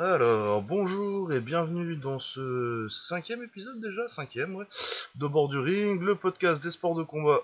[0.00, 4.66] Alors, bonjour et bienvenue dans ce cinquième épisode déjà, cinquième, ouais,
[5.16, 7.40] de Bord du Ring, le podcast des sports de combat,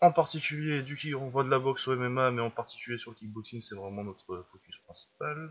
[0.00, 3.10] en particulier du qui on voit de la boxe au MMA, mais en particulier sur
[3.10, 5.50] le kickboxing, c'est vraiment notre focus principal.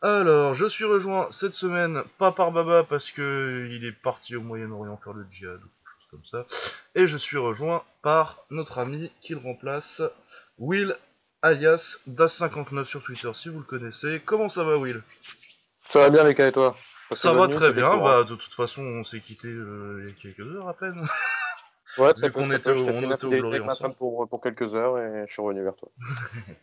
[0.00, 4.40] Alors, je suis rejoint cette semaine, pas par Baba, parce que il est parti au
[4.40, 6.46] Moyen-Orient faire le djihad ou quelque chose comme ça,
[6.94, 10.00] et je suis rejoint par notre ami qui le remplace,
[10.56, 10.96] Will,
[11.42, 14.22] alias Das59 sur Twitter, si vous le connaissez.
[14.24, 15.02] Comment ça va, Will?
[15.88, 16.76] Ça va bien, les et toi?
[17.12, 20.14] Ça va très bien, bah de toute façon on s'est quitté euh, il y a
[20.34, 21.06] quelques heures à peine.
[21.98, 23.94] Ouais, vu qu'on était au- on fait une était au Glory ensemble.
[23.94, 25.88] pour, pour quelques heures et je suis revenu vers toi.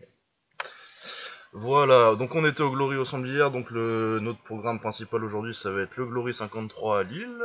[1.56, 5.70] Voilà, donc on était au Glory ensemble hier, donc le, notre programme principal aujourd'hui ça
[5.70, 7.44] va être le Glory 53 à Lille.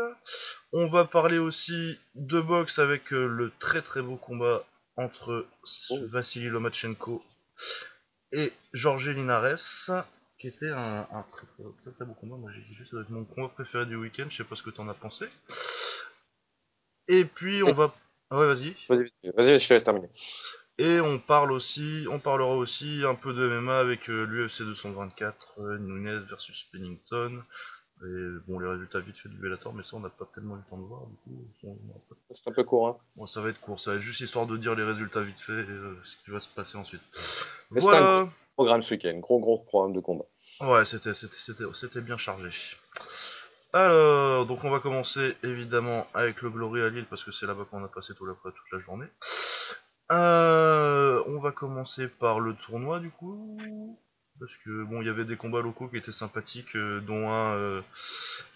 [0.72, 4.64] On va parler aussi de boxe avec euh, le très très beau combat
[4.96, 5.46] entre
[5.90, 5.98] Oh.
[6.10, 7.22] Vassili Lomachenko
[8.32, 10.04] et Jorge Linares,
[10.38, 11.46] qui était un, un très,
[11.82, 12.36] très, très beau combat.
[12.36, 14.62] Moi j'ai kiffé, ça doit être mon combat préféré du week-end, je sais pas ce
[14.62, 15.26] que t'en as pensé.
[17.08, 17.94] Et puis on va...
[18.30, 18.76] Ah Ouais vas-y.
[18.88, 20.10] Vas-y, vas-y, je te laisse terminer.
[20.76, 25.78] Et on parle aussi, on parlera aussi un peu de MMA avec l'UFC 224, euh,
[25.78, 27.42] Nunez versus Pennington.
[28.04, 30.58] Et bon, les résultats vite fait du Bellator, mais ça on n'a pas tellement eu
[30.58, 32.96] le temps de voir, du coup, on- on- C'est un peu court, hein.
[33.16, 35.40] bon, ça va être court, ça va être juste histoire de dire les résultats vite
[35.40, 37.02] fait et euh, ce qui va se passer ensuite.
[37.70, 40.24] Mais Voilà, Programme ce week-end, gros gros programme de combat.
[40.60, 42.50] ouais, c'était bien chargé.
[43.72, 47.66] Alors, donc on va commencer évidemment avec le Glory à Lille parce que c'est là-bas
[47.70, 49.06] qu'on a passé tout la, toute la journée.
[50.10, 53.58] Euh, on va commencer par le tournoi du coup.
[54.40, 57.54] Parce que bon, il y avait des combats locaux qui étaient sympathiques, euh, dont un
[57.56, 57.82] euh,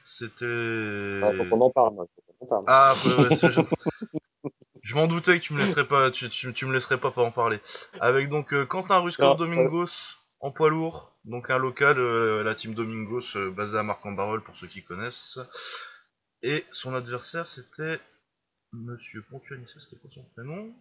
[0.05, 1.21] c'était.
[1.25, 1.95] Ah, faut qu'on en parle.
[2.39, 2.65] Faut qu'on en parle.
[2.69, 3.61] Ah, ouais, ouais, je...
[4.83, 7.23] je m'en doutais que tu me laisserais pas, tu, tu, tu me laisserais pas, pas
[7.23, 7.61] en parler.
[8.01, 13.37] Avec donc euh, Quentin Non, Domingos en poids lourd, donc un local, la team Domingos
[13.53, 15.39] basée à Marc-en-Barœul pour ceux qui connaissent.
[16.43, 18.01] Et son adversaire c'était
[18.73, 20.75] Monsieur Pontuanissé, c'était quoi son prénom?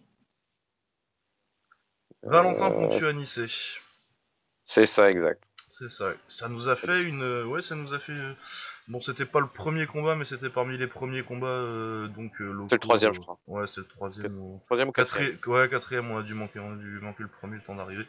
[2.23, 3.47] Valentin Pontuanissé.
[4.73, 5.43] C'est ça, exact.
[5.69, 6.13] C'est ça.
[6.27, 7.21] Ça nous a fait une.
[7.21, 8.13] euh, Ouais, ça nous a fait.
[8.13, 8.33] euh,
[8.87, 12.51] Bon, c'était pas le premier combat, mais c'était parmi les premiers combats euh, donc euh,
[12.51, 12.67] locaux.
[12.71, 13.39] le troisième, euh, je crois.
[13.47, 14.37] Ouais, c'est le troisième.
[14.37, 17.29] ou- Troisième ou quatrième ouais, quatrième, on a dû manquer, on a dû manquer le
[17.29, 18.05] premier, le temps d'arriver.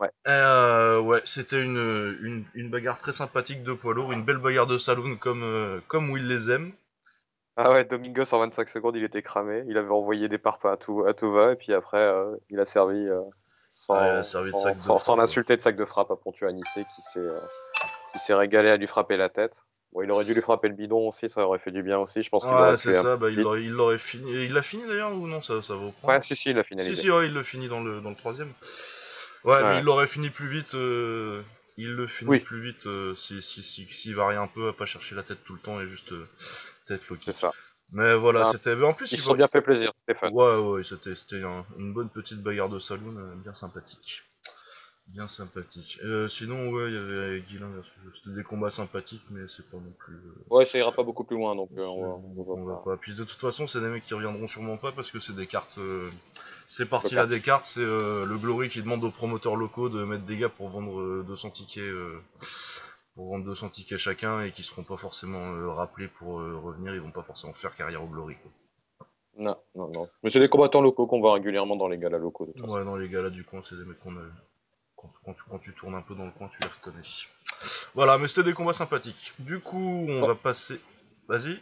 [0.00, 0.10] Ouais.
[0.26, 4.78] Ouais, c'était une, une, une bagarre très sympathique de poids lourd, une belle bagarre de
[4.78, 6.72] saloon comme, comme où les aime.
[7.56, 9.64] Ah ouais, Domingos en 25 secondes, il était cramé.
[9.66, 12.12] Il avait envoyé des parpaings à tout, à tout va, et puis après,
[12.50, 13.08] il a servi,
[13.78, 15.28] sans, sans, sac de sans- sans frappe.
[15.28, 17.38] l'insulter de sac de frappe à Pontuanissé qui s'est euh,
[18.12, 19.52] qui s'est régalé à lui frapper la tête.
[19.92, 22.22] Bon, il aurait dû lui frapper le bidon aussi, ça aurait fait du bien aussi.
[22.22, 22.44] Je pense
[22.76, 24.30] c'est ça, peu bah, il l'aurait fini.
[24.44, 26.14] Il l'a fini d'ailleurs ou non Ça, ça va au point.
[26.14, 27.02] Ouais, si, si, il a Si, finalisé.
[27.02, 28.52] si, ouais, il le finit dans le, dans le troisième.
[29.44, 30.74] Ouais, mais il l'aurait fini plus vite.
[30.74, 31.42] euh,
[31.76, 32.40] il le finit Oui.
[32.40, 35.38] plus vite euh, si, si, si, s'il varie un peu, à pas chercher la tête
[35.44, 36.28] tout le temps et juste euh,
[36.86, 37.40] tête low C'est kick.
[37.40, 37.52] ça.
[37.92, 38.74] Mais voilà, Ah, c'était.
[38.82, 40.30] En plus, Ils il se sont va- bien fait plaisir, fun.
[40.30, 44.22] Ouais, ouais, c'était, c'était un- une bonne petite bagarre de saloon, euh, bien sympathique.
[45.06, 45.98] Bien sympathique.
[46.04, 47.40] Euh, sinon, ouais, il y avait
[47.70, 47.92] versus.
[48.14, 50.16] C'était des combats sympathiques, mais c'est pas non plus.
[50.16, 52.98] euh, Ouais, ça ira pas beaucoup plus loin, donc on va, on pas.
[52.98, 55.46] Puis de toute façon, c'est des mecs qui reviendront sûrement pas parce que c'est des
[55.46, 55.78] cartes.
[56.66, 60.24] C'est parti là des cartes, c'est le Glory qui demande aux promoteurs locaux de mettre
[60.24, 61.84] des gars pour vendre euh, 200 tickets.
[63.18, 66.58] Euh, pour vendre 200 tickets chacun et qui seront pas forcément euh, rappelés pour euh,
[66.58, 68.36] revenir, ils vont pas forcément faire carrière au Glory.
[68.36, 68.50] Quoi.
[69.38, 70.08] Non, non, non.
[70.22, 72.60] Mais c'est des combattants locaux qu'on voit régulièrement dans les galas locaux, de.
[72.62, 74.22] Ouais, dans les là du coin, c'est des mecs qu'on a.
[74.96, 77.06] Quand, quand tu, quand tu tournes un peu dans le coin, tu les reconnais.
[77.94, 79.32] Voilà, mais c'était des combats sympathiques.
[79.38, 80.80] Du coup, on va passer.
[81.28, 81.60] Vas-y.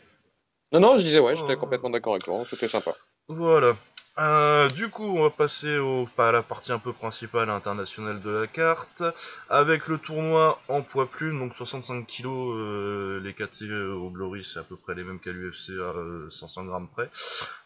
[0.73, 1.61] Non, non, je disais, ouais, j'étais Oh.
[1.61, 2.95] complètement d'accord avec toi, c'était sympa.
[3.29, 3.77] Voilà.
[4.19, 8.31] Euh, du coup, on va passer au, à la partie un peu principale internationale de
[8.31, 9.03] la carte,
[9.51, 14.59] avec le tournoi en poids plume, donc 65 kg, euh, les KT au Glory, c'est
[14.59, 17.11] à peu près les mêmes qu'à l'UFC à euh, 500 grammes près,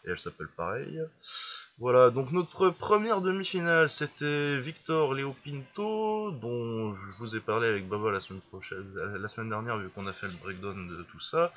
[0.05, 0.99] et elle s'appelle pareil.
[1.81, 7.89] Voilà, donc notre première demi-finale, c'était Victor Léo Pinto, dont je vous ai parlé avec
[7.89, 11.51] Baba la semaine dernière, vu qu'on a fait le breakdown de tout ça.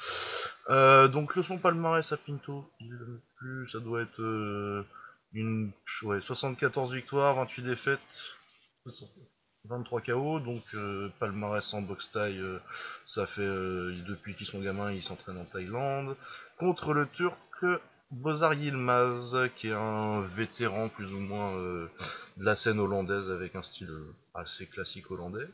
[0.71, 2.97] Euh, donc le son palmarès à Pinto, il
[3.37, 4.87] plus, ça doit être euh,
[5.35, 5.73] une
[6.05, 8.39] ouais, 74 victoires, 28 défaites,
[9.67, 12.43] 23 KO, donc euh, palmarès en boxe taille,
[13.05, 16.17] ça fait depuis qu'ils sont gamins, ils s'entraînent en Thaïlande.
[16.57, 17.37] Contre le Turc
[18.11, 21.89] Bozar Yilmaz, qui est un vétéran plus ou moins euh,
[22.37, 25.47] de la scène hollandaise avec un style euh, assez classique hollandais.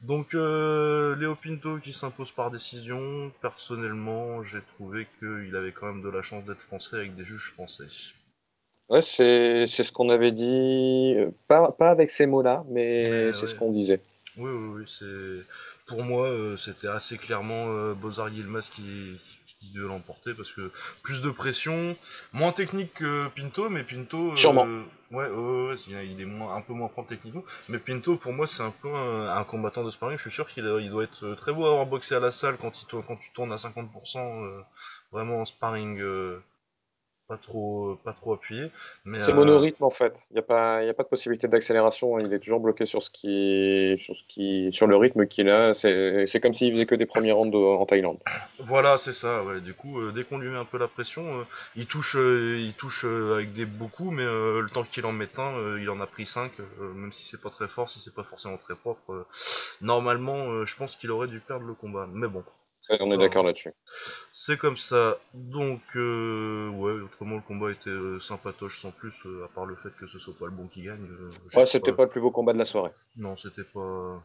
[0.00, 3.32] Donc euh, Léo Pinto qui s'impose par décision.
[3.40, 7.50] Personnellement, j'ai trouvé qu'il avait quand même de la chance d'être français avec des juges
[7.52, 7.88] français.
[8.88, 13.42] Ouais, c'est ce qu'on avait dit, euh, pas, pas avec ces mots-là, mais Mais c'est
[13.42, 13.46] ouais.
[13.48, 14.00] ce qu'on disait.
[14.36, 15.42] Oui, oui, oui,
[15.86, 19.18] pour moi, euh, c'était assez clairement euh, Bozar Yilmaz qui,
[19.58, 20.70] qui devait l'emporter parce que
[21.02, 21.96] plus de pression,
[22.32, 24.32] moins technique que Pinto, mais Pinto.
[24.32, 24.64] euh, Sûrement.
[25.10, 27.42] ouais, ouais, ouais, ouais, il est moins, un peu moins fort techniquement.
[27.68, 30.16] Mais Pinto, pour moi, c'est un peu un, un combattant de sparring.
[30.18, 32.32] Je suis sûr qu'il a- il doit être très beau à avoir boxé à la
[32.32, 34.60] salle quand, il, quand tu tournes à 50%, euh,
[35.12, 36.00] vraiment en sparring.
[36.00, 36.42] euh,
[37.28, 38.70] pas trop, pas trop appuyé,
[39.14, 40.14] C'est euh, monorythme en fait.
[40.30, 42.18] Il n'y a pas, y a pas de possibilité d'accélération.
[42.18, 45.74] Il est toujours bloqué sur ce qui, sur ce qui, sur le rythme qu'il a.
[45.74, 48.18] C'est, c'est comme s'il faisait que des premiers rounds en Thaïlande.
[48.60, 49.42] Voilà, c'est ça.
[49.42, 49.60] Ouais.
[49.60, 51.44] Du coup, euh, dès qu'on lui met un peu la pression, euh,
[51.74, 55.38] il touche, euh, il touche avec des beaux coups, mais le temps qu'il en mette
[55.38, 56.52] un, il en a pris 5
[56.94, 59.26] même si c'est pas très fort, si c'est pas forcément très propre.
[59.80, 62.08] normalement, je pense qu'il aurait dû perdre le combat.
[62.12, 62.44] Mais bon,
[62.86, 63.72] c'est Ouais, comme on est ça, d'accord là-dessus.
[64.32, 65.18] C'est comme ça.
[65.34, 69.76] Donc, euh, ouais, autrement le combat était euh, sympatoche sans plus, euh, à part le
[69.76, 71.06] fait que ce soit pas le bon qui gagne.
[71.54, 72.92] Ouais, c'était pas le plus beau combat de la soirée.
[73.16, 74.22] Non, c'était pas.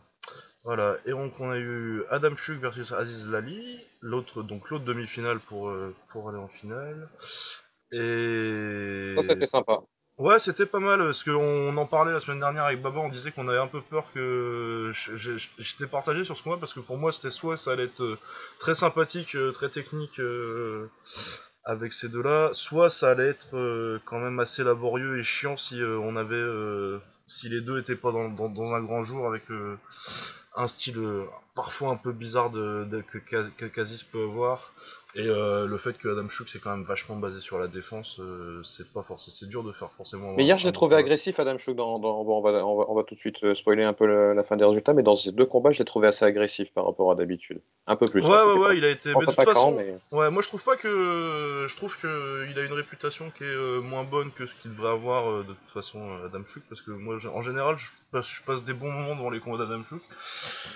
[0.64, 5.40] Voilà, et donc on a eu Adam Chuk versus Aziz Lali, l'autre donc l'autre demi-finale
[5.40, 5.74] pour,
[6.10, 7.10] pour aller en finale.
[7.92, 9.82] Et Ça, c'était sympa.
[10.18, 13.32] Ouais, c'était pas mal parce qu'on en parlait la semaine dernière avec Baba, on disait
[13.32, 14.92] qu'on avait un peu peur que
[15.58, 18.20] j'étais partagé sur ce combat parce que pour moi c'était soit ça allait être euh,
[18.60, 20.90] très sympathique, euh, très technique euh,
[21.66, 26.16] avec ces deux-là, soit ça allait être quand même assez laborieux et chiant si on
[26.16, 29.44] avait si les deux étaient pas dans, un grand jour avec
[30.56, 31.00] un style
[31.56, 34.74] parfois un peu bizarre de, que, Kazis peut avoir.
[35.16, 38.20] Et euh, le fait que Adam Chouk c'est quand même vachement basé sur la défense,
[38.22, 40.34] euh, c'est pas forcément, c'est dur de faire forcément.
[40.38, 41.76] Mais hier, je l'ai trouvé agressif, Adam Chouk.
[41.76, 43.92] Dans, dans- bon, on, va, on, va, on va tout de suite euh, spoiler un
[43.94, 46.24] peu le- la fin des résultats, mais dans ces deux combats, je l'ai trouvé assez
[46.24, 47.60] agressif par rapport à d'habitude.
[47.88, 48.22] Un peu plus.
[48.22, 49.10] Ouais, hein, ouais, ouais, pas- il a été.
[49.14, 51.66] Mais de toute façon, mais ouais, moi je trouve pas que.
[51.68, 54.72] Je trouve que il a une réputation qui est euh, moins bonne que ce qu'il
[54.72, 58.42] devrait avoir de toute façon, Adam Chouk, parce que moi, en général, je passe, je
[58.44, 60.02] passe des bons moments devant les combats d'Adam Chouk.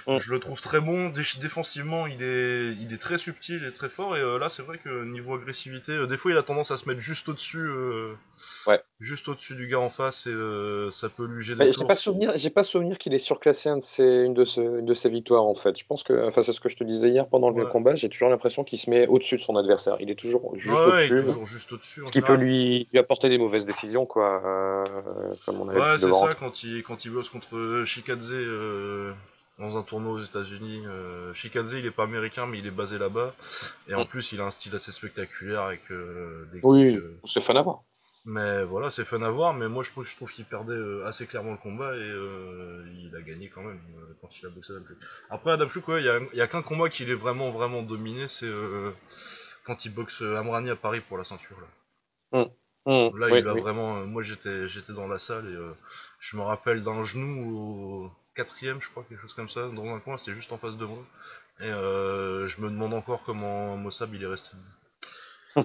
[0.08, 0.18] Mm.
[0.18, 1.10] Je le trouve très bon.
[1.10, 4.18] Dé- défensivement, il est, il est très subtil et très fort.
[4.18, 6.88] Et là, c'est vrai que niveau agressivité, euh, des fois, il a tendance à se
[6.88, 7.60] mettre juste au-dessus.
[7.60, 8.14] euh,
[8.68, 8.82] Ouais.
[9.00, 12.32] Juste au-dessus du gars en face et euh, ça peut lui gêner j'ai pas souvenir,
[12.36, 15.10] j'ai pas souvenir qu'il ait surclassé un de ses, une, de ses, une de ses
[15.10, 15.78] victoires en fait.
[15.78, 17.72] Je pense que, enfin c'est ce que je te disais hier pendant le Ouais.
[17.72, 19.98] combat, j'ai toujours l'impression qu'il se met au-dessus de son adversaire.
[20.00, 23.38] Il est toujours juste Ouais, est au-dessus, en ce qui peut lui, lui apporter des
[23.38, 27.30] mauvaises décisions quoi, euh, comme on avait Ouais, c'est ça, quand il, quand il bosse
[27.30, 29.14] contre Shikadze euh,
[29.60, 30.84] dans un tournoi aux États-Unis.
[30.86, 33.34] Euh, il est pas américain, mais il est basé là-bas.
[33.88, 34.08] Et en Mm.
[34.08, 37.62] plus, il a un style assez spectaculaire avec euh, des Oui, euh, c'est fun à
[37.62, 37.82] voir.
[38.26, 39.54] Mais voilà, c'est fun à voir.
[39.54, 42.84] Mais moi, je trouve, je trouve qu'il perdait euh, assez clairement le combat et euh,
[42.98, 44.98] il a gagné quand même euh, quand il a boxé Adam Chouk.
[45.30, 47.50] Après, Adam Chouk, ouais, il y a, il y a qu'un combat qu'il est vraiment,
[47.50, 48.92] vraiment dominé, c'est euh,
[49.64, 51.58] quand il boxe Amrani à Paris pour la ceinture.
[51.62, 52.40] Là.
[52.40, 52.50] Mm.
[52.88, 53.18] Mm.
[53.20, 53.62] Là, Oui, il a oui.
[53.62, 53.98] vraiment.
[54.00, 55.72] euh, moi, j'étais, j'étais dans la salle et euh,
[56.20, 57.56] je me rappelle d'un genou
[58.06, 60.78] au quatrième, je crois, quelque chose comme ça, dans un coin, c'était juste en face
[60.78, 61.04] de moi.
[61.62, 64.52] Et euh, je me demande encore comment Mossab il est resté.
[65.56, 65.64] Ouais,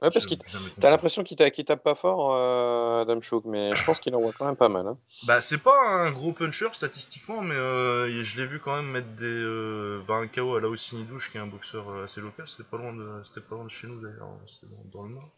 [0.00, 0.34] parce que
[0.80, 4.14] t'as l'impression qu'il ta- qu'il tape pas fort, euh, Adam Chouk, mais je pense qu'il
[4.14, 4.86] envoie quand même pas mal.
[4.86, 4.96] Hein.
[5.26, 9.08] Bah, c'est pas un gros puncher statistiquement, mais euh, je l'ai vu quand même mettre
[9.16, 9.24] des.
[9.24, 12.76] Euh, bah, un KO à Lao Sinidouche, qui est un boxeur assez local, c'était pas
[12.76, 15.30] loin de, c'était pas loin de chez nous d'ailleurs, c'était dans, dans le Nord.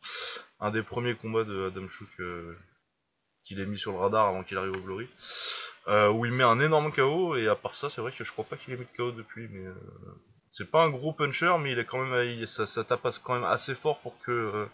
[0.60, 2.54] Un des premiers combats de Adam Chouk euh,
[3.44, 5.08] qu'il ait mis sur le radar avant qu'il arrive au Glory.
[5.86, 8.32] Euh, où il met un énorme KO, et à part ça, c'est vrai que je
[8.32, 9.66] crois pas qu'il ait mis de KO depuis, mais.
[9.66, 9.74] Euh,
[10.50, 13.34] c'est pas un gros puncher, mais il est quand même, il- ça, ça tape quand
[13.34, 14.66] même assez fort pour que euh,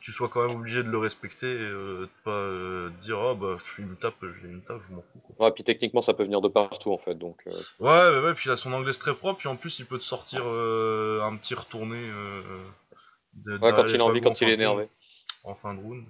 [0.00, 3.84] tu sois quand même obligé de le respecter et de pas dire, oh bah, il
[3.86, 5.20] me tape, je une tape, je m'en fous.
[5.26, 5.46] Quoi.
[5.46, 7.36] Ouais, puis techniquement, ça peut venir de partout en fait, donc.
[7.46, 7.50] euh,
[7.80, 9.98] Ouais, ouais, ouais, puis il a son anglaise très propre, puis en plus, il peut
[9.98, 11.98] te sortir un petit retourné
[13.34, 14.88] de, Ouais, quand il a envie, quand il est énervé.
[15.44, 16.06] En fin de round.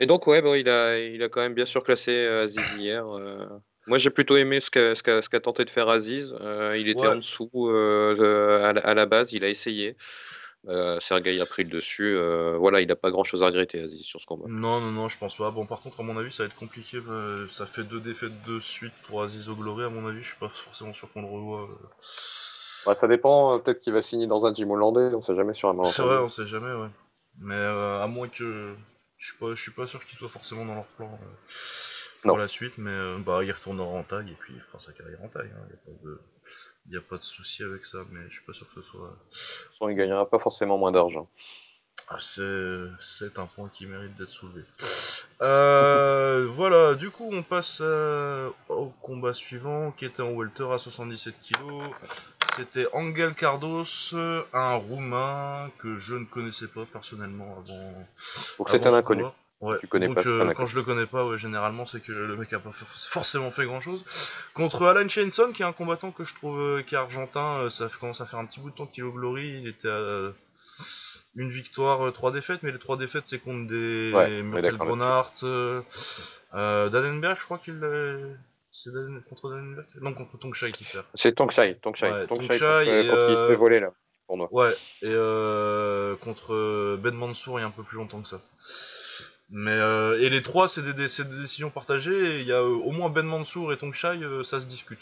[0.00, 3.06] Et donc, ouais, bon, il a, il a quand même bien surclassé euh, Aziz hier.
[3.06, 3.46] euh.
[3.86, 6.36] Moi, j'ai plutôt aimé ce qu'a ce qu'a- ce qu'a tenté de faire Aziz.
[6.40, 7.08] Euh, il était Ouais.
[7.08, 9.96] en dessous euh, de- à, la, à la base, il a essayé.
[10.68, 12.16] Euh, Sergei a pris le dessus.
[12.16, 14.44] euh, voilà, il n'a pas grand chose à regretter, Aziz, sur ce combat.
[14.48, 15.50] Non, non, non, je pense pas.
[15.50, 16.98] Bon, par contre, à mon avis, ça va être compliqué.
[17.50, 20.38] ça fait deux défaites de suite pour Aziz au Glory, à mon avis, je suis
[20.38, 21.68] pas forcément sûr qu'on le revoit.
[22.86, 25.68] Ouais, ça dépend, peut-être qu'il va signer dans un gym hollandais, on sait jamais sur
[25.70, 26.88] un C'est vrai, on sait jamais, ouais.
[27.40, 28.74] Mais euh, à moins que.
[29.22, 31.26] Je suis pas, je suis pas sûr qu'il soit forcément dans leur plan euh,
[32.22, 32.36] pour Non.
[32.36, 35.22] la suite, mais euh, bah, il retournera en taille et puis il fera sa carrière
[35.22, 35.48] en taille.
[35.48, 36.20] Il n'y a pas de,
[36.90, 39.16] y a pas de souci avec ça, mais je suis pas sûr que ce soit.
[39.76, 41.30] Sinon, il gagnera pas forcément moins d'argent.
[42.08, 44.64] Ah, c'est, c'est un point qui mérite d'être soulevé.
[45.40, 50.80] Euh, voilà, du coup, on passe euh, au combat suivant qui était en welter à
[50.80, 51.58] 77 kg.
[52.56, 53.84] C'était Angel Cardos,
[54.52, 57.92] un roumain que je ne connaissais pas personnellement avant.
[58.58, 59.24] Donc c'est un inconnu.
[59.60, 59.78] Ouais.
[59.78, 62.36] tu connais Donc, pas, euh, quand je le connais pas, ouais, généralement, c'est que le
[62.36, 64.04] mec a pas for- forcément fait grand chose.
[64.54, 67.70] Contre Alan Shenson, qui est un combattant que je trouve euh, qui est argentin, euh,
[67.70, 69.60] ça commence à faire un petit bout de temps qu'il est au Glory.
[69.62, 70.32] Il était à
[71.36, 74.42] une victoire, trois défaites, mais les trois défaites, c'est contre des Ouais,
[75.44, 75.80] euh,
[76.54, 77.80] euh, Dannenberg, je crois qu'il
[78.72, 78.90] C'est
[79.28, 81.04] contre Dannenberg Non, contre Tongshai qui perd.
[81.14, 83.80] C'est Tongshai, Tongshai, Ouais, Tongshai, Tongshai contre, et, contre qui il se euh, fait voler
[83.80, 83.92] là,
[84.26, 84.48] pour moi.
[84.50, 88.28] Ouais, et euh, contre euh, Ben Mansour il y a un peu plus longtemps que
[88.28, 88.40] ça.
[89.50, 92.40] Mais euh, et les trois, c'est des, des- des décisions partagées.
[92.40, 95.00] Il y a au moins Ben Mansour et Tongshai, ça se discute.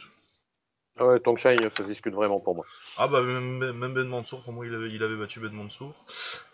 [0.99, 2.67] Ouais, Tongshai, ça se discute vraiment pour moi.
[2.99, 5.95] Ah bah même, même Ben Mansour, pour moi, il avait, il avait battu Ben Mansour.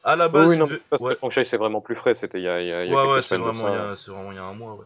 [0.05, 1.97] À la Oui, base, oui, il non, devait- parce ouais, que Tongshai, c'est vraiment plus
[1.97, 3.97] frais, c'était il y a, il y a, il y a ouais, ouais, vraiment, il
[3.97, 4.85] c'est vraiment il y a un mois, ouais.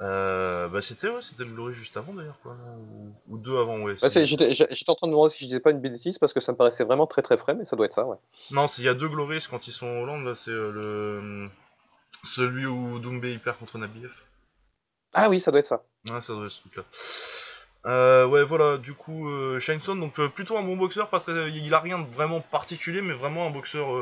[0.00, 3.78] Euh, bah c'était ouais, c'était le Glory juste avant d'ailleurs, quoi, ou, ou deux avant,
[3.80, 3.94] ouais.
[4.02, 6.32] Bah, J'étais j'étais en train de me demander si je disais pas une bêtise parce
[6.32, 8.16] que ça me paraissait vraiment très très frais, mais ça doit être ça, ouais.
[8.50, 10.72] Non, c'est- il y a deux Glories quand ils sont en Hollande, là, c'est euh,
[10.72, 11.48] le
[12.24, 14.10] celui où Doumbé il perd contre Nabiev.
[15.12, 15.84] Ah oui, ça doit être ça.
[16.06, 16.82] Ouais, ça doit être ce truc-là.
[17.86, 21.72] Euh, ouais, voilà, du coup, euh, Shineson, donc plutôt un bon boxeur, pas très, il
[21.72, 23.94] a rien de vraiment particulier, mais vraiment un boxeur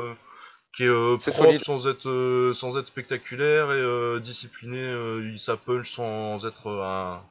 [0.73, 1.61] qui est euh, propre solide.
[1.61, 6.67] sans être, euh, sans être spectaculaire et euh, discipliné, euh, il ça punch sans être
[6.67, 7.21] euh, un,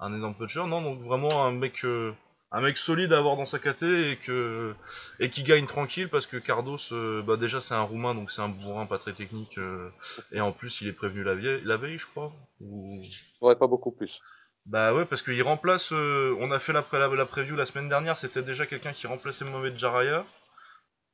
[0.00, 2.12] un énorme puncher, non, donc vraiment un mec, euh,
[2.52, 4.74] un mec solide à avoir dans sa KT et, que,
[5.18, 6.78] et qui gagne tranquille parce que Cardos,
[7.24, 9.90] bah déjà c'est un roumain, donc c'est un bourrin pas très technique, euh,
[10.32, 13.00] et en plus il est prévenu la veille, la veille je crois, ou...
[13.40, 14.24] Ouais, pas beaucoup plus.
[14.66, 15.92] Bah ouais, parce qu'il remplace.
[15.92, 18.92] euh, on a fait la, pré- la, la preview la semaine dernière, c'était déjà quelqu'un
[18.92, 20.24] qui remplaçait Mohamed Jaraya.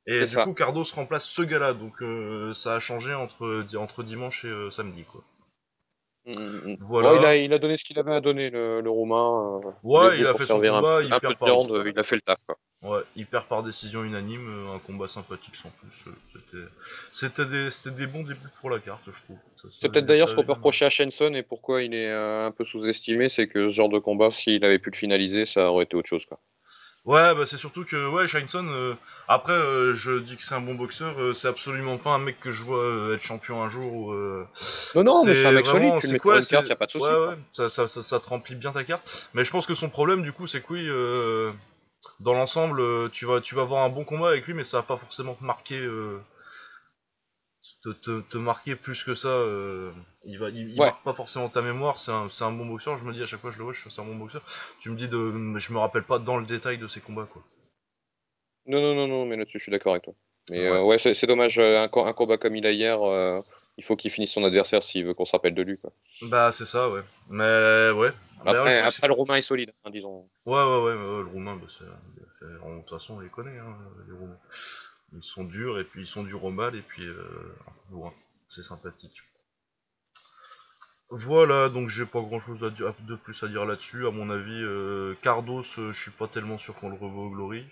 [0.07, 0.43] Et du ça.
[0.43, 4.71] coup, Cardos remplace ce gars-là, donc euh, ça a changé entre, entre dimanche et euh,
[4.71, 5.21] samedi, quoi.
[6.25, 6.77] Mm, mm, mm.
[6.81, 7.11] Voilà.
[7.13, 9.59] Ouais, il, a, il a donné ce qu'il avait à donner, le, le Roumain.
[9.63, 11.97] euh, Ouais, il a fait son un, combat, peu- il un perd par- viande, il
[11.99, 12.57] a fait le taf, quoi.
[12.83, 16.05] Ouais, il perd par décision unanime, un combat sympathique sans plus.
[17.11, 19.37] C'était, des, des bons débuts pour la carte, je trouve.
[19.69, 22.65] C'est peut-être d'ailleurs ce qu'on peut reprocher à Shenson et pourquoi il est un peu
[22.65, 25.95] sous-estimé, c'est que ce genre de combat, s'il avait pu le finaliser, ça aurait été
[25.95, 26.39] autre chose, quoi.
[27.05, 28.67] Ouais, bah c'est surtout que ouais, Shineson.
[28.67, 28.93] euh,
[29.27, 32.39] après, euh, je dis que c'est un bon boxeur, euh, c'est absolument pas un mec
[32.39, 33.91] que je vois euh, être champion un jour.
[33.91, 34.45] Ou, euh,
[34.93, 36.43] Non, non, mais c'est un mec vraiment- solide, tu le c'est mets quoi, sur une
[36.43, 37.03] c'est- carte, y a pas de souci.
[37.03, 39.29] Ouais, ouais, ça, ça, ça, ça te remplit bien ta carte.
[39.33, 41.51] Mais je pense que son problème, du coup, c'est que oui, euh,
[42.19, 44.77] dans l'ensemble, euh, tu vas, tu vas avoir un bon combat avec lui, mais ça
[44.77, 46.19] va pas forcément te marquer, euh,
[47.83, 49.29] te, te, te marquer plus que ça.
[49.29, 49.91] euh,
[50.25, 50.87] il va, il, il Ouais.
[50.87, 51.99] marque pas forcément ta mémoire.
[51.99, 52.97] C'est un, bon boxeur.
[52.97, 54.43] Je me dis à chaque fois que je le vois, c'est un bon boxeur.
[54.81, 57.43] Tu me dis de, je me rappelle pas dans le détail de ses combats, quoi.
[58.67, 60.13] Non, non, non, non, mais là-dessus, je suis d'accord avec toi.
[60.49, 60.67] Mais Ouais.
[60.67, 63.41] euh, ouais, c'est dommage, euh, un, co- un combat comme il a hier, euh,
[63.77, 65.91] il faut qu'il finisse son adversaire s'il veut qu'on se rappelle de lui, quoi.
[66.23, 67.01] Bah c'est ça, ouais.
[67.29, 68.11] Mais ouais.
[68.43, 70.27] Mais Après, le truc, après, le Roumain est solide, hein, disons.
[70.45, 71.67] ouais, ouais, ouais, mais le roumain, bah,
[72.41, 73.75] de toute façon, on les connaît, hein,
[74.07, 74.37] les roumains.
[75.13, 77.95] Ils sont durs, et puis ils sont durs au mal, et puis euh, un peu
[77.95, 78.13] bourrins.
[78.47, 79.21] C'est sympathique.
[81.09, 84.07] Voilà, donc j'ai pas grand chose de plus à dire là-dessus.
[84.07, 87.29] À mon avis, euh, Cardos, euh, je suis pas tellement sûr qu'on le revoit au
[87.29, 87.65] Glory.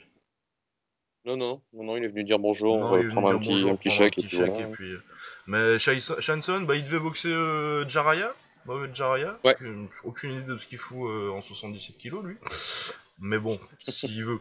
[1.25, 3.31] Non, non, non, non, il est venu dire bonjour, Non, il est venu prendre un
[3.33, 5.03] dire petit, bonjour, un petit chèque, et puis et euh,
[5.47, 8.33] Mais Shanson, bah il devait boxer euh, Jaraya,
[8.65, 9.37] Mohamed Jaraya.
[9.43, 9.55] Ouais.
[10.03, 12.37] Aucune idée de ce qu'il fout euh, en 77 kilos, lui.
[13.19, 14.39] Mais bon, s'il veut.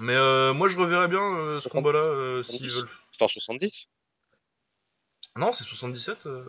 [0.00, 2.76] Mais euh, moi je reverrais bien euh, ce combat-là euh, s'ils 70.
[2.80, 2.90] veulent.
[3.12, 3.88] C'est en 70
[5.36, 6.44] Non, c'est 77, euh.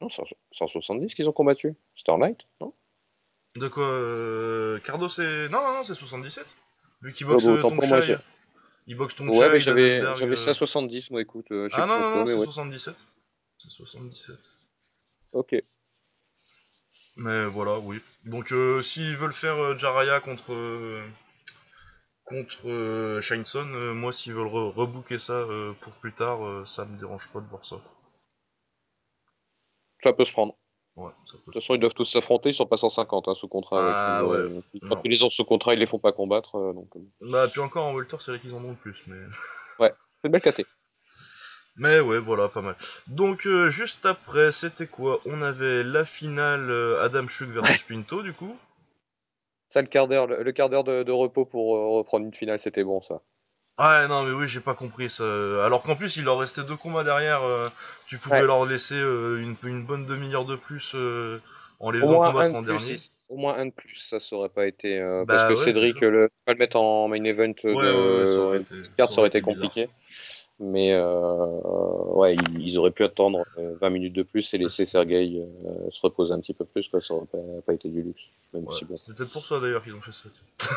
[0.00, 1.74] Non, c'est en, c'est en 70 qu'ils ont combattu.
[1.94, 2.74] C'était en light, non?
[3.56, 5.48] De quoi euh, Cardo c'est.
[5.48, 6.56] Non, non, non, c'est 77.
[7.02, 8.06] Lui qui Ouais, boxe autant pour moi, Tongshai.
[8.14, 8.18] j'ai-
[8.86, 10.52] Il boxe Ouais, Tongshai, mais j'avais j'avais ça euh.
[10.52, 12.38] à 70, moi, écoute, euh, je sais Ah plus non, non, pourquoi, non, mais c'est
[12.38, 12.44] ouais.
[12.46, 12.96] 77.
[13.58, 14.36] C'est 77.
[15.32, 15.54] Ok.
[17.16, 18.00] Mais voilà, oui.
[18.24, 21.02] Donc euh, s'ils veulent faire euh, Jaraya contre euh,
[22.24, 25.44] contre Shineson, moi s'ils veulent re- rebooker ça
[25.80, 27.76] pour plus tard, ça me dérange pas de voir ça.
[30.02, 30.56] Ça peut se prendre.
[30.96, 31.38] Ouais, ça peut.
[31.38, 33.92] De toute façon, ils doivent tous s'affronter, ils sont pas 150 hein, sous contrat.
[33.94, 34.62] Ah, ouais.
[34.88, 36.52] Quand ils les ont sous contrat, ils les font pas combattre.
[36.74, 36.88] donc,
[37.20, 39.16] Bah puis encore en Welter, c'est vrai qu'ils en ont le plus, mais.
[39.78, 39.94] c'est
[40.28, 40.66] une belle caté.
[41.76, 42.76] Mais ouais, voilà, pas mal.
[43.06, 45.20] Donc euh, juste après, c'était quoi?
[45.24, 48.56] On avait la finale euh, Adam Chuk versus Pinto, du coup.
[49.70, 52.58] Ça, le quart d'heure, le, quart d'heure de, de repos pour euh, reprendre une finale,
[52.58, 53.22] c'était bon, ça.
[53.78, 55.24] Ouais, non, mais oui, j'ai pas compris ça.
[55.64, 57.40] Alors qu'en plus, il leur restait deux combats derrière.
[58.06, 58.46] tu pouvais Ouais.
[58.46, 60.94] leur laisser une, une bonne demi-heure de plus
[61.80, 62.98] en les faisant combattre de en plus, dernier.
[63.30, 65.00] au moins un de plus, ça, ça aurait pas été.
[65.00, 68.58] Bah parce que ouais, Cédric, le, pas le mettre en main event de Ouais, ouais,
[68.58, 69.72] ouais, ça de été- carte, ça aurait été bizarre.
[70.62, 71.46] Mais euh,
[72.14, 75.90] ouais, ils, ils auraient pu attendre euh, 20 minutes de plus et laisser Sergei euh,
[75.90, 77.00] se reposer un petit peu plus, quoi.
[77.00, 78.22] Ça aurait pas, pas été du luxe.
[78.54, 78.96] Même Ouais, si bon.
[78.96, 80.28] C'était peut-être pour ça d'ailleurs qu'ils ont fait ça.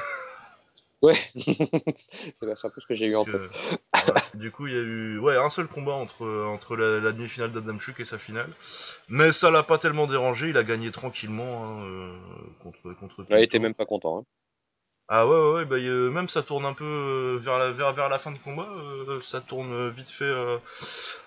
[1.01, 3.33] Ouais, c'est un peu ce que j'ai eu en tête.
[4.33, 7.99] du coup, il y a eu ouais, un seul combat entre, entre la, demi-finale d'Adamchuk
[7.99, 8.49] et sa finale.
[9.07, 12.17] Mais ça l'a pas tellement dérangé, il a gagné tranquillement hein, euh,
[12.63, 14.19] contre, contre Il était même pas content.
[14.19, 14.23] Hein.
[15.07, 18.17] Ah ouais, ouais, bah, même ça tourne un peu euh, vers, la, vers, vers la
[18.17, 20.31] fin de combat, euh, ça tourne vite fait.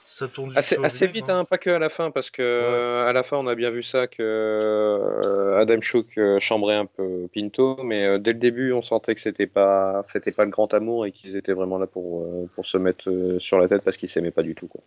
[0.04, 1.44] ça tourne vite assez, assez vite, hein.
[1.44, 4.08] pas que à la fin, parce que à la fin on a bien vu ça
[4.08, 9.46] que Adam Chouk chambrait un peu Pinto, mais dès le début on sentait que c'était
[9.46, 13.36] pas c'était pas le grand amour et qu'ils étaient vraiment là pour, pour se mettre
[13.38, 14.66] sur la tête parce qu'ils s'aimaient pas du tout.
[14.66, 14.82] Quoi.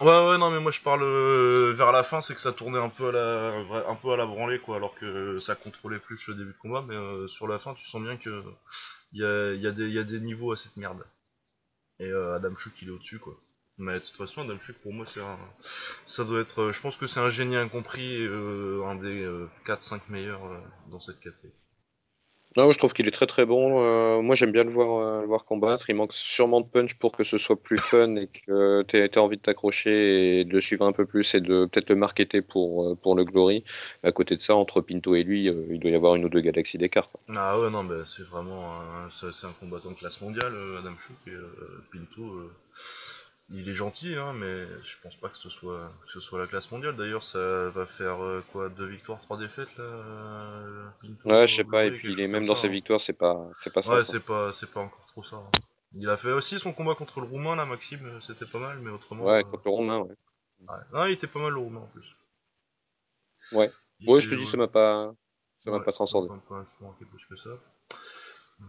[0.00, 2.78] Ouais, ouais, non, mais moi je parle euh, vers la fin, c'est que ça tournait
[2.78, 6.26] un peu à la, un peu à la branlée, quoi, alors que ça contrôlait plus
[6.26, 8.42] le début de combat, mais euh, sur la fin, tu sens bien que
[9.12, 11.04] il y a, y, a y a, des niveaux à cette merde.
[12.00, 13.38] Et euh, Adam Chouk, il est au-dessus, quoi.
[13.78, 15.38] Mais de toute façon, Adam Chouk, pour moi, c'est un.
[16.06, 16.70] Ça doit être.
[16.72, 19.26] Je pense que c'est un génie incompris, un des
[19.66, 20.42] 4-5 meilleurs
[20.90, 21.52] dans cette catégorie.
[22.56, 23.82] Non, je trouve qu'il est très très bon.
[23.82, 25.88] Euh, moi, j'aime bien le voir, euh, le voir combattre.
[25.88, 29.18] Il manque sûrement de punch pour que ce soit plus fun et que tu aies,
[29.18, 32.84] envie de t'accrocher et de suivre un peu plus et de peut-être le marketer pour,
[32.84, 33.64] euh, pour le Glory.
[34.02, 36.40] À côté de ça, entre Pinto et lui, il doit y avoir une ou deux
[36.40, 37.08] galaxies d'écart.
[37.34, 41.16] Ah ouais, non, mais c'est vraiment un, un combattant de classe mondiale, Adam Chouk.
[41.28, 41.36] Et
[41.90, 42.50] Pinto,
[43.52, 46.46] il est gentil, hein, mais je pense pas que ce soit que ce soit la
[46.46, 46.96] classe mondiale.
[46.96, 49.84] D'ailleurs, ça va faire euh, quoi deux victoires, trois défaites là.
[49.84, 50.88] Euh,
[51.24, 51.84] ouais, je sais pas.
[51.84, 52.70] Et puis il est même dans ses hein.
[52.70, 53.96] victoires, c'est pas c'est pas ça.
[53.96, 55.36] Ouais, c'est pas c'est pas encore trop ça.
[55.36, 55.50] Hein.
[55.94, 58.78] Il a fait aussi son combat contre le roumain là, Maxime, euh, c'était pas mal,
[58.78, 59.24] mais autrement.
[59.24, 60.16] Ouais, contre le roumain, ouais.
[60.60, 60.76] ouais.
[60.92, 62.16] Non, il était pas mal le roumain en plus.
[63.52, 63.70] Ouais.
[64.06, 65.12] ouais, je te dis, ça m'a pas
[65.64, 66.28] ça m'a pas transcendé.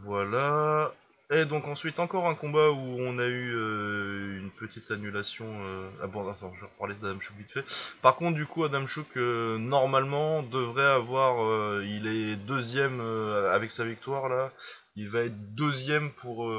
[0.03, 0.93] Voilà.
[1.33, 5.45] Et donc ensuite encore un combat où on a eu euh, une petite annulation.
[5.65, 5.89] Euh...
[6.01, 7.65] Ah bon, attends, je vais reparler d'Adam Chouk vite fait.
[8.01, 13.01] Par contre, du coup, Adam Chouk euh, normalement devrait avoir, il est deuxième
[13.51, 14.51] avec sa victoire là.
[14.95, 16.51] Il va être deuxième pour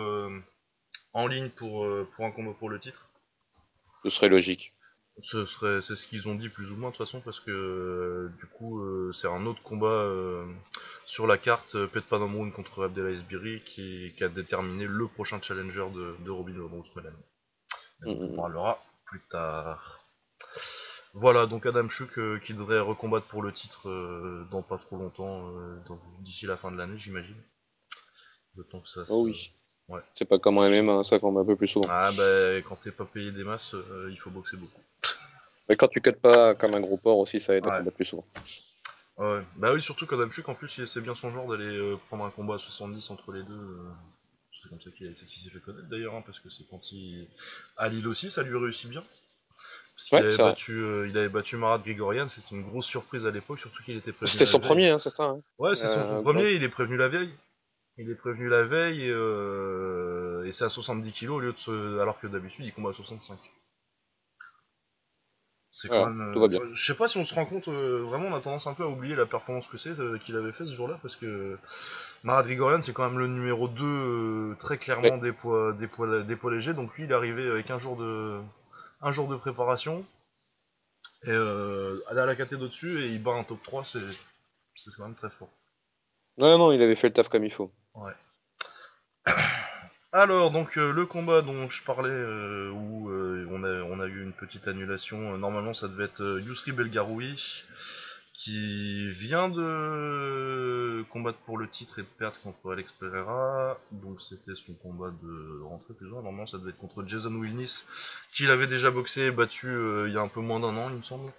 [1.12, 3.09] en ligne pour pour un combat pour le titre.
[4.02, 4.74] Ce serait logique.
[5.18, 7.50] Ce serait, c'est ce qu'ils ont dit plus ou moins de toute façon parce que
[7.52, 10.44] euh, du coup euh, c'est un autre combat euh,
[11.06, 15.86] sur la carte Pet Panamroun contre Abdelaziz Biri qui, qui, a déterminé le prochain challenger
[15.95, 17.15] de, de Robin Ousmane.
[18.04, 18.34] On en mm-hmm.
[18.34, 20.04] parlera plus tard.
[21.12, 23.89] Voilà donc Adam Chuk qui devrait recombattre pour le titre
[24.50, 25.49] dans pas trop longtemps,
[26.23, 27.41] d'ici la fin de l'année j'imagine.
[28.56, 29.04] Le temps que ça.
[29.08, 29.52] Oh oui.
[29.88, 30.00] Ouais.
[30.14, 31.88] C'est pas comme un MMA, ça combat un peu plus souvent.
[31.90, 33.75] Ah bah quand t'es pas payé des masses,
[34.10, 34.80] il faut boxer beaucoup.
[35.68, 38.04] Mais quand tu cuts pas comme un gros porc aussi, ça aide à combattre plus
[38.04, 38.25] souvent.
[39.16, 39.42] Ouais.
[39.56, 42.30] Bah oui, surtout qu'Adam Chuk, en plus, c'est bien son genre d'aller euh, prendre un
[42.30, 43.54] combat à 70 entre les deux.
[43.54, 43.90] Euh.
[44.62, 47.28] C'est comme ça qu'il s'est fait connaître d'ailleurs, hein, parce que c'est quand il.
[47.76, 49.04] À Lille aussi, ça lui réussit bien.
[49.94, 53.30] Parce qu'il avait, battu, euh, il avait battu Marat Grigorian, c'était une grosse surprise à
[53.30, 54.32] l'époque, surtout qu'il était prévenu.
[54.32, 55.40] C'était son premier, hein, c'est ça hein.
[55.58, 57.30] Ouais, c'est son, premier, il est prévenu la veille.
[57.97, 62.26] Il est prévenu la veille, et c'est à 70 kg au lieu de alors que
[62.26, 63.39] d'habitude il combat à 65.
[65.75, 66.33] C'est quand même.
[66.37, 68.75] Euh, je sais pas si on se rend compte, euh, vraiment, on a tendance un
[68.75, 71.59] peu à oublier la performance que c'est euh, qu'il avait fait ce jour-là, parce que
[72.23, 76.37] Marat Grigorian, c'est quand même le numéro 2 très clairement des, poids, des, poids, des
[76.37, 78.39] poids légers, donc lui, il est arrivé avec un jour de,
[79.02, 80.04] un jour de préparation,
[81.25, 85.17] et aller à la caté d'au-dessus, et il bat un top 3, c'est quand même
[85.17, 85.50] très fort.
[86.39, 87.73] Non, non, il avait fait le taf comme il faut.
[87.95, 88.13] Ouais.
[90.15, 94.33] Alors, donc, euh, le combat dont je parlais, euh, où euh, on, a, eu une
[94.33, 97.65] petite annulation, normalement ça devait être Yusri Belgaroui,
[98.33, 104.54] qui vient de combattre pour le titre et de perdre contre Alex Pereira, donc c'était
[104.54, 107.83] son combat de rentrée plus ou moins, normalement ça devait être contre Jason Wilnis,
[108.37, 109.67] qu'il avait déjà boxé et battu
[110.07, 111.33] il y a un peu moins d'un an, il me semble.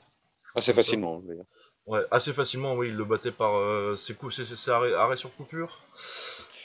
[0.54, 1.46] Assez facilement, d'ailleurs.
[1.88, 5.82] Ouais, assez facilement, oui, il le battait par ses, coups, ses, arrêts sur coupure.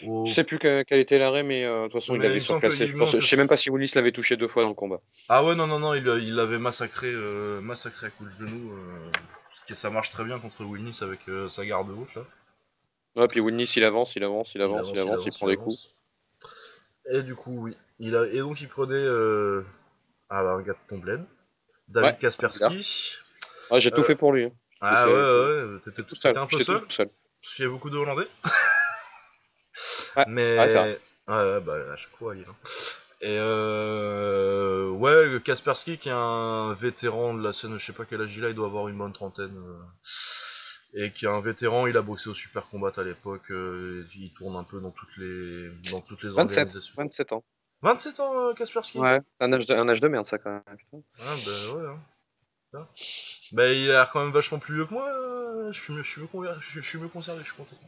[0.03, 2.87] Je sais plus quel, était l'arrêt, mais euh, de toute façon, il avait surclassé.
[2.87, 5.01] Je, sais même pas si Willis l'avait touché deux fois dans le combat.
[5.29, 8.73] Ah ouais, non, non, non, il l'avait massacré, euh, massacré à coups de genou.
[8.73, 12.23] Euh, ça marche très bien contre Willis avec sa garde haute là.
[13.15, 15.95] Ouais, puis Willis il avance, il avance, il avance, il avance, il, prend des coups.
[17.13, 17.77] Et du coup, oui.
[18.01, 18.27] Il a...
[18.27, 19.07] Et donc, il prenait.
[20.29, 21.25] Ah bah, regarde ton bled.
[21.89, 23.15] David Kaspersky.
[23.71, 24.45] Ah, j'ai tout fait pour lui.
[24.45, 24.53] Hein.
[24.81, 26.37] Ah ouais, ouais, t'étais tout seul.
[26.37, 26.81] un peu seul.
[26.83, 27.11] Tout seul.
[27.43, 28.29] Parce qu'il y a beaucoup de Hollandais.
[30.27, 30.59] Mais.
[30.59, 32.53] Ouais, ouais, bah à chaque fois, il est là.
[33.23, 38.23] Et euh, ouais, Kaspersky qui est un vétéran de la scène, je sais pas quel
[38.23, 39.57] âge il a, il doit avoir une bonne trentaine.
[39.57, 39.83] Euh,
[40.95, 44.33] et qui est un vétéran, il a boxé au Super Combat à l'époque, euh, il
[44.33, 46.95] tourne un peu dans toutes les, dans toutes les 27, organisations.
[46.97, 47.45] 27 ans.
[47.83, 48.99] 27 ans, euh, Kaspersky?
[48.99, 51.03] Ouais, un âge, de, un âge de merde ça quand même.
[51.21, 51.89] Ah bah ouais.
[51.89, 51.99] Hein.
[53.53, 55.11] Bah il a l'air quand même vachement plus vieux que moi,
[55.73, 56.29] je suis mieux, je suis mieux,
[56.61, 57.77] je suis mieux conservé, je suis content.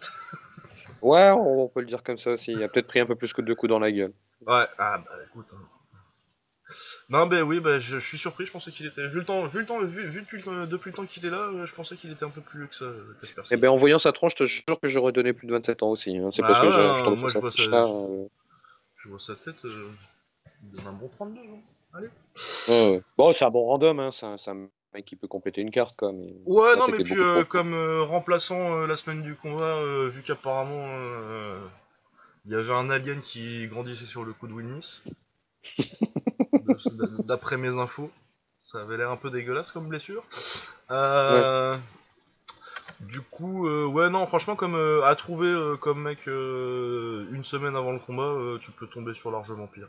[1.01, 2.53] Ouais, on peut le dire comme ça aussi.
[2.53, 4.13] Il a peut-être pris un peu plus que deux coups dans la gueule.
[4.47, 5.47] Ouais, ah bah écoute.
[5.53, 5.57] hein.
[7.09, 9.09] Non, mais oui, bah, je, je suis surpris, je pensais qu'il était.
[9.09, 11.31] Vu le temps, vu le temps, vu, vu depuis, le, depuis le temps qu'il est
[11.31, 13.53] là, euh, je pensais qu'il était un peu plus vieux que ça, euh, Kaspersky.
[13.55, 15.83] Eh ben, en voyant sa tronche, je te jure que j'aurais donné plus de 27
[15.83, 16.17] ans aussi.
[16.17, 16.31] hein.
[16.33, 18.27] C'est Bah parce que ouais, je, hein, je moi, que je vois ça, euh,
[18.97, 19.91] Je vois sa tête, euh,
[20.63, 21.45] il donne un bon 32, hein.
[21.95, 22.09] Allez.
[22.69, 23.03] ouais, ouais.
[23.17, 24.11] Bon, c'est un bon random, hein.
[24.11, 26.13] C'est un, c'est un mec qui peut compléter une carte, quoi.
[26.13, 29.77] Mais Ouais, là, non, mais puis euh, comme euh, remplaçant euh, la semaine du combat,
[29.77, 30.87] euh, vu qu'apparemment
[32.45, 35.01] il y avait un alien qui grandissait sur le coup de Wilnis,
[36.53, 38.11] de- d'après mes infos,
[38.61, 40.25] ça avait l'air un peu dégueulasse comme blessure.
[40.91, 41.79] Ouais.
[43.01, 44.75] Du coup, ouais, non, franchement, comme
[45.05, 49.89] à trouver comme mec une semaine avant le combat, tu peux tomber sur largement pire.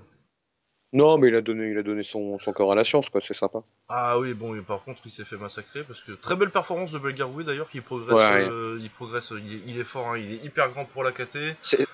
[0.93, 3.19] Non, mais il a donné, il a donné son, son corps à la science, quoi.
[3.23, 3.63] C'est sympa.
[3.89, 6.99] Ah oui, bon, par contre, il s'est fait massacrer parce que très belle performance de
[6.99, 8.47] Belgaroui d'ailleurs, qui progresse, Ouais.
[8.49, 11.11] euh, il progresse, il est, il est fort, hein, il est hyper grand pour la
[11.11, 11.55] KT.
[11.61, 11.87] C'est-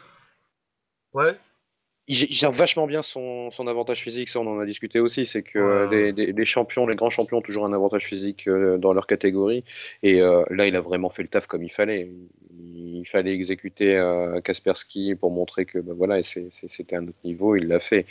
[1.14, 1.38] Ouais.
[2.10, 5.44] Il, gère vachement bien son, son avantage physique, ça on en a discuté aussi, c'est
[5.44, 8.78] que Ouais, les, les- les champions, les grands champions ont toujours un avantage physique euh,
[8.78, 9.64] dans leur catégorie,
[10.04, 12.10] et euh, là il a vraiment fait le taf comme il fallait.
[12.62, 17.68] Il, fallait exécuter euh, Kaspersky pour montrer que bah, voilà, c'était un autre niveau, il
[17.68, 18.06] l'a fait.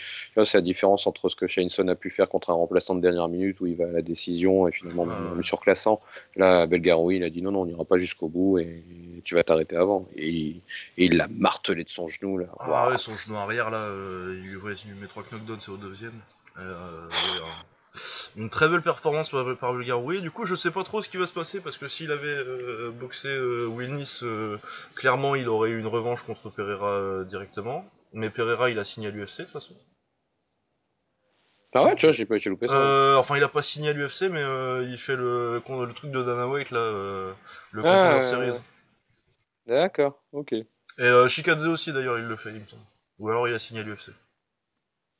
[0.44, 3.28] C'est la différence entre ce que Shaneson a pu faire contre un remplaçant de dernière
[3.28, 5.42] minute où il va à la décision et finalement Ouais, ouais.
[5.42, 6.00] surclassant.
[6.37, 8.82] Là Belgaroui il a dit non non on n'ira pas jusqu'au bout et
[9.24, 10.08] tu vas t'arrêter avant.
[10.16, 10.62] Et, il-
[10.96, 12.46] et il l'a martelé de son genou là.
[12.58, 13.88] Ah ouais, son genou arrière là,
[14.44, 16.20] il, ouais, il lui met 3 knockdowns, c'est au deuxième.
[16.59, 17.64] Euh, hein.
[18.37, 20.20] Une très belle performance par, par Belgaroui.
[20.20, 22.27] Du coup, je sais pas trop ce qui va se passer parce que s'il avait
[22.29, 24.59] euh, boxé euh, Wilnis, euh,
[24.94, 27.88] clairement il aurait eu une revanche contre Pereira euh, directement.
[28.12, 29.74] Mais Pereira il a signé à l'UFC de toute façon.
[31.74, 32.74] Ah ouais, tu vois, j'ai pas loupé ça.
[32.74, 36.11] Euh, enfin, il a pas signé à l'UFC, mais euh, il fait le, le truc
[36.11, 37.33] de Dana White là, euh,
[37.72, 38.62] le Ah, Contender euh, Series.
[39.66, 40.53] D'accord, ok.
[40.53, 40.66] Et
[41.01, 42.83] euh, Shikadze aussi d'ailleurs, il le fait, il me semble.
[43.18, 44.11] Ou alors il a signé à l'UFC.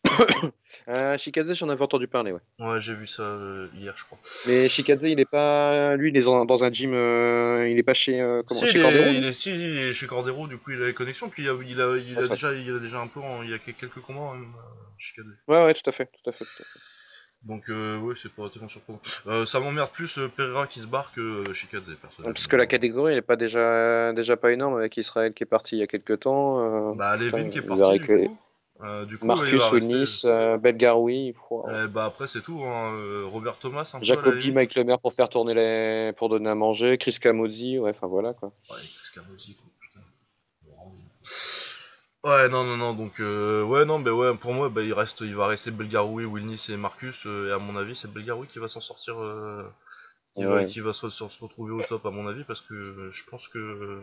[0.89, 2.41] Euh, Shikadze, j'en avais entendu parler, ouais.
[2.59, 4.19] Ouais, j'ai vu ça euh, hier, je crois.
[4.47, 5.97] Mais Shikadze, il est pas.
[5.97, 6.95] Lui, il est dans, dans un gym.
[6.95, 8.21] euh, il est pas chez.
[8.21, 10.57] euh, comment Si, Chez il Cordero est, il est, si, il est chez Cordero, du
[10.57, 12.75] coup il a les connexions, puis il a, il a, il Ah, a déjà, il
[12.75, 14.61] a déjà un peu, en- il y a quelques combats même, euh,
[14.99, 15.27] Shikadze.
[15.49, 16.45] Ouais, ouais, tout à fait, tout à fait.
[16.45, 16.81] Tout à fait.
[17.45, 19.01] Donc euh, ouais, c'est pas tellement surprenant.
[19.27, 22.35] Euh, ça m'emmerde plus euh, Pereira qui se barre que euh, Shikadze, personnellement.
[22.35, 25.47] Parce que la catégorie, elle est pas déjà, déjà pas énorme avec Israël qui est
[25.47, 26.95] parti il y a quelques temps.
[26.95, 28.39] Bah, Levin qui est parti, du récupérer- coup.
[28.85, 29.77] Euh, du coup, ouais, il va Marcus rester...
[29.77, 31.69] Wilnis, euh, Belgaroui, wow.
[31.69, 32.93] Euh, bah après c'est tout, hein.
[33.25, 34.53] Robert Thomas un Jacobi.
[34.53, 36.13] Mike Lemaire pour faire tourner les.
[36.17, 38.53] pour donner à manger, Chris Camozzi, ouais, enfin voilà quoi.
[38.71, 40.01] Ouais, Chris Camozzi, quoi, putain.
[42.25, 45.21] Ouais, non, non, non, donc, euh, ouais, non, bah ouais, pour moi, bah, il, reste,
[45.21, 48.59] il va rester Belgaroui, Wilnis et Marcus, euh, et à mon avis, c'est Belgaroui qui
[48.59, 49.63] va s'en sortir, euh,
[50.37, 50.67] qui, va, Ouais.
[50.67, 53.49] qui va se, se retrouver au top, à mon avis, parce que euh, je pense
[53.49, 54.03] que euh,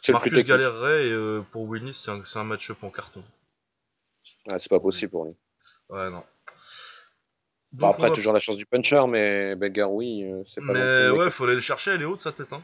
[0.00, 0.48] C'est le plus Marcus technique.
[0.48, 3.24] galérerait, et euh, pour Wilnis, c'est un, c'est un match-up en carton.
[4.46, 5.34] Ouais, c'est pas possible pour lui.
[5.88, 6.24] Ouais, non.
[7.80, 10.88] Bon, Donc, après, va- toujours la chance du puncher, mais Belgaroui, euh, c'est pas non
[10.88, 12.62] plus Mais le mec ouais, faut aller le chercher, elle est haute, sa tête, hein.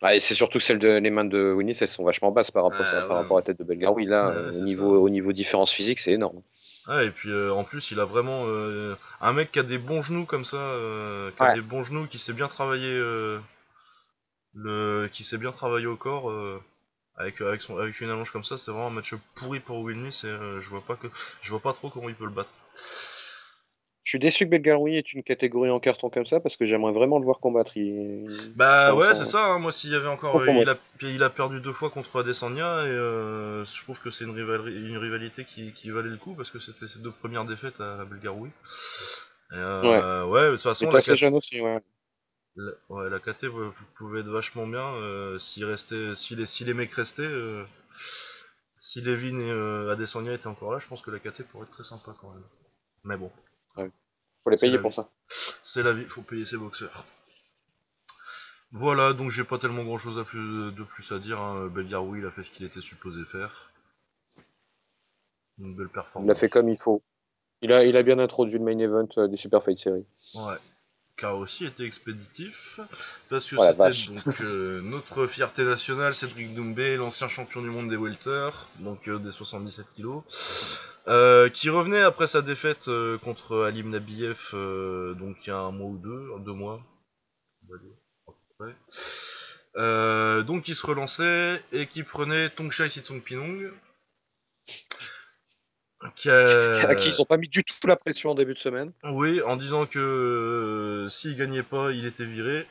[0.00, 2.50] Ah, et c'est surtout que celle de, les mains de Winnis, elles sont vachement basses
[2.50, 3.14] par rapport, Ouais, par ouais.
[3.22, 4.06] rapport à la tête de Belgaroui.
[4.06, 5.00] Là, Ouais, euh, au, niveau, ça.
[5.00, 6.40] au niveau différence physique, c'est énorme.
[7.02, 10.02] Et puis euh, en plus, il a vraiment euh, un mec qui a des bons
[10.02, 12.98] genoux comme ça, euh, qui a des bons genoux, qui sait bien travailler,
[14.54, 16.32] le, qui sait bien travailler au corps.
[17.16, 20.22] avec, avec, son, avec une allonge comme ça, c'est vraiment un match pourri pour Wilnis
[20.24, 21.08] et je vois pas que
[21.42, 22.50] je vois pas trop comment il peut le battre.
[24.08, 26.94] Je suis déçu que Belgaroui ait une catégorie en carton comme ça parce que j'aimerais
[26.94, 27.76] vraiment le voir combattre.
[27.76, 28.24] Il...
[28.56, 29.44] Bah ouais, c'est ça.
[29.44, 32.20] hein, Moi, s'il y avait encore, euh, il a, il a perdu deux fois contre
[32.20, 36.16] Adesanya et euh, je trouve que c'est une, rivali- une rivalité qui, qui valait le
[36.16, 38.48] coup parce que c'était ses deux premières défaites à Belgaroui.
[39.52, 40.40] Euh, ouais.
[40.52, 41.78] de toute façon, la, assez jeune aussi, ouais.
[42.56, 43.68] la- ouais, la KT ouais,
[43.98, 47.28] pouvait être vachement bien euh, s'il restait, si les, si les mecs restaient.
[48.78, 51.84] si Levin et Adesanya étaient encore là, je pense que la KT pourrait être très
[51.84, 52.44] sympa quand même.
[53.04, 53.30] Mais bon,
[54.44, 55.10] Faut les payer pour ça.
[55.62, 57.04] c'est la vie, faut payer ses boxeurs.
[58.70, 61.40] Voilà, donc j'ai pas tellement grand chose à plus, de plus à dire.
[61.40, 61.68] Hein.
[61.68, 63.72] Belgaroui, il a fait ce qu'il était supposé faire.
[65.58, 66.26] Une belle performance.
[66.26, 67.02] Il l'a fait comme il faut.
[67.62, 70.06] Il a, il a bien introduit le main event euh, des Super Fight Series.
[70.34, 70.56] Ouais.
[71.18, 72.78] Qui a aussi été expéditif,
[73.28, 77.90] parce que Oh c'était donc euh, notre fierté nationale, Cédric Doumbé, l'ancien champion du monde
[77.90, 80.22] des welter, donc euh, des 77 kilos,
[81.08, 82.88] euh, qui revenait après sa défaite
[83.24, 84.50] contre Alim Nabiev,
[85.18, 86.80] donc il y a un mois ou deux, deux mois,
[89.74, 93.72] donc il se relançait et qui prenait Tongchai Sitsong Pinong.
[96.16, 98.58] Qui a- À qui ils ont pas mis du tout la pression en début de
[98.58, 98.92] semaine.
[99.04, 102.66] Oui, en disant que euh, s'il gagnait pas, il était viré.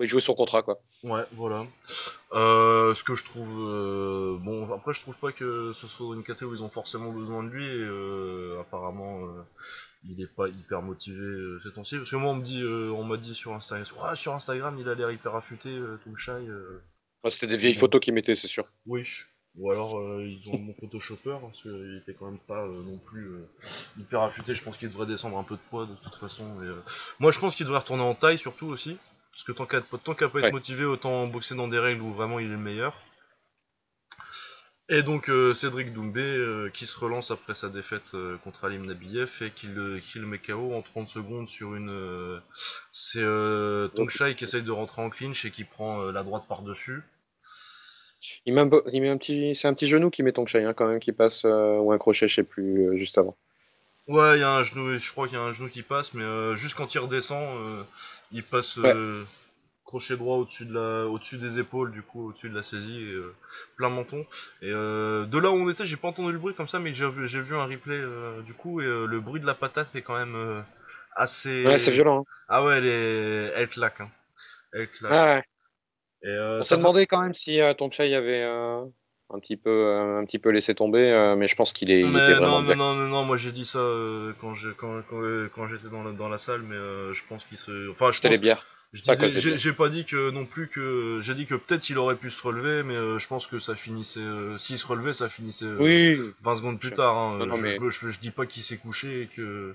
[0.00, 0.78] Il jouait son contrat, quoi.
[1.02, 1.66] Ouais, voilà.
[2.32, 6.22] Euh, ce que je trouve euh, bon, après je trouve pas que ce soit une
[6.22, 7.64] catégorie où ils ont forcément besoin de lui.
[7.64, 9.42] Et, euh, apparemment, euh,
[10.08, 11.96] il est pas hyper motivé euh, ces temps-ci.
[11.96, 14.76] Parce que moi on me dit, euh, on m'a dit sur Instagram, ouais, sur Instagram
[14.78, 16.30] il a l'air hyper affûté, euh, tout le chai.
[16.32, 16.80] euh.
[17.24, 18.64] Ouais, C'était des vieilles photos qu'ils mettaient, c'est sûr.
[18.86, 19.04] Oui.
[19.58, 22.96] Ou alors euh, ils ont mon photoshopper parce qu'il était quand même pas euh, non
[22.98, 23.48] plus euh,
[23.98, 24.54] hyper affûté.
[24.54, 26.44] Je pense qu'il devrait descendre un peu de poids de toute façon.
[26.62, 26.68] Et,
[27.18, 28.96] Moi je pense qu'il devrait retourner en taille surtout aussi.
[29.32, 30.52] Parce que tant qu'à qu'à pas être Ouais.
[30.52, 32.94] motivé, autant boxer dans des règles où vraiment il est le meilleur.
[34.88, 39.66] Et donc Cédric Doumbé qui se relance après sa défaite contre Alim Nabiev et qui
[39.66, 42.40] le, qui le met KO en 30 secondes sur une...
[42.90, 43.22] c'est
[43.94, 47.02] Tongshai qui essaye de rentrer en clinch et qui prend la droite par-dessus.
[48.46, 50.74] Il met un, il met un petit, c'est un petit genou qui met Tongchai, hein,
[50.74, 53.36] quand même, qui passe, euh, ou un crochet, je sais plus, euh, juste avant.
[54.08, 56.14] Ouais, il y a un genou, je crois qu'il y a un genou qui passe,
[56.14, 57.46] mais euh, juste quand il redescend,
[58.32, 58.78] il passe
[59.84, 63.16] crochet droit au-dessus de la, au-dessus des épaules, du coup au-dessus de la saisie, et,
[63.76, 64.26] plein menton.
[64.62, 67.08] Et de là où on était, j'ai pas entendu le bruit comme ça, mais j'ai
[67.08, 68.00] vu, j'ai vu un replay
[68.44, 70.64] du coup, et le bruit de la patate est quand même
[71.14, 71.66] assez.
[71.66, 72.20] Ouais, c'est violent.
[72.20, 72.32] hein.
[72.48, 74.10] Ah ouais, elle est, elle claque, hein.
[74.72, 75.12] Elle claque.
[75.12, 75.44] Ah, ouais.
[76.22, 78.80] Et, euh, On s'est demandé quand même si euh, Tongchai avait euh,
[79.30, 82.00] un petit peu, euh, un petit peu laissé tomber, euh, mais je pense qu'il est,
[82.00, 82.74] il était Mais vraiment non, bien.
[82.76, 83.78] non, non, non, moi j'ai dit ça
[84.40, 85.22] quand je- quand, quand,
[85.54, 86.74] quand j'étais dans la, dans la salle, mais
[87.14, 87.90] je pense qu'il se.
[87.90, 88.42] Enfin, je C'était les pense.
[88.42, 88.66] bières.
[88.94, 91.18] J'ai pas dit que non plus que.
[91.20, 94.22] J'ai dit que peut-être il aurait pu se relever, mais je pense que ça finissait.
[94.56, 96.18] S'il se relevait, ça finissait Oui.
[96.42, 97.14] 20 secondes plus tard.
[97.16, 97.36] hein.
[97.38, 99.74] Non, non, je, mais- je, me- je- je dis pas qu'il s'est couché et que.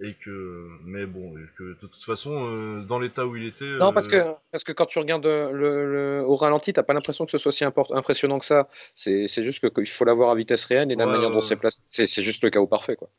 [0.00, 0.68] Et que.
[0.84, 3.64] Mais bon, et que de toute façon, euh, dans l'état où il était.
[3.64, 6.84] Non, parce euh, que, parce que quand tu regardes euh, le, le- au ralenti, t'as
[6.84, 8.68] pas l'impression que ce soit si impressionnant que ça.
[8.94, 11.40] C'est c'est juste que- qu'il faut l'avoir à vitesse réelle et la Ouais, manière dont
[11.40, 11.82] c'est placé.
[11.84, 13.10] C'est c'est juste le chaos parfait, quoi.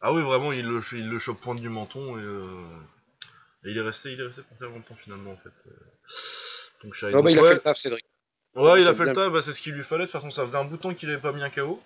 [0.00, 2.22] Ah oui, vraiment, il le, il le chope pointe du menton et.
[3.68, 5.50] et il est resté, il est resté pour longtemps finalement en fait.
[6.82, 7.12] Donc, Shai.
[7.12, 8.04] Non, bah, Donc, il a fait le taf, Cédric.
[8.54, 10.06] Ouais, il a fait le taf, bah, c'est ce qu'il lui fallait.
[10.06, 11.80] De toute façon, ça faisait un bouton qu'il avait pas mis un KO.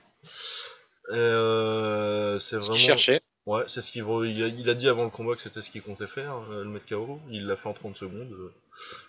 [1.11, 2.73] Et euh, c'est Ce vraiment.
[2.73, 3.21] qu'il cherchait.
[3.47, 5.71] Ouais, c'est ce qu'il il a, il a dit avant le combat que c'était ce
[5.71, 7.19] qu'il comptait faire, euh, le mettre KO.
[7.31, 8.31] Il l'a fait en 30 secondes.
[8.33, 8.53] euh,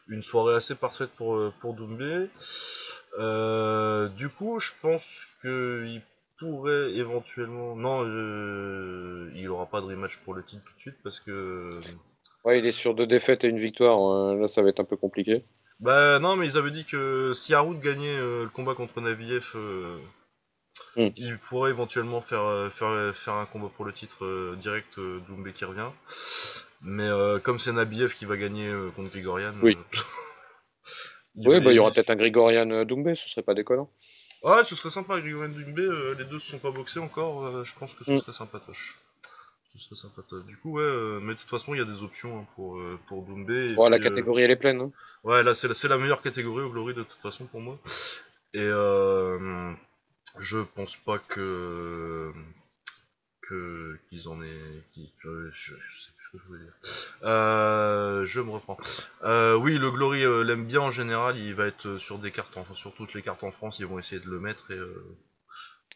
[0.07, 2.27] Une soirée assez parfaite pour, euh, pour Doumbé.
[3.19, 5.03] Euh, du coup, je pense
[5.41, 6.01] qu'il
[6.39, 7.75] pourrait éventuellement.
[7.75, 11.81] Non, euh, il aura pas de rematch pour le titre tout de suite parce que.
[12.43, 13.99] Ouais, il est sur deux défaites et une victoire.
[14.11, 15.43] euh, là, ça va être un peu compliqué.
[15.79, 19.51] Bah non, mais ils avaient dit que si Haroud gagnait euh, le combat contre Naviev,
[19.55, 19.97] euh,
[20.95, 21.09] Hmm.
[21.15, 25.19] il pourrait éventuellement faire, euh, faire, faire un combat pour le titre euh, direct euh,
[25.27, 25.89] Doumbé qui revient.
[26.81, 29.77] Mais euh, comme c'est Nabiev qui va gagner euh, contre Grigorian, Oui.
[29.77, 29.99] euh,
[31.35, 33.89] il Oui, bah, il y aura peut-être un Grigorian euh, Doumbé, ce serait pas déconnant.
[34.43, 37.63] Ouais, ce serait sympa Grigorian Doumbé, euh, les deux se sont pas boxés encore, euh,
[37.63, 38.19] je pense que ce Hmm.
[38.19, 38.97] serait sympatoche.
[39.75, 40.43] Ce serait sympatoche.
[40.45, 42.77] Du coup, ouais, euh, mais de toute façon, il y a des options hein, pour,
[42.77, 43.73] euh, pour Doumbé.
[43.75, 44.81] Bon, la euh, catégorie, elle est pleine.
[44.81, 44.91] hein.
[45.23, 47.77] Ouais, là, c'est la, c'est la meilleure catégorie au Glory de toute façon pour moi.
[48.53, 49.71] Et euh,
[50.39, 52.31] je pense pas que
[53.41, 54.83] que qu'ils en aient.
[54.95, 56.73] je, je sais plus ce que je voulais dire.
[57.23, 58.77] Euh, je me reprends.
[59.23, 61.37] Euh, oui, le Glory euh, l'aime bien en général.
[61.37, 63.99] Il va être sur des cartes, enfin sur toutes les cartes en France, ils vont
[63.99, 64.71] essayer de le mettre.
[64.71, 64.79] Et,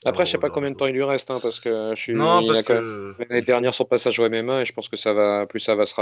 [0.04, 2.14] Après, je sais pas combien de temps il lui reste, hein, parce que je suis.
[2.14, 4.74] Non, il parce a quand même que L'année dernière, son passage au MMA, et je
[4.74, 6.00] pense que ça va, plus ça va se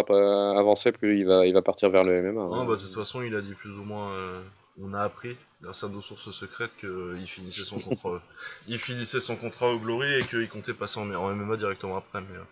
[0.57, 2.31] avancer, plus il va, il va partir vers le MMA.
[2.31, 2.65] Non, hein.
[2.65, 4.13] bah, de toute façon, il a dit plus ou moins.
[4.13, 4.41] euh,
[4.81, 8.21] on a appris, grâce à nos sources secrètes, qu'il finissait son contrat.
[8.67, 12.21] il finissait son contrat au Glory et qu'il comptait passer en, en MMA directement après.
[12.21, 12.43] Mais euh,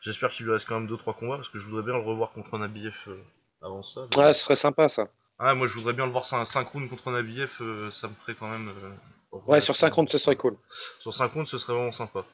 [0.00, 2.30] j'espère qu'il lui reste quand même 2-3 combats parce que je voudrais bien le revoir
[2.32, 3.16] contre Nabiev euh,
[3.62, 4.06] avant ça.
[4.16, 5.08] mais- Ouais, ce serait sympa ça.
[5.38, 8.34] Ah, moi je voudrais bien le voir 5 rounds contre Nabiev, euh, ça me ferait
[8.34, 8.68] quand même.
[8.68, 10.56] euh, Ouais, sur 5 rounds, ce serait cool.
[11.00, 12.24] Sur 5 rounds, ce serait vraiment sympa.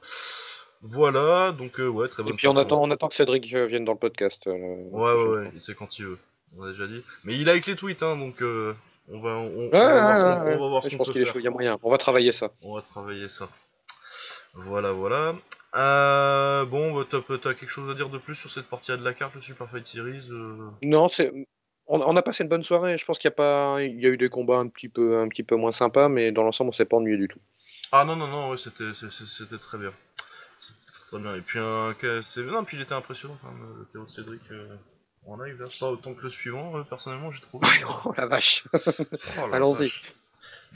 [0.82, 3.66] Voilà, donc euh, ouais, très bonne Et puis on attend, on attend que Cédric euh,
[3.66, 4.46] vienne dans le podcast.
[4.46, 4.52] Ouais,
[4.90, 6.18] ouais, ouais, c'est quand il veut.
[6.56, 7.02] On a déjà dit.
[7.24, 8.74] Mais il a avec les tweets, hein, donc euh,
[9.08, 11.78] on va, on, va voir, je qu'on pense peut qu'il y a moyen.
[11.82, 12.50] On va travailler ça.
[12.62, 13.48] On va travailler ça.
[14.54, 15.34] Voilà, voilà.
[15.74, 19.14] Euh, bon, bah, t'as, quelque chose à dire de plus sur cette partie de la
[19.14, 21.32] carte, le Super Fight Series euh Non, c'est.
[21.86, 22.96] On, on a passé une bonne soirée.
[22.98, 25.18] Je pense qu'il y a pas, il y a eu des combats un petit peu,
[25.18, 27.40] un petit peu moins sympas, mais dans l'ensemble, on s'est pas ennuyé du tout.
[27.90, 29.92] Ah non, non, non, ouais, c'était, c'était très bien.
[30.60, 31.34] C'était très, bien.
[31.34, 31.94] Et puis, un,
[32.50, 34.76] non, puis il était impressionnant quand même, le KO de Cédric euh,
[35.26, 35.68] en live, là.
[35.78, 37.66] Pas autant que le suivant, euh, personnellement, j'ai trouvé.
[38.04, 38.64] Oh la vache.
[38.74, 39.92] Oh Allons-y.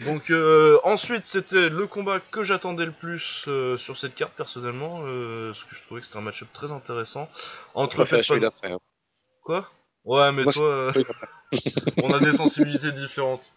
[0.04, 5.00] Donc euh, ensuite c'était le combat que j'attendais le plus euh, sur cette carte personnellement,
[5.04, 7.30] euh, parce que je trouvais que c'était un match-up très intéressant
[7.74, 8.06] entre
[8.62, 8.78] hein.
[9.42, 9.70] Quoi?
[10.04, 11.04] Ouais mais Moi, toi euh,
[12.02, 13.52] on a des sensibilités différentes.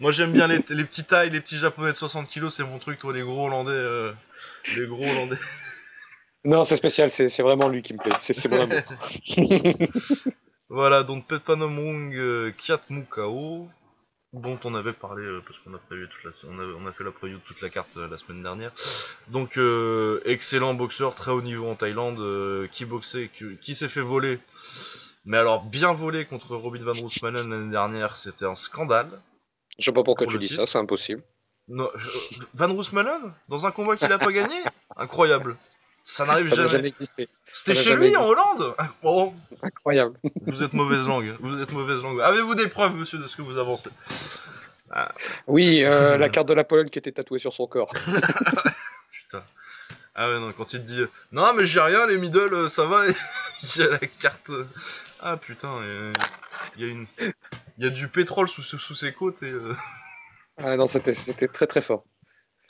[0.00, 2.80] Moi j'aime bien les, les petits tailles, les petits japonais de 60 kilos, c'est mon
[2.80, 4.12] truc, toi les gros hollandais, euh,
[4.76, 5.38] les gros hollandais.
[6.44, 7.10] Non, c'est spécial.
[7.10, 8.12] C'est vraiment lui qui me plaît.
[8.20, 8.80] C'est c'est mon amour.
[10.70, 13.68] Voilà, donc Petpanomrung euh, Kiat Mukao,
[14.32, 16.92] dont on avait parlé euh, parce qu'on a prévu toute la, on a, on a
[16.92, 18.72] fait la preview de toute la carte euh, la semaine dernière.
[19.28, 23.88] Donc euh, excellent boxeur, très haut niveau en Thaïlande, euh, qui boxait, qui, qui s'est
[23.90, 24.40] fait voler.
[25.26, 29.10] Mais alors bien volé contre Robin Van Roosmalen l'année dernière, c'était un scandale.
[29.78, 30.62] Je sais pas pourquoi Pour tu dis titre.
[30.62, 31.22] ça, c'est impossible.
[31.68, 31.88] Non,
[32.54, 33.32] Van Roosmalen?
[33.48, 34.56] Dans un combat qu'il a pas gagné,
[34.96, 35.56] incroyable.
[36.04, 36.68] Ça n'arrive jamais.
[36.68, 37.28] jamais existé.
[37.50, 38.76] C'était chez lui en Hollande.
[39.02, 40.18] Oh, Incroyable.
[40.46, 41.34] vous êtes mauvaise langue.
[41.40, 42.20] Vous êtes mauvaise langue.
[42.20, 43.88] Avez-vous des preuves, monsieur, de ce que vous avancez
[45.46, 47.92] Oui, euh, la carte de la Pologne qui était tatouée sur son corps.
[50.16, 52.68] Ah ouais, non, quand il te dit euh, Non, mais j'ai rien, les middle, euh,
[52.68, 53.12] ça va, et
[53.62, 54.52] il y a la carte.
[55.18, 55.80] Ah putain,
[56.76, 57.06] il y a une.
[57.18, 59.50] Il y a du pétrole sous, sous, ses côtes et.
[59.50, 59.74] euh,
[60.56, 61.14] Ah non, c'était
[61.48, 62.04] très très fort.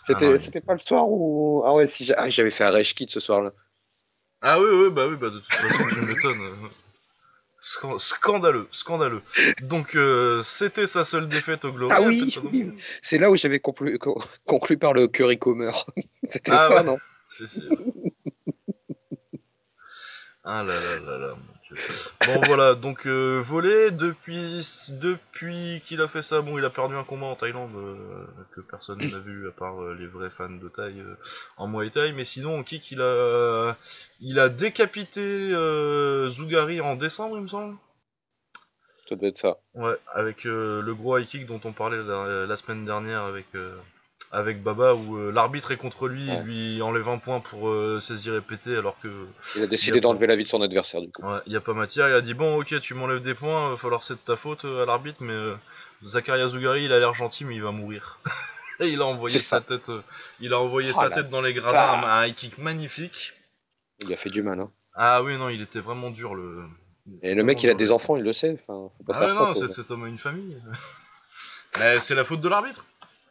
[0.09, 1.63] Ah C'était pas le soir où.
[1.65, 3.53] Ah ouais, si ah, j'avais fait un rage kit ce soir-là.
[4.43, 6.55] Ah oui, oui, bah oui, bah de toute façon, euh.
[7.59, 9.23] Scan- Scandaleux, scandaleux.
[9.63, 11.95] Donc, euh, c'était sa seule défaite au Glory.
[11.97, 12.75] Ah oui.
[13.03, 15.71] C'est là où j'avais conclu, co- conclu par le curry comer.
[16.25, 16.83] C'était Ah ça, ouais.
[16.83, 17.01] non?
[17.31, 17.63] Si, si.
[20.43, 21.37] Ah là là là là.
[22.27, 26.95] Bon voilà, donc euh, volé depuis depuis qu'il a fait ça, bon il a perdu
[26.95, 30.51] un combat en Thaïlande euh, que personne n'a vu à part euh, les vrais fans
[30.51, 31.17] de Thaï euh,
[31.57, 33.77] en Muay Thai, mais sinon en kick il a
[34.21, 35.51] il a décapité
[36.29, 37.77] Zougari en décembre il me semble.
[39.09, 39.59] Ça doit être ça.
[39.75, 43.47] Ouais, avec le gros high kick dont on parlait la, la semaine dernière avec
[44.33, 46.39] avec Baba où euh, l'arbitre est contre lui, Ouais.
[46.41, 49.09] il lui enlève un point pour euh, saisir et péter alors que
[49.55, 51.23] Il a décidé d'enlever la vie de son adversaire, du coup.
[51.23, 53.71] Ouais, il y a pas matière, il a dit bon ok tu m'enlèves des points,
[53.71, 55.55] va falloir c'est de ta faute euh, à l'arbitre mais euh,
[56.05, 58.19] Zakaria Zougari il a l'air gentil mais il va mourir.
[58.81, 59.61] Et il a envoyé sa ça.
[59.61, 59.89] tête
[60.41, 63.35] il a envoyé Oh sa tête dans les gradins, un, un high kick magnifique.
[64.03, 64.71] Il a fait du mal, hein.
[64.97, 66.65] Ah oui non, il était vraiment dur le
[67.23, 68.59] Et le mec, il a des enfants, il le sait.
[68.67, 69.61] Enfin, faut pas Ah faire ouais ça.
[69.61, 70.57] non, cet homme a une famille.
[71.79, 72.85] mais c'est la faute de l'arbitre.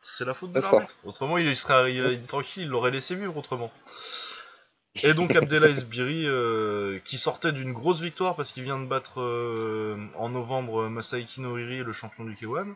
[0.06, 0.96] C'est la faute de l'arbitre.
[1.06, 3.72] Autrement il serait il, il- tranquille, il l'aurait laissé vivre autrement.
[5.02, 9.22] Et donc Abdelaziz Esbiri euh, qui sortait d'une grosse victoire parce qu'il vient de battre
[9.22, 12.76] euh, en novembre Masaiki Noriri, le champion du K1.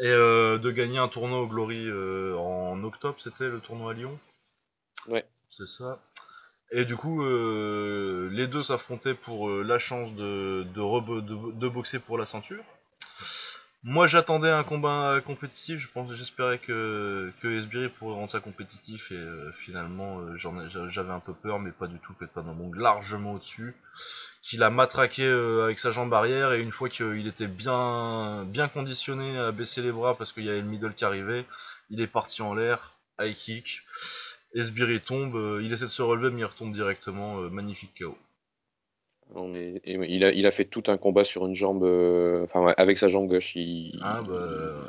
[0.00, 3.94] Et euh, de gagner un tournoi au Glory euh, en octobre, c'était le tournoi à
[3.94, 4.16] Lyon.
[5.08, 5.26] Ouais.
[5.50, 5.98] C'est ça.
[6.70, 11.52] Et du coup, euh, les deux s'affrontaient pour euh, la chance de, de, rebo- de-
[11.58, 12.62] de boxer pour la ceinture.
[13.84, 15.78] Moi, j'attendais un combat compétitif.
[15.80, 20.36] Je pense, j'espérais que que Esbiri pourrait rendre ça compétitif et euh, finalement, euh,
[20.90, 22.12] j'avais un peu peur, mais pas du tout.
[22.14, 23.74] Peut-être pas dans mon largement au-dessus.
[24.42, 28.68] Qu'il a matraqué euh, avec sa jambe arrière et une fois qu'il était bien bien
[28.68, 31.46] conditionné à baisser les bras parce qu'il y avait le middle qui arrivait,
[31.90, 33.82] il est parti en l'air, high kick.
[34.54, 38.16] Esbiri tombe, euh, il essaie de se relever mais il retombe directement, euh, magnifique KO.
[39.34, 42.44] On est- et il, a, il a fait tout un combat sur une jambe, euh,
[42.44, 43.54] enfin avec sa jambe gauche.
[43.56, 44.34] Il, Ah bah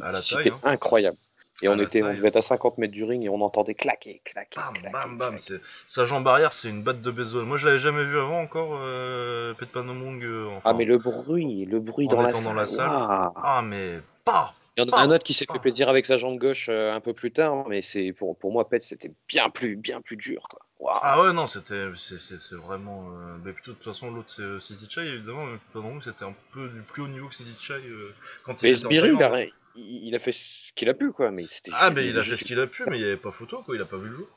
[0.02, 0.24] à la taille.
[0.24, 0.60] C'était Hein.
[0.64, 1.18] incroyable.
[1.62, 3.74] Et À on était, on devait être à 50 mètres du ring et on entendait
[3.74, 4.94] claquer, claquer, Bam, claquer.
[4.94, 5.36] bam, bam.
[5.38, 5.62] claquer.
[5.88, 7.44] Sa jambe arrière, c'est une batte de baseball.
[7.44, 10.24] Moi, je l'avais jamais vu avant encore, euh, Petpanomong.
[10.24, 12.44] Euh, enfin, Ah mais le bruit, le bruit dans la, salle.
[12.46, 12.88] dans la salle.
[12.88, 13.32] waouh.
[13.44, 16.18] Ah, mais pas Il y en a un autre qui s'est fait plaisir avec sa
[16.18, 19.50] jambe gauche euh, un peu plus tard, mais c'est pour, pour moi Pet c'était bien
[19.50, 20.60] plus bien plus dur quoi.
[21.02, 23.10] Ah ouais, non, c'était, c'est, vraiment.
[23.12, 23.36] Euh...
[23.44, 25.46] Mais plutôt, de toute façon, l'autre, c'est euh, City Chai, évidemment.
[25.46, 28.14] Mais Petpanomong, c'était un peu du plus haut niveau que City Chai euh,
[28.44, 29.22] quand il mais il a, Thaïlande.
[29.34, 32.18] rien- il, il a fait ce qu'il a pu quoi, mais c'était Ah, mais il
[32.18, 33.76] a fait ce qu'il a pu, mais il n'y avait pas photo, quoi.
[33.76, 34.28] Il a pas vu le jour.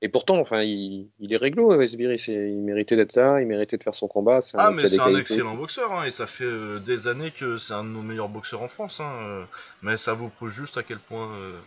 [0.00, 3.48] Et pourtant, enfin, il, il est réglo, euh, Sbiri, c'est, il méritait d'être là, il
[3.48, 4.40] méritait de faire son combat.
[4.54, 5.20] Un Ah, mais c'est un qualités.
[5.20, 8.28] excellent boxeur, hein, et ça fait euh, des années que c'est un de nos meilleurs
[8.28, 9.00] boxeurs en France.
[9.00, 9.44] Hein, euh,
[9.82, 11.58] mais ça vous prouve juste à quel point euh,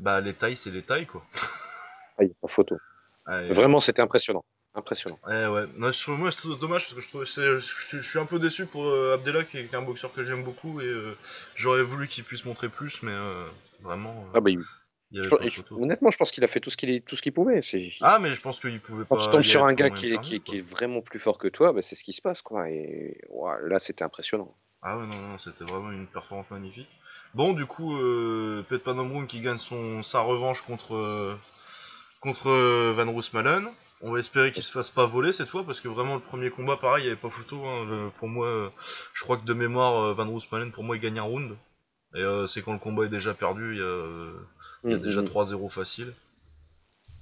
[0.00, 1.24] bah, les tailles, c'est les tailles, quoi.
[2.18, 2.76] Ah, il photo.
[3.26, 4.44] Ah, et- Vraiment, c'était impressionnant,
[4.74, 5.20] impressionnant.
[5.30, 8.18] Eh ouais, moi, je trouve, moi c'est dommage parce que je, trouve, je, je suis
[8.18, 10.92] un peu déçu pour Abdella qui est, un boxeur que j'aime beaucoup et
[11.54, 13.14] j'aurais voulu qu'il puisse montrer plus, mais
[13.82, 14.58] vraiment, Ah bah, il-
[15.12, 17.32] il je- je- honnêtement, je pense qu'il a fait tout ce qu'il tout ce qu'il
[17.32, 17.60] pouvait.
[18.00, 19.24] Ah, mais je pense qu'il pouvait Quand pas.
[19.24, 21.82] tu tombes sur un gars qui est, qui, est vraiment plus fort que toi, bah,
[21.82, 22.40] c'est ce qui se passe.
[22.42, 22.70] Quoi.
[22.70, 23.18] Et
[23.64, 24.54] là, c'était impressionnant.
[24.82, 26.88] Ah ouais, non, non, c'était vraiment une performance magnifique.
[27.34, 31.34] Bon, du coup, euh, Pet Panomrung qui gagne son, sa revanche contre, euh,
[32.20, 33.68] contre euh, Van Roosmalen.
[34.04, 36.50] On va espérer qu'il se fasse pas voler cette fois parce que vraiment le premier
[36.50, 37.64] combat, pareil, il n'y avait pas photo.
[37.64, 38.12] hein.
[38.18, 38.68] Pour moi, euh,
[39.14, 41.56] je crois que de mémoire, Van Roosmalen, pour moi, il gagne un round.
[42.14, 44.32] Et euh, c'est quand le combat est déjà perdu, il y a,
[44.84, 45.26] il y a Mm, déjà mm.
[45.26, 46.12] 3-0 facile.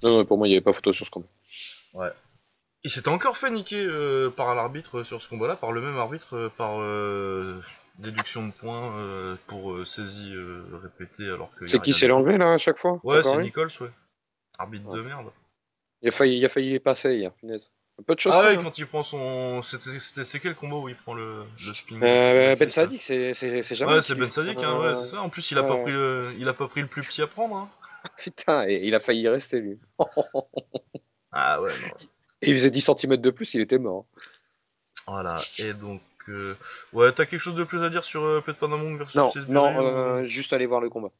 [0.03, 1.27] Non, non, pour moi, il n'y avait pas photo sur ce combat.
[2.83, 5.97] Il s'était encore fait niquer euh, par l'arbitre euh, sur ce combat-là, par le même
[5.97, 7.61] arbitre, euh, par euh,
[7.99, 10.33] déduction de points pour saisie
[10.81, 11.67] répétée alors que.
[11.67, 12.07] C'est qui tout.
[12.07, 12.99] l'enlevé là à chaque fois?
[13.03, 13.91] Ouais, c'est Nichols, ouais.
[14.57, 14.97] Arbitre Ouais.
[14.97, 15.27] de merde.
[16.01, 17.71] Il a failli, il a failli les passer hier, punaise.
[18.07, 19.61] Peu de choses Ah ouais, quand il prend son.
[19.63, 23.33] C'est quel combo où il prend le, le spinning Euh, ben Sadik, c'est
[23.75, 25.21] jamais Ouais, c'est Ben Sadik, hein, ouais, c'est ça.
[25.21, 26.33] En plus, il a, pas pris le...
[26.37, 27.55] il a pas pris le plus petit à prendre.
[27.55, 27.69] Hein.
[28.17, 29.77] Putain, et il a failli y rester, lui.
[31.31, 32.07] Ah ouais, non.
[32.41, 34.05] Et il faisait 10 cm de plus, il était mort.
[35.07, 36.01] Voilà, et donc.
[36.27, 36.55] euh,
[36.93, 39.77] Ouais, t'as quelque chose de plus à dire sur euh, Pet Panamong versus Non, non,
[39.77, 41.11] ou- euh, juste aller voir le combat.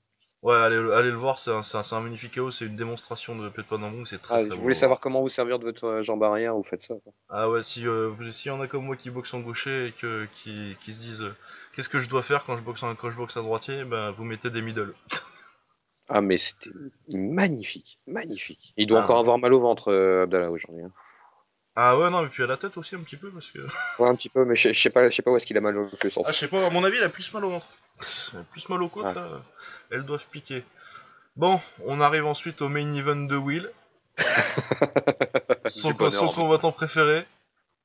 [0.43, 2.65] Ouais, allez, le- allez le voir, c'est un, c'est un- c'est un magnifique KO, c'est
[2.65, 3.63] une démonstration de Pet
[4.07, 4.61] c'est très Ah, très je beau.
[4.63, 6.95] voulais savoir comment vous servir de votre euh, jambe arrière, vous faites ça.
[7.03, 7.13] quoi.
[7.29, 9.87] Ah ouais, si euh, vous s'il y en a comme moi qui boxe en gaucher
[9.87, 11.35] et que, qui, qui se disent euh,
[11.75, 14.09] qu'est-ce que je dois faire quand je boxe, en- quand je boxe à droitier, bah
[14.11, 14.93] vous mettez des middle.
[16.09, 16.71] Ah, mais c'était
[17.13, 18.73] magnifique, magnifique.
[18.77, 20.83] Il doit Ah, encore avoir mal au ventre, euh, Abdallah, aujourd'hui.
[20.83, 20.91] hein.
[21.75, 23.59] Ah ouais, non, mais puis à la tête aussi un petit peu parce que.
[23.99, 25.57] Ouais, un petit peu, mais je je sais pas, je sais pas où est-ce qu'il
[25.57, 26.15] a mal le plus.
[26.17, 27.67] en Ah, je sais pas, à mon avis, elle a plus mal au ventre.
[28.51, 29.13] Plus mal aux côtes Ouais.
[29.13, 29.41] là.
[29.91, 30.63] Elles doivent piquer.
[31.35, 33.69] Bon, on arrive ensuite au main event de Will.
[35.67, 37.25] Son, son combattant préféré,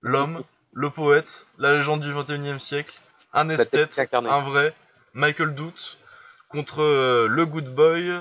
[0.01, 2.99] l'homme, le poète, la légende du 21 e siècle,
[3.32, 4.74] un esthète, un vrai,
[5.14, 5.99] Michael Doot,
[6.49, 8.12] contre euh, le good boy,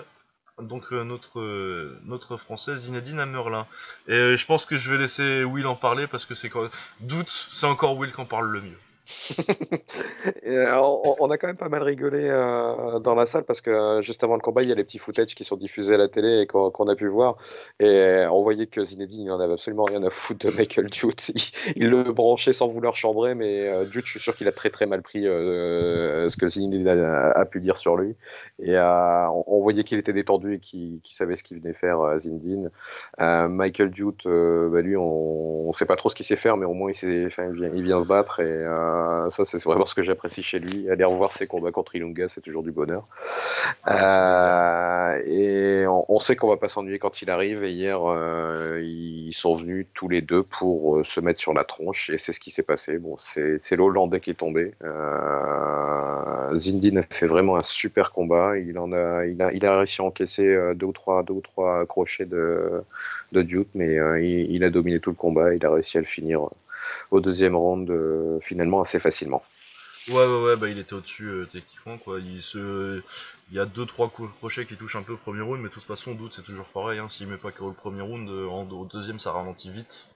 [0.61, 3.67] donc euh, notre, euh, notre français Zinedine Amerlin.
[4.07, 6.69] Et euh, je pense que je vais laisser Will en parler parce que c'est quand
[7.01, 8.77] Doot, c'est encore Will qui en parle le mieux.
[10.45, 10.71] Euh,
[11.19, 14.23] on, a quand même pas mal rigolé euh, dans la salle parce que euh, juste
[14.23, 16.41] avant le combat, il y a les petits footage qui sont diffusés à la télé
[16.41, 17.37] et qu'on a pu voir.
[17.79, 21.31] Et on voyait que Zinedine, il en avait absolument rien à foutre de Michael Dutte.
[21.75, 24.85] Il, le branchait sans vouloir chambrer, mais euh, je suis sûr qu'il a très très
[24.85, 28.15] mal pris ce que Zinedine a, pu dire sur lui.
[28.59, 32.69] Et on, voyait qu'il était détendu et qu'il savait ce qu'il venait faire, Zinedine.
[33.19, 33.91] Michael
[34.25, 36.91] euh, bah, lui, on, on sait pas trop ce qu'il sait faire, mais au moins
[36.91, 38.39] il, vient, il vient se battre.
[38.39, 38.65] Et
[38.95, 40.89] euh, ça, c'est vraiment ce que j'apprécie chez lui.
[40.89, 43.07] Aller revoir ses combats contre Ilunga, c'est toujours du bonheur.
[43.87, 47.63] Euh, et on, on sait qu'on va pas s'ennuyer quand il arrive.
[47.63, 52.09] Et hier, euh, ils sont venus tous les deux pour se mettre sur la tronche.
[52.09, 52.97] Et c'est ce qui s'est passé.
[52.97, 54.73] Bon, c'est l'Hollandais qui est tombé.
[56.55, 58.57] Zindine a fait vraiment un super combat.
[58.57, 61.41] Il en a, il a, il a réussi à encaisser deux ou trois, deux ou
[61.41, 62.83] trois crochets de,
[63.31, 65.53] de Duke, mais il, il a dominé tout le combat.
[65.53, 66.49] Il a réussi à le finir
[67.11, 69.43] au deuxième round euh, finalement assez facilement.
[70.07, 72.19] Ouais, ouais, ouais, bah il était au-dessus euh, techniquement, quoi.
[72.19, 73.01] Il, se...
[73.49, 75.83] il y a 2-3 crochets qui touchent un peu au premier round, mais de toute
[75.83, 76.99] façon, doute, c'est toujours pareil.
[76.99, 77.09] Hein.
[77.09, 80.07] S'il met pas KO le premier round, euh, en, au deuxième, ça ralentit vite.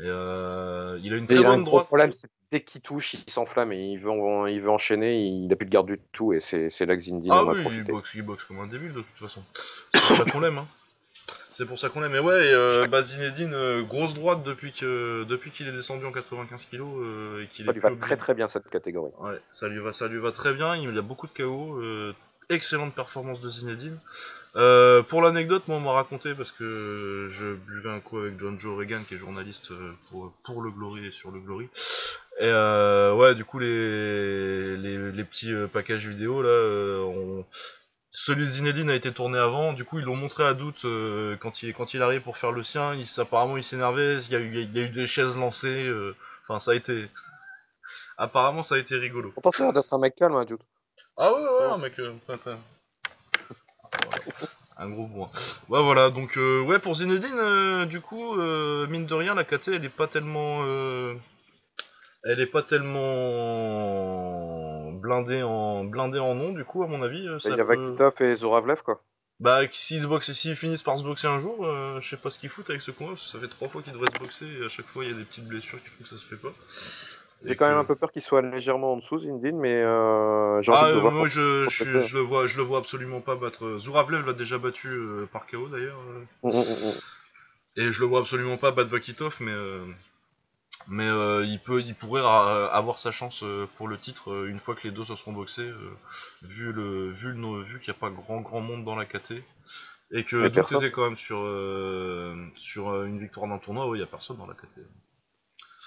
[0.00, 1.86] Et il a une très il a un bonne droite.
[1.86, 4.12] problème, c'est que dès qu'il touche, il s'enflamme et il veut,
[4.48, 7.32] il veut enchaîner, il a plus de garde du tout et c'est là que Zindine
[7.32, 9.42] Ah oui, il boxe, il boxe comme un débile de toute façon.
[9.92, 10.68] C'est ça qu'on l'aime, hein.
[11.58, 12.12] C'est pour ça qu'on l'aime.
[12.12, 16.06] Mais ouais, et, euh, bah, Zinedine, euh, grosse droite depuis que depuis qu'il est descendu
[16.06, 18.46] en 95 kg euh, et qu'il Ça est lui plus va obligé très très bien
[18.46, 19.10] cette catégorie.
[19.18, 20.76] Ouais, ça lui va, ça lui va très bien.
[20.76, 21.80] Il a beaucoup de KO.
[21.82, 22.14] euh,
[22.48, 23.98] excellente performance de Zinedine.
[24.56, 28.58] Euh, pour l'anecdote, moi on m'a raconté parce que je buvais un coup avec John
[28.58, 31.66] Joe Reagan qui est journaliste euh, pour, pour le Glory et sur le Glory.
[32.40, 37.44] Et euh, ouais, du coup les les, les petits euh, packages vidéo là, euh, on-
[38.24, 39.72] celui de Zinedine a été tourné avant.
[39.72, 42.52] Du coup ils l'ont montré à Doute euh, quand il quand il arrive pour faire
[42.52, 42.94] le sien.
[42.94, 44.18] Il, apparemment il s'énervait.
[44.24, 45.86] Il y a eu il y a eu des chaises lancées.
[45.86, 47.08] euh, Enfin ça a été
[48.16, 49.32] apparemment ça a été rigolo.
[49.36, 50.46] A l'air d'être un mec calme, hein.
[51.16, 51.74] Ah ouais, ouais, Non.
[51.74, 51.98] un mec.
[51.98, 52.58] euh, Voilà.
[54.80, 55.28] Un gros point.
[55.68, 59.88] Ouais, voilà, donc, ouais, pour Zinedine, du coup, mine de rien, la KT, elle est
[59.88, 60.62] pas tellement.
[62.22, 63.98] elle est pas tellement
[65.08, 67.26] blindée en blindée en nom, du coup, à mon avis.
[67.26, 67.74] euh, Ça Il y a peut...
[67.74, 69.02] Vakitov et Zoravlev, quoi.
[69.40, 72.28] Bah, s'ils se boxent, s'ils finissent par se boxer un jour, euh, je sais pas
[72.28, 74.18] ce qu'ils foutent avec ce combat, parce que ça fait trois fois qu'ils devraient se
[74.18, 76.16] boxer, et à chaque fois, il y a des petites blessures qui font que ça
[76.16, 76.52] se fait pas.
[77.44, 80.72] J'ai quand même un peu peur qu'il soit légèrement en dessous, Zindine, mais euh, j'ai
[80.72, 81.12] envie Ah, de euh, voir.
[81.12, 83.78] moi je, je, contre- je le vois, je le vois absolument pas battre.
[83.78, 85.98] Zouravlev l'a déjà battu euh, par KO d'ailleurs,
[86.42, 86.92] Mm, mm, mm,
[87.76, 89.84] et je le vois absolument pas battre Vakitov, mais euh,
[90.86, 94.48] mais euh, il peut, il pourrait ra- avoir sa chance euh, pour le titre euh,
[94.48, 95.96] une fois que les deux se seront boxés, euh,
[96.42, 99.04] vu le vu le no- vu qu'il n'y a pas grand grand monde dans la
[99.04, 99.44] KT
[100.12, 100.80] et que personne.
[100.80, 104.06] était quand même sur euh, sur euh, une victoire d'un tournoi, ouais, il y a
[104.06, 104.80] personne dans la KT.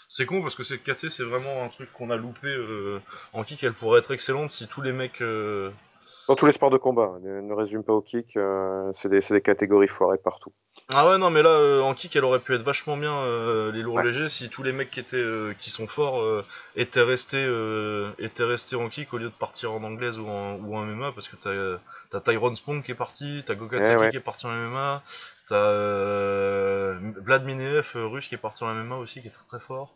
[0.09, 2.99] C'est con parce que cette KT c'est vraiment un truc qu'on a loupé euh,
[3.33, 5.71] en kick, elle pourrait être excellente si tous les mecs euh,
[6.27, 9.21] Dans tous les sports de combat, ne, ne résume pas au kick, euh, c'est des,
[9.21, 10.51] c'est des catégories foirées partout.
[10.89, 13.71] Ah ouais non mais là euh, en kick elle aurait pu être vachement bien euh,
[13.71, 14.03] les lourds Ouais.
[14.03, 18.11] légers si tous les mecs qui étaient euh, qui sont forts euh, étaient restés euh,
[18.19, 21.13] étaient restés en kick au lieu de partir en anglaise ou en, ou en MMA
[21.13, 21.77] parce que t'as euh,
[22.09, 24.09] t'as Tyrone Spong qui est parti, t'as Gokatsaki Eh ouais.
[24.11, 25.01] qui est parti en MMA,
[25.47, 29.59] t'as euh, Vlad Mineev russe qui est parti en MMA aussi qui est très très
[29.65, 29.93] fort.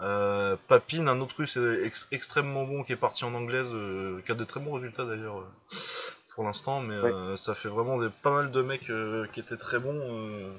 [0.00, 4.32] Euh, Papin un autre russe ex- extrêmement bon qui est parti en anglaise euh, qui
[4.32, 5.44] a de très bons résultats d'ailleurs
[6.38, 9.56] pour l'instant mais euh, ça fait vraiment des, pas mal de mecs euh, qui étaient
[9.56, 10.52] très bons euh,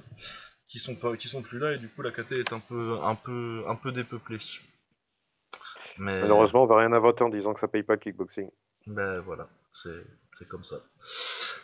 [0.67, 2.97] qui sont pas, qui sont plus là et du coup la KT est un peu,
[3.01, 4.39] un peu, un peu dépeuplée.
[5.97, 8.49] Mais malheureusement, on va rien inventer en disant que ça paye pas le kickboxing.
[8.87, 10.75] Ben voilà, c'est comme ça.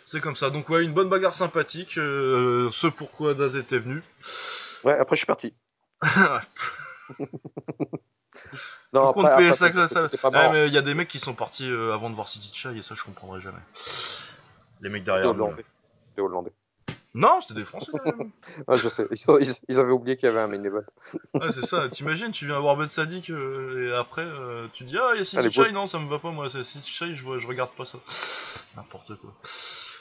[0.05, 0.49] C'est comme ça.
[0.49, 1.95] Donc ouais, une bonne bagarre sympathique.
[1.95, 4.01] Ce pourquoi Daz était venu.
[4.85, 5.53] Ouais, après je suis parti.
[8.95, 12.09] non, après, ça, eh, mais il y a des mecs qui sont partis euh, avant
[12.09, 13.59] de voir City Chai et ça je comprendrai jamais.
[14.81, 15.33] Les mecs derrière.
[15.33, 16.53] Des Hollandais.
[17.13, 17.91] Non, c'était des Français.
[18.67, 19.05] ah, je sais.
[19.67, 20.79] Ils, avaient oublié qu'il y avait un main event.
[21.33, 21.89] ouais, c'est ça.
[21.89, 25.21] T'imagines, tu viens voir Ben Sadik euh, et après euh, tu dis ah il y
[25.21, 26.49] a City Chai, non ça me va pas moi.
[26.49, 27.97] City Chai, je, je regarde pas ça.
[28.77, 29.33] N'importe quoi.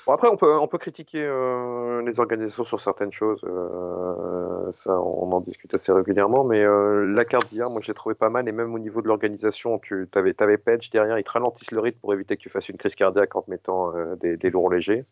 [0.07, 3.41] Bon, après, on peut, on peut critiquer euh, les organisations sur certaines choses.
[3.45, 6.45] Euh, ça, on en discute assez régulièrement.
[6.45, 8.47] Mais euh, la carte d'hier, moi, j'ai trouvé pas mal.
[8.47, 11.19] Et même au niveau de l'organisation, tu avais, avais Page derrière.
[11.19, 13.51] Ils te ralentissent le rythme pour éviter que tu fasses une crise cardiaque en te
[13.51, 15.07] mettant des, des, lourds légers.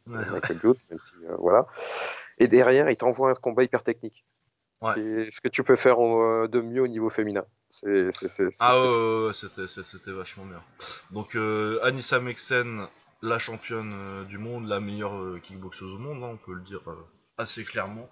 [1.38, 1.66] voilà.
[2.38, 4.24] Et derrière, ils t'envoient un combat hyper technique.
[4.94, 7.44] C'est ce que tu peux faire de mieux au niveau féminin.
[7.70, 8.10] C'est,
[8.60, 10.60] ah ouais, c'était vachement bien.
[11.12, 11.36] Donc
[11.82, 12.88] Anissa Mexen
[13.22, 16.62] la championne euh, du monde, la meilleure euh, kickboxeuse au monde, hein, on peut le
[16.62, 17.06] dire euh,
[17.38, 18.10] assez clairement.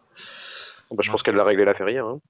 [0.90, 1.98] Bah, je pense qu'elle l'a réglé la ferie.
[1.98, 2.20] Hein.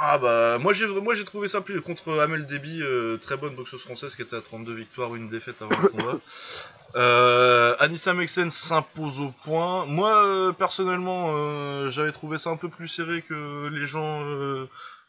[0.00, 2.84] Ah bah moi j'ai moi j'ai trouvé ça plus contre Amel Déby,
[3.20, 5.88] très bonne boxeuse française qui était à 32 victoires, une défaite avant le
[6.94, 7.76] combat.
[7.80, 9.86] Anissa Mexen s'impose au point.
[9.86, 14.22] Moi personnellement j'avais trouvé ça un peu plus serré que les gens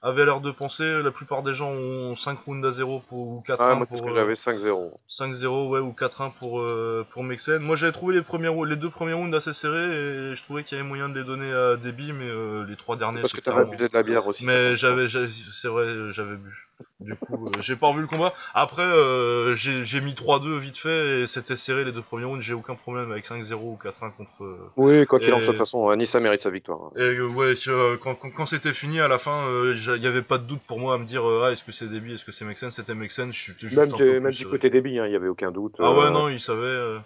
[0.02, 1.02] avait l'air de penser.
[1.02, 4.04] La plupart des gens ont 5 rounds à 0 pour, ou 4-1 ah, moi, pour.
[4.04, 4.92] que j'avais 5-0.
[5.10, 7.60] 5-0, ouais, ou 4-1 pour, euh, pour Mexen.
[7.60, 10.78] Moi j'avais trouvé les, premiers, les deux premiers rounds assez serrés et je trouvais qu'il
[10.78, 13.22] y avait moyen de les donner à Déby, mais euh, les trois derniers.
[13.22, 14.46] Parce que t'avais abusé de la bière aussi.
[14.46, 16.69] Mais j'avais, c'est vrai, j'avais bu.
[17.00, 18.34] Du coup, euh, j'ai pas revu le combat.
[18.54, 22.42] Après, euh, j'ai mis 3-2 vite fait et c'était serré les deux premiers rounds.
[22.42, 24.44] J'ai aucun problème avec 5-0 ou 4-1 contre.
[24.44, 26.80] Euh, oui, quoi qu'il en soit, de toute façon, Anissa mérite sa victoire.
[26.96, 27.00] Hein.
[27.02, 27.54] Et ouais,
[28.02, 30.96] quand, quand, c'était fini à la fin, il n'y avait pas de doute pour moi
[30.96, 33.42] à me dire ah, est-ce que c'est Déby, est-ce que c'est Mexen C'était Mexen, je
[33.42, 35.76] suis juste Même, un peu même du côté Déby, hein, il n'y avait aucun doute.
[35.80, 37.00] Ah ouais, non, il savait.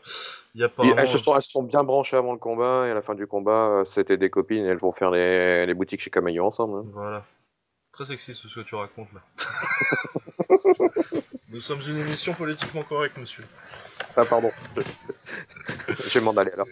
[0.56, 2.92] Y a pas elles, se sont, elles se sont bien branchées avant le combat et
[2.92, 6.02] à la fin du combat, c'était des copines et elles vont faire les, les boutiques
[6.02, 6.78] chez Camaillon ensemble.
[6.78, 6.86] Hein.
[6.94, 7.24] Voilà.
[7.94, 9.22] Très sexy ce que tu racontes là.
[11.50, 13.46] Nous sommes une émission politiquement correcte, monsieur.
[14.16, 14.52] Ah, pardon.
[15.88, 16.68] je vais m'en aller alors.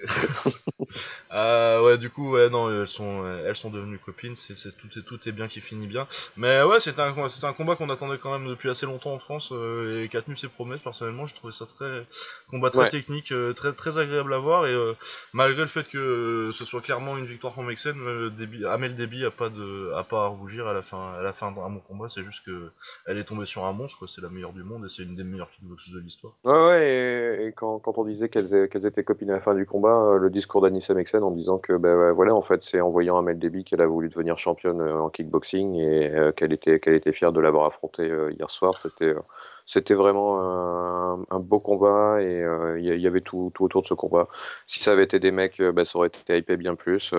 [1.34, 4.36] euh, ouais, du coup, ouais, non, elles sont, elles sont devenues copines.
[4.38, 6.08] C'est, tout, est, tout est bien qui finit bien.
[6.38, 9.20] Mais ouais, c'était un, c'était un combat qu'on attendait quand même depuis assez longtemps en
[9.20, 10.82] France euh, et qui a tenu ses promesses.
[10.82, 12.06] Personnellement, j'ai trouvé ça très
[12.50, 14.66] combat très technique, euh, très très agréable à voir.
[14.68, 14.94] Et euh,
[15.34, 17.98] malgré le fait que ce soit clairement une victoire pour Mexen,
[18.68, 21.52] Amel Déby a pas de, a pas à rougir à la fin, à la fin
[21.52, 22.08] d'un bon combat.
[22.10, 22.72] C'est juste que
[23.06, 24.08] elle est tombée sur un monstre.
[24.08, 26.34] C'est la meilleure du monde et c'est une des meilleures kickboxers de l'histoire.
[26.44, 26.82] Ouais, ouais.
[26.82, 27.11] Et,
[27.56, 30.94] quand, quand, on disait qu'elles, étaient copines à la fin du combat, le discours d'Anissa
[30.94, 33.88] Mexen en disant que ben voilà en fait c'est en voyant Amel Déby qu'elle a
[33.88, 37.66] voulu devenir championne euh, en kickboxing et euh, qu'elle était qu'elle était fière de l'avoir
[37.66, 39.14] affronté euh, hier soir c'était
[39.66, 40.40] c'était vraiment
[41.30, 42.44] un, beau combat et
[42.78, 44.28] il y, avait tout, tout, autour de ce combat.
[44.68, 47.14] Si ça avait été des mecs, ben, ça aurait été hypé bien plus.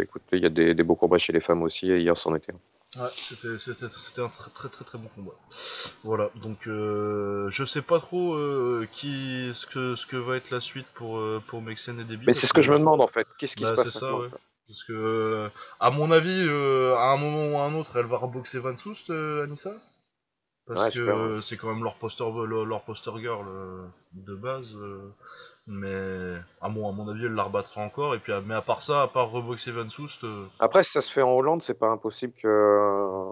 [0.00, 2.34] Écoute, il y a des, des, beaux combats chez les femmes aussi et hier c'en
[2.34, 2.60] était un.
[2.96, 3.10] Ouais,
[3.58, 5.32] c'était un très, très très très bon combat.
[6.04, 10.50] Voilà, donc euh, je sais pas trop euh, qui ce que ce que va être
[10.50, 12.26] la suite pour euh, pour Mexen et Debbie.
[12.26, 13.26] Mais c'est ce que, je me demande en fait.
[13.38, 14.28] Qu'est-ce qui se bah, passe ça, ouais.
[14.68, 18.58] Parce que à mon avis, à un moment ou à un autre, elle va reboxer
[18.58, 19.72] Van Soust, Anissa?
[20.66, 23.46] Parce que c'est quand même leur poster leur poster girl
[24.12, 24.74] de base.
[25.66, 28.14] Mais à mon, à mon avis, elle la rebattra encore.
[28.14, 30.24] Et puis, mais à part ça, à part reboxer Van Soust.
[30.24, 33.30] Euh, Après, si ça se fait en Hollande, c'est pas impossible que.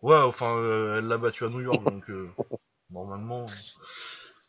[0.00, 2.28] Ouais, enfin, euh, elle l'a battu à New York, donc euh,
[2.90, 3.46] normalement.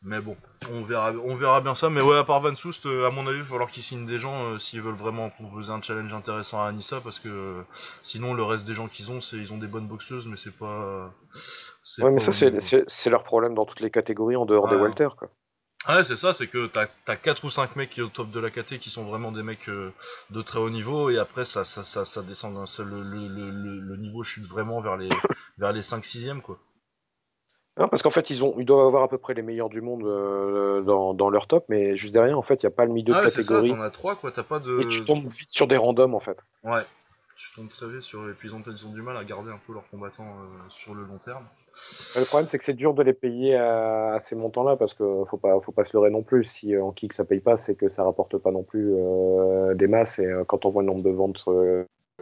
[0.02, 0.38] Mais bon,
[0.72, 1.90] on verra, on verra bien ça.
[1.90, 4.18] Mais ouais, à part Van Soust, à mon avis, il va falloir qu'ils signent des
[4.18, 7.64] gens s'ils veulent vraiment proposer un challenge intéressant à Anissa, parce que
[8.02, 10.56] sinon, le reste des gens qu'ils ont, c'est ils ont des bonnes boxeuses, mais c'est
[10.58, 11.12] pas.
[12.00, 15.30] Ouais, mais ça, c'est leur problème dans toutes les catégories en dehors des Walters, quoi.
[15.88, 18.40] Ouais, c'est ça, c'est que t'as as 4 ou 5 mecs qui au top de
[18.40, 19.94] la KT qui sont vraiment des mecs euh,
[20.30, 23.96] de très haut niveau, et après ça, ça, ça, ça descend, le, le, le, le,
[23.96, 25.10] niveau chute vraiment vers les,
[25.58, 26.60] vers les 5 6 e quoi.
[27.78, 29.80] Non, parce qu'en fait, ils, ont, ils doivent avoir à peu près les meilleurs du
[29.80, 32.84] monde euh, dans, dans, leur top, mais juste derrière, en fait, il n'y a pas
[32.84, 33.70] le milieu ah de catégorie.
[33.70, 34.82] T'en as 3, quoi, t'as pas de.
[34.82, 36.38] Et tu tombes vite sur des randoms, en fait.
[36.64, 36.82] Ouais,
[37.40, 38.30] tu tombes très vite sur.
[38.30, 41.04] Et puis ils ont, du mal à garder un peu leurs combattants euh, sur le
[41.04, 41.46] long terme.
[42.16, 45.38] Le problème, c'est que c'est dur de les payer à, ces montants-là parce qu'il faut
[45.38, 46.44] pas, faut pas se leurrer non plus.
[46.44, 49.74] Si euh, en kick ça paye pas, c'est que ça rapporte pas non plus euh,
[49.74, 50.20] des masses.
[50.20, 51.46] Et quand on voit le nombre de ventes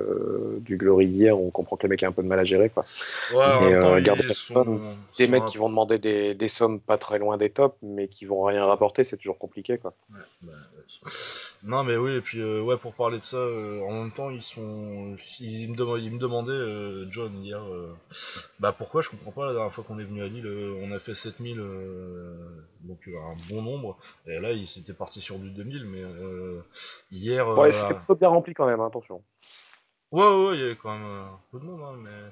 [0.01, 2.45] euh, du Glory hier, on comprend que le mec a un peu de mal à
[2.45, 2.69] gérer.
[2.69, 2.85] Quoi.
[3.33, 4.81] Ouais, Mais, euh, sont-
[5.17, 8.07] Des mecs un- qui vont demander des, des sommes pas très loin des tops, mais
[8.07, 9.77] qui vont rien rapporter, c'est toujours compliqué.
[9.77, 9.93] Quoi.
[10.13, 10.53] Ouais, bah.
[11.63, 14.29] Non mais oui et puis euh, ouais pour parler de ça euh, en même temps
[14.29, 17.93] ils sont ils me, dem- ils me demandaient euh, John hier euh,
[18.59, 20.91] bah pourquoi je comprends pas la dernière fois qu'on est venu à Lille euh, on
[20.91, 22.35] a fait 7000 euh,
[22.81, 26.61] donc euh, un bon nombre et là ils étaient partis sur du 2000 mais euh,
[27.11, 29.21] hier euh, Ouais, c'était plutôt bien rempli quand même, hein, attention.
[30.11, 32.31] Ouais ouais il y avait quand même euh, un peu de monde hein, mais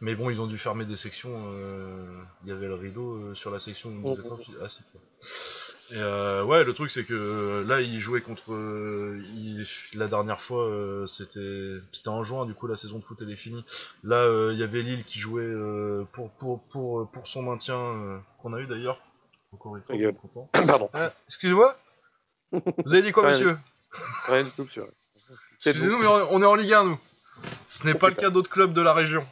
[0.00, 3.34] mais bon ils ont dû fermer des sections euh, il y avait le rideau euh,
[3.34, 5.00] sur la section où étions assis quoi.
[5.92, 8.52] Et euh, ouais, le truc c'est que euh, là, il jouait contre.
[8.52, 9.20] euh,
[9.94, 13.30] la dernière fois, euh, c'était c'était en juin, du coup, la saison de foot elle
[13.32, 13.64] est finie.
[14.04, 17.76] Là, euh, il y avait Lille qui jouait euh, pour, pour, pour, pour son maintien,
[17.76, 19.00] euh, qu'on a eu d'ailleurs.
[19.52, 20.14] Encore une fois, Ta gueule.
[20.14, 20.48] content.
[20.64, 20.88] Pardon.
[20.94, 21.76] Ah, Excusez-moi
[22.52, 23.58] Vous avez dit quoi, Rien monsieur
[24.28, 24.84] Rien du tout, monsieur.
[25.58, 26.98] C'est Excusez-nous, mais on on est en Ligue 1, nous.
[27.66, 29.26] Ce n'est pas le cas d'autres clubs de la région.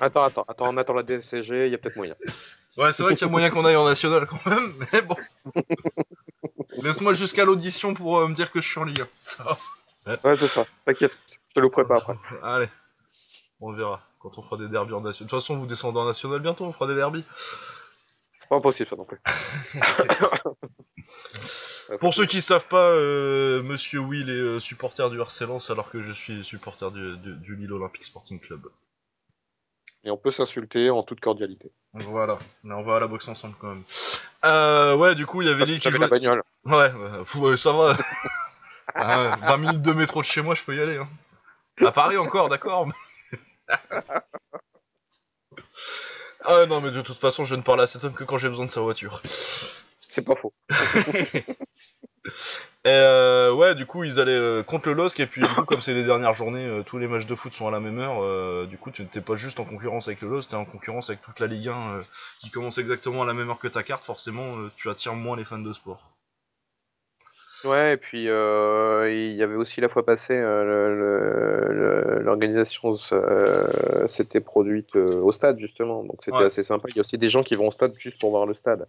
[0.00, 2.14] Attends, attends, attends, on attend la DSCG, il y a peut-être moyen.
[2.76, 5.16] Ouais, c'est vrai qu'il y a moyen qu'on aille en national quand même, mais bon.
[6.82, 9.08] Laisse-moi jusqu'à l'audition pour euh, me dire que je suis en Ligue 1.
[9.24, 10.18] Ça va.
[10.24, 10.64] Ouais, c'est ça.
[10.84, 12.16] T'inquiète, je te le prépare après.
[12.42, 12.68] Allez,
[13.60, 15.26] on verra quand on fera des derbies en national.
[15.26, 16.94] De toute façon, vous descendez en national bientôt, on fera des
[18.48, 19.18] Pas impossible, ça non plus.
[22.00, 25.90] Pour ceux qui savent pas, euh, Monsieur Will est euh, supporter du RC Lens alors
[25.90, 28.66] que je suis supporter du, du, du Lille Olympique Sporting Club.
[30.04, 31.72] Et on peut s'insulter en toute cordialité.
[31.94, 33.82] Voilà, mais on va à la boxe ensemble quand même.
[34.44, 36.18] Euh, ouais, du coup, il y avait Lille qui j'avais la jouait.
[36.18, 36.42] bagnole.
[36.64, 37.96] Ouais, ça va.
[38.94, 40.96] Ah, 20 minutes de métro de chez moi, je peux y aller.
[40.96, 41.08] Hein.
[41.84, 42.86] À Paris encore, d'accord.
[42.86, 42.94] mais-
[46.44, 48.48] ah non, mais de toute façon, je ne parle à cet homme que quand j'ai
[48.48, 49.22] besoin de sa voiture.
[50.14, 50.52] C'est pas faux.
[52.84, 55.64] Et euh, ouais, du coup, ils allaient euh, contre le LOSC, et puis du coup,
[55.64, 57.98] comme c'est les dernières journées, euh, tous les matchs de foot sont à la même
[57.98, 60.64] heure, euh, du coup, tu n'étais pas juste en concurrence avec le LOSC, t'es en
[60.64, 62.02] concurrence avec toute la Ligue 1 euh,
[62.38, 65.36] qui commence exactement à la même heure que ta carte, forcément, euh, tu attires moins
[65.36, 66.17] les fans de sport.
[67.64, 74.40] Ouais, et puis euh, il y avait aussi la fois passée, euh, l'organisation euh, s'était
[74.40, 76.44] produite euh, au stade justement, donc c'était Ouais.
[76.44, 76.86] assez sympa.
[76.90, 78.86] Il y a aussi des gens qui vont au stade juste pour voir le stade,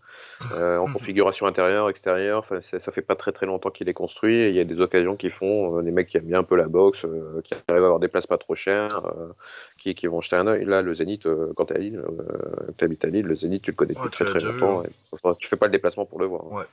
[0.54, 2.40] en configuration intérieure, extérieure.
[2.40, 4.36] Enfin, ça fait pas très très longtemps qu'il est construit.
[4.36, 6.56] Et il y a des occasions qui font, des mecs qui aiment bien un peu
[6.56, 7.00] la boxe,
[7.44, 9.02] qui arrivent à avoir des places pas trop chères,
[9.80, 10.66] qui, qui vont jeter un œil.
[10.66, 13.72] Là, le Zénith, quand t'es à Lille, euh, que t'habites à Lille, le Zénith, tu
[13.72, 14.82] le connais Ouais, depuis tu très très déjà vu, longtemps.
[14.82, 14.84] hein.
[14.86, 16.44] et, enfin, tu fais pas le déplacement pour le voir.
[16.52, 16.56] hein.
[16.56, 16.66] Ouais.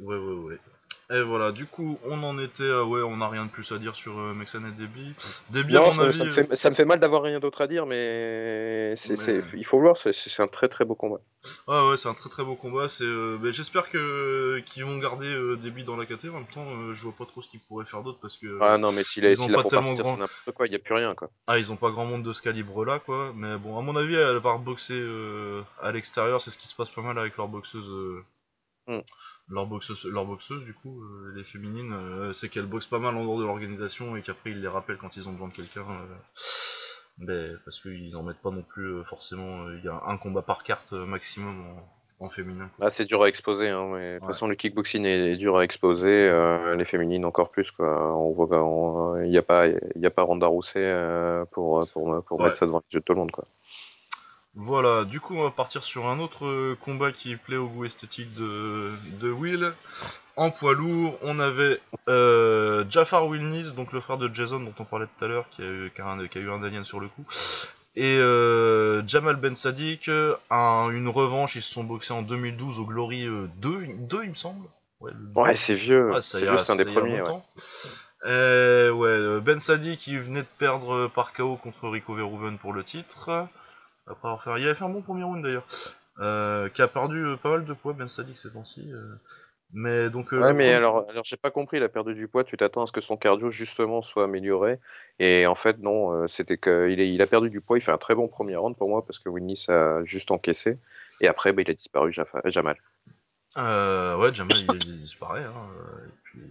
[0.00, 0.58] Ouais, ouais, ouais.
[1.10, 2.84] Et voilà, du coup, on en était à...
[2.84, 5.14] Ouais, on n'a rien de plus à dire sur euh, Mexen et Déby.
[5.48, 6.18] Déby, à Non, mon euh, avis...
[6.18, 9.16] ça, me fait, ça me fait mal d'avoir rien d'autre à dire, mais, c'est Mais-
[9.16, 11.20] c'est- il faut voir, c'est- c'est un très très beau combat.
[11.66, 12.90] Ah ouais, c'est un très très beau combat.
[12.90, 16.28] C'est, euh, j'espère que qu'ils vont garder euh, Déby dans la KT.
[16.28, 18.58] En même temps, euh, je vois pas trop ce qu'ils pourraient faire d'autre parce que
[18.60, 20.80] Ah non, mais s'il ils est- ont pas tellement partir, grand- quoi, il n'y a
[20.80, 21.14] plus rien.
[21.14, 21.30] quoi.
[21.46, 23.32] ah, ils ont pas grand monde de ce calibre-là, quoi.
[23.34, 26.42] Mais bon, à mon avis, elle va boxer euh, à l'extérieur.
[26.42, 27.88] C'est ce qui se passe pas mal avec leur boxeuse.
[27.88, 28.24] euh,
[28.88, 29.00] Hmm.
[29.50, 33.16] Leur boxeuse, leur boxeuse, du coup, euh, les féminines, euh, c'est qu'elles boxent pas mal
[33.16, 35.86] en dehors de l'organisation et qu'après ils les rappellent quand ils ont besoin de quelqu'un.
[35.90, 36.16] euh,
[37.18, 39.68] ben, parce qu'ils en mettent pas non plus forcément.
[39.70, 41.64] Il y a un combat par carte maximum
[42.20, 42.70] en, en féminin.
[42.76, 42.86] quoi.
[42.86, 45.56] Ah, c'est dur à exposer, hein, mais de toute façon, le kickboxing est, est dur
[45.58, 46.30] à exposer,
[46.76, 47.70] les féminines encore plus.
[47.72, 48.14] Quoi.
[48.16, 48.46] On voit
[49.22, 50.92] qu'il n'y a, pas- il a pas Ronda Rousset
[51.52, 52.44] pour, pour, pour Ouais.
[52.46, 53.32] mettre ça devant les yeux de tout le monde.
[53.32, 53.44] Quoi.
[54.54, 57.84] Voilà, du coup on va partir sur un autre euh, combat qui plaît au goût
[57.84, 58.90] esthétique de,
[59.20, 59.72] de Will.
[60.36, 64.84] En poids lourd, on avait euh, Jafar Wilnis, donc le frère de Jason dont on
[64.84, 67.00] parlait tout à l'heure, qui, a eu- qui un- qui a eu un alien sur
[67.00, 67.24] le coup.
[67.96, 70.08] Et euh, Jamal Ben Sadik,
[70.50, 74.30] un- une revanche, ils se sont boxés en 2012 au Glory euh, 2, 2 il
[74.30, 74.66] me semble.
[75.34, 76.12] Ouais, c'est vieux,
[76.52, 77.22] Ouais, c'est un des premiers.
[77.22, 77.28] Ouais.
[79.40, 83.48] Ben Sadik qui venait de perdre par KO contre Rico Verhoeven pour le titre.
[84.10, 85.66] Après avoir fait, il avait fait un bon premier round d'ailleurs.
[86.20, 88.90] Euh, qui a perdu euh, pas mal de poids Ben Sadik ces temps-ci.
[88.92, 89.14] euh.
[89.72, 92.42] Mais donc euh, Ouais, mais alors, alors j'ai pas compris, il a perdu du poids,
[92.42, 94.78] tu t'attends à ce que son cardio justement soit amélioré,
[95.18, 97.92] et en fait non, c'était que il, est- il a perdu du poids, il fait
[97.92, 100.78] un très bon premier round pour moi parce que Winnis a juste encaissé,
[101.20, 102.14] et après bah, il a disparu
[102.46, 102.76] Jamal.
[103.56, 105.44] Euh, ouais, Jamal il, il disparaît.
[105.44, 106.42] Hein, euh, et, puis...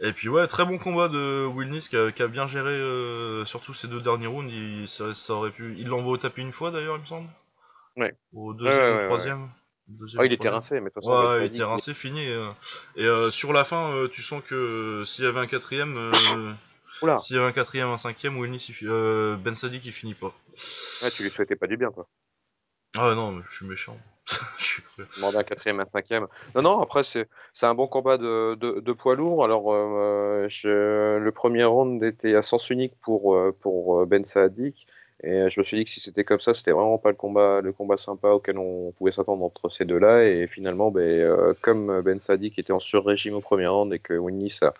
[0.00, 3.44] et puis ouais, très bon combat de Wilnis qui a, qui a bien géré euh,
[3.44, 4.50] surtout ces deux derniers rounds.
[4.52, 5.74] Il, ça, ça aurait pu...
[5.78, 7.28] il l'envoie au tapis une fois d'ailleurs, il me semble.
[7.96, 8.14] Ouais.
[8.32, 9.50] Au deuxième Ouais, ouais, ou ouais, troisième.
[9.90, 12.20] Ou il était rincé, mais de toute façon, Ouais, il était rincé, fini.
[12.22, 12.48] Et, euh,
[12.96, 16.10] et, euh, sur la fin, euh, tu sens que s'il y avait un quatrième,
[17.18, 20.32] s'il y avait un quatrième, un cinquième, Wilnis, Ben Sadik il finit pas.
[21.02, 22.06] ouais, tu lui souhaitais pas du bien quoi.
[22.96, 23.96] Ah non, je suis méchant.
[24.58, 24.82] je suis
[25.24, 26.26] un quatrième, un cinquième.
[26.54, 27.26] Non, non, après, c'est
[27.62, 29.44] un bon combat de, de, de poids lourd.
[29.44, 30.48] Alors, euh,
[31.18, 34.86] le premier round était à sens unique pour, euh, pour euh, Ben Saadik.
[35.24, 37.60] Et je me suis dit que si c'était comme ça, c'était vraiment pas le combat,
[37.60, 40.24] le combat sympa auquel on pouvait s'attendre entre ces deux-là.
[40.24, 44.58] Et finalement, ben, comme Ben Saadik était en sur-régime au premier round et que Winnis
[44.62, 44.74] a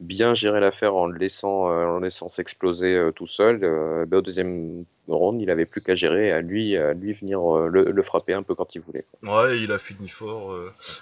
[0.00, 4.18] bien géré l'affaire en le laissant, euh, en laissant s'exploser euh, tout seul, euh, ben,
[4.18, 7.90] au deuxième round, il avait plus qu'à gérer, à lui, à lui venir euh, le,
[7.90, 9.06] le frapper un peu quand il voulait.
[9.22, 10.54] Ouais, il a fini fort.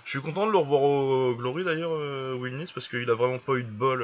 [0.05, 1.93] Je suis content de le revoir au Glory d'ailleurs,
[2.39, 4.03] Will Nice, parce qu'il a vraiment pas eu de bol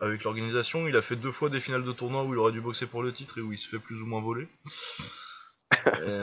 [0.00, 0.86] avec l'organisation.
[0.88, 3.02] Il a fait deux fois des finales de tournoi où il aurait dû boxer pour
[3.02, 4.48] le titre et où il se fait plus ou moins voler.
[5.72, 6.20] Et,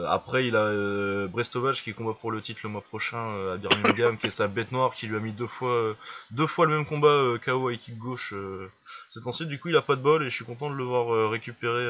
[0.00, 3.54] euh, après, il a euh, Brestovach qui combat pour le titre le mois prochain euh,
[3.54, 5.94] à Birmingham, qui est sa bête noire, qui lui a mis deux fois, euh,
[6.30, 8.32] deux fois le même combat KO à équipe gauche.
[8.34, 8.70] Euh,
[9.10, 10.84] cet ancien, du coup, il a pas de bol et je suis content de le
[10.84, 11.86] voir récupérer,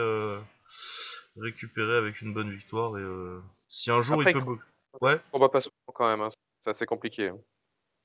[1.36, 2.96] récupérer avec une bonne victoire.
[2.98, 4.56] Et euh, si un jour Après, il peut,
[5.00, 5.20] il ouais.
[5.32, 6.30] combat pas souvent quand même, hein.
[6.64, 7.28] c'est assez compliqué.
[7.28, 7.38] hein.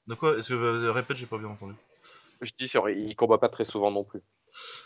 [0.08, 0.38] De quoi?
[0.38, 1.76] Est-ce que répète, j'ai pas bien entendu.
[2.42, 4.22] Je dis, il combat pas très souvent non plus.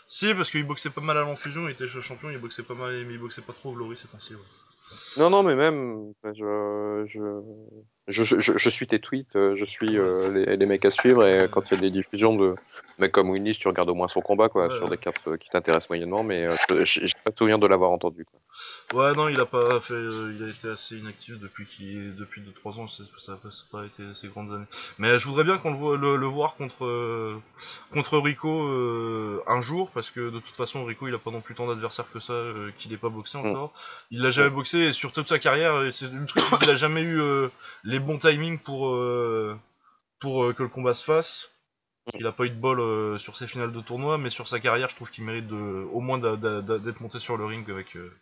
[0.06, 3.04] Si, parce qu'il boxait pas mal à l'enfusion, il était champion, il boxait pas mal,
[3.06, 4.34] mais il boxait pas trop au Glory ces temps-ci.
[4.34, 4.40] Ouais.
[5.16, 7.04] Non, non, mais même, je,
[8.08, 11.26] je, je, je suis tes tweets, euh, je suis euh, les, les mecs à suivre,
[11.26, 12.54] et quand il y a des diffusions de
[13.00, 15.36] mecs comme Winnis, tu regardes au moins son combat, quoi, Ouais, sur des cartes euh,
[15.36, 18.24] qui t'intéressent moyennement, mais euh, je- j'ai pas souvenir de l'avoir entendu.
[18.24, 18.40] Quoi.
[18.92, 22.40] Ouais, non, il a pas fait, euh, il a été assez inactif depuis qu'il, depuis
[22.42, 23.38] 2-3 ans, ça n'a
[23.72, 24.66] pas, été ces grandes années.
[24.98, 27.40] Mais je voudrais bien qu'on le, voit- le, le voir contre,
[27.92, 28.50] contre Rico
[29.46, 32.06] un jour, parce que de toute façon, Rico, il a pas non plus tant d'adversaires
[32.12, 32.34] que ça,
[32.78, 33.46] qu'il ait pas boxé Mm.
[33.46, 33.72] encore.
[34.10, 34.54] Il l'a jamais Mm.
[34.54, 37.20] boxé, et sur toute sa carrière, et c'est le truc, c'est qu'il a jamais eu
[37.84, 38.96] les bons timings pour,
[40.20, 41.50] pour que le combat se fasse.
[42.18, 44.58] Il a pas eu de bol euh, sur ses finales de tournoi, mais sur sa
[44.58, 48.12] carrière, je trouve qu'il mérite de, au moins d'être monté sur le ring avec, euh,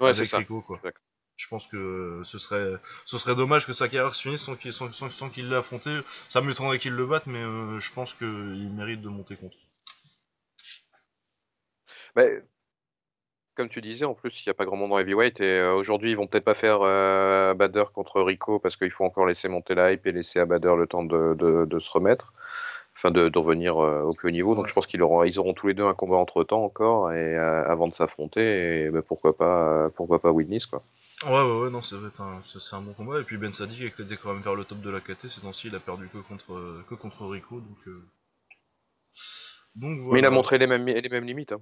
[0.00, 0.30] Ouais, avec.
[0.32, 0.90] Rico, Je quoi.
[1.48, 2.72] pense que ce serait,
[3.04, 5.56] ce serait dommage que sa carrière se finisse sans qu'il sans, sans- sans qu'il l'ait
[5.56, 5.90] affronté.
[6.28, 9.56] Ça m'étonnerait qu'il le batte, mais euh, je pense qu'il mérite de monter contre.
[12.14, 12.42] Mais,
[13.54, 16.10] comme tu disais, en plus, il n'y a pas grand monde en heavyweight, et aujourd'hui,
[16.10, 16.80] ils vont peut-être pas faire
[17.54, 20.74] Bader contre Rico, parce qu'il faut encore laisser monter la hype et laisser à Bader
[20.76, 22.34] le temps de, de, de se remettre.
[22.96, 24.54] Enfin de, de revenir euh, au plus haut niveau.
[24.54, 27.12] Donc je pense qu'ils auront, ils auront tous les deux un combat entre temps encore
[27.12, 28.84] et euh, avant de s'affronter.
[28.86, 30.82] Et bah, pourquoi pas, euh, pourquoi pas Wilnis quoi.
[31.24, 33.20] Ouais, ouais, ouais, non, être un, c'est c'est un bon combat.
[33.20, 35.28] Et puis Ben Sadik était quand même vers le top de la KT.
[35.28, 38.02] Ces temps-ci, il a perdu que contre, que contre Rico, donc, euh,
[39.76, 41.52] donc Mais il a montré les mêmes, les mêmes limites.
[41.52, 41.60] hein.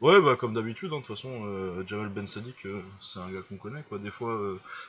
[0.00, 3.30] Ouais, bah comme d'habitude, hein, de toute façon, euh, Jamal Ben Sadik, euh, c'est un
[3.30, 3.98] gars qu'on connaît, quoi.
[3.98, 4.38] Des fois,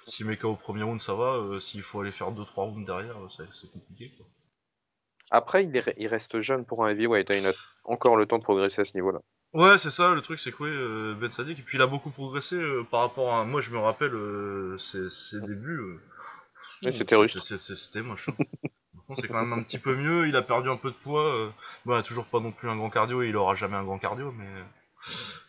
[0.05, 1.59] s'il met KO au premier round, ça va.
[1.61, 4.25] S'il faut aller faire 2-3 rounds derrière, c'est c'est compliqué, quoi.
[5.31, 7.29] Après, il, est- il reste jeune pour un heavyweight.
[7.31, 7.35] hein.
[7.37, 7.51] Il a
[7.83, 9.19] encore le temps de progresser à ce niveau-là.
[9.53, 11.87] Ouais, c'est ça, le truc, c'est que oui, euh, Ben Sadik, et puis il a
[11.87, 13.43] beaucoup progressé euh, par rapport à.
[13.45, 15.79] Moi, je me rappelle euh, ses, ses débuts.
[15.79, 15.99] euh,
[16.81, 17.05] c'était
[17.57, 18.29] c'est- C'était moche.
[18.29, 18.43] hein.
[19.15, 20.27] C'est quand même un petit peu mieux.
[20.27, 21.49] Il a perdu un peu de poids.
[21.89, 24.33] A toujours pas non plus un grand cardio et il aura jamais un grand cardio,
[24.33, 24.45] mais.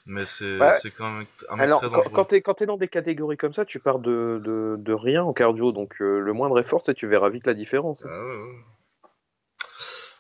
[0.07, 0.75] Mais c'est Ouais.
[0.81, 2.13] c'est quand même un mec Alors, très quand, dangereux.
[2.15, 5.33] quand quand t'es dans des catégories comme ça, tu pars de, de, de rien en
[5.33, 5.73] cardio.
[5.73, 8.05] Donc le moindre effort, tu verras vite la différence.
[8.09, 8.59] Ah ouais, ouais.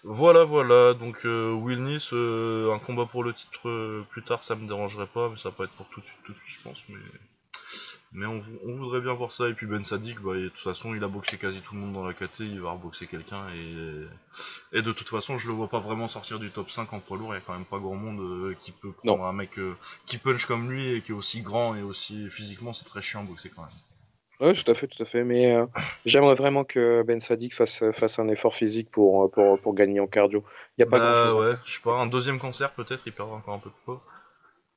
[0.05, 0.94] Voilà, voilà.
[0.94, 4.66] Donc, euh, Will Nice, euh, un combat pour le titre euh, plus tard, ça me
[4.66, 6.62] dérangerait pas, mais ça va pas être pour tout de suite, tout de suite, je
[6.68, 6.78] pense.
[6.88, 6.99] Mais,
[8.12, 9.49] mais on, vou- on voudrait bien voir ça.
[9.49, 11.92] Et puis Ben Sadik, bah, de toute façon, il a boxé quasi tout le monde
[11.94, 13.49] dans la KT, il va reboxer quelqu'un.
[13.55, 14.07] Et,
[14.78, 17.18] et de toute façon, je le vois pas vraiment sortir du top 5 en poids
[17.18, 17.34] lourd.
[17.34, 19.76] Il y a quand même pas grand monde euh, qui peut prendre un mec euh,
[20.07, 23.22] qui punch comme lui et qui est aussi grand et aussi physiquement, c'est très chiant
[23.22, 23.70] à boxer quand même.
[24.41, 25.24] Ouais, tout à fait, tout à fait.
[25.24, 25.66] Mais euh,
[26.05, 30.01] j'aimerais vraiment que Ben Sadik fasse, fasse un effort physique pour, euh, pour, pour gagner
[30.01, 30.45] en cardio.
[30.76, 33.03] Il n'y a pas Bah grand-chose à ouais, je sais pas, un deuxième cancer peut-être,
[33.07, 34.03] il perdra encore un peu de poids.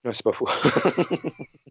[0.03, 0.47] Ouais, c'est pas faux.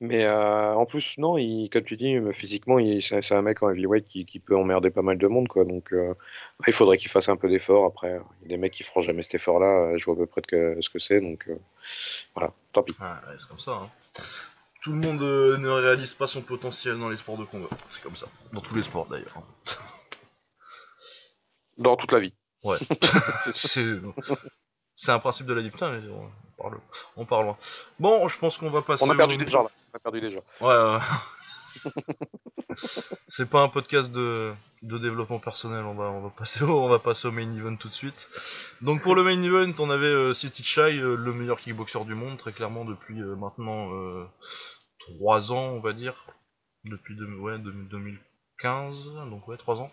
[0.00, 3.70] Mais euh, en plus, non, il, comme tu dis, physiquement, il- c'est un mec en
[3.70, 5.64] heavyweight qui, qui peut emmerder pas mal de monde, quoi.
[5.64, 6.14] Donc, euh,
[6.66, 7.86] il faudrait qu'il fasse un peu d'effort.
[7.86, 9.96] Après, il y a des mecs qui feront jamais cet effort-là.
[9.96, 11.20] Je vois à peu près de que- ce que c'est.
[11.20, 11.56] Donc, euh,
[12.34, 12.94] voilà, tant pis.
[13.00, 13.06] Ouais,
[13.38, 13.72] c'est comme ça.
[13.72, 13.90] Hein.
[14.86, 17.66] Tout le monde euh, ne réalise pas son potentiel dans les sports de combat.
[17.90, 18.28] C'est comme ça.
[18.52, 19.34] Dans tous les sports d'ailleurs.
[21.76, 22.32] Dans toute la vie.
[22.62, 22.78] Ouais.
[23.54, 23.96] c'est
[24.94, 25.72] c'est un principe de la vie.
[25.72, 26.78] Putain, mais on parle,
[27.16, 27.58] on parle loin.
[27.98, 29.04] Bon, je pense qu'on va passer.
[29.04, 29.70] On a perdu au- des gens, là.
[29.92, 30.44] On a perdu des gens.
[30.60, 30.98] Ouais, ouais.
[33.26, 35.84] c'est pas un podcast de, de développement personnel.
[35.84, 38.30] On va, on va passer au, on va passer au main event tout de suite.
[38.82, 42.14] Donc pour le main event, on avait euh, City Chai, euh, le meilleur kickboxer du
[42.14, 43.88] monde, très clairement depuis euh, maintenant
[45.14, 46.14] 3 ans, on va dire.
[46.84, 49.90] Depuis deux- ouais, de- 2015, donc ouais, 3 ans.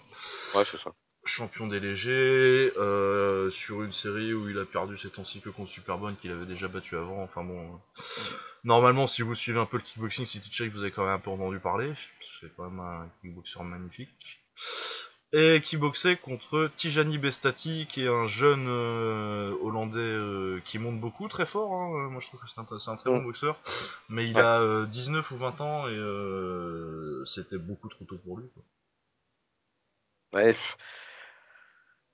[0.56, 0.92] Ouais, c'est ça.
[1.26, 5.72] champion des légers, euh, sur une série où il a perdu ses temps que contre
[5.72, 7.24] Superbone qu'il avait déjà battu avant.
[7.24, 7.80] Enfin bon,
[8.66, 11.20] normalement, si vous suivez un peu le kickboxing, City Check, vous avez quand même un
[11.20, 11.94] peu entendu parler.
[12.42, 14.44] C'est quand même un kickboxer magnifique.
[15.36, 21.00] Et qui boxait contre Tijani Bestati, qui est un jeune euh, Hollandais euh, qui monte
[21.00, 21.74] beaucoup, très fort.
[21.74, 22.10] Hein.
[22.10, 23.24] Moi, je trouve que c'est un, très bon mm.
[23.24, 23.60] boxeur.
[24.10, 28.46] Mais il a 19 ou 20 ans et c'était beaucoup trop tôt pour lui.
[30.34, 30.56] Ouais,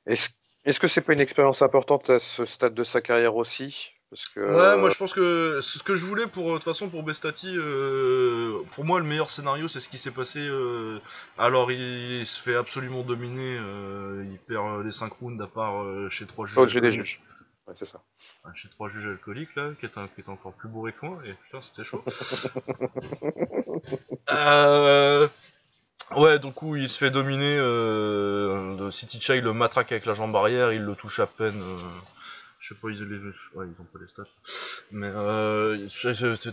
[0.05, 3.91] est-ce que c'est pas une expérience importante à ce stade de sa carrière aussi?
[4.09, 4.39] Parce que...
[4.39, 7.55] Ouais, moi je pense que ce que je voulais pour de toute façon pour Bestati,
[7.55, 10.39] euh, pour moi le meilleur scénario c'est ce qui s'est passé.
[10.39, 10.99] Euh,
[11.37, 16.25] alors il, se fait absolument dominer, euh, il perd les 5 rounds à part chez
[16.25, 16.57] trois juges.
[16.57, 17.21] Oh, j'ai des juges.
[17.67, 18.01] Ouais, c'est ça.
[18.55, 21.33] Chez trois juges alcooliques là, qui est, qui est encore plus bourré que moi, et
[21.33, 22.03] putain c'était chaud.
[24.31, 25.27] euh,
[26.15, 27.57] Ouais, donc coup, il se fait dominer.
[27.57, 31.61] Euh, City Child le matraque avec la jambe arrière, il le touche à peine.
[31.61, 31.77] Euh,
[32.59, 34.23] je sais pas, ils, ont pas les stats.
[34.91, 35.87] Mais euh,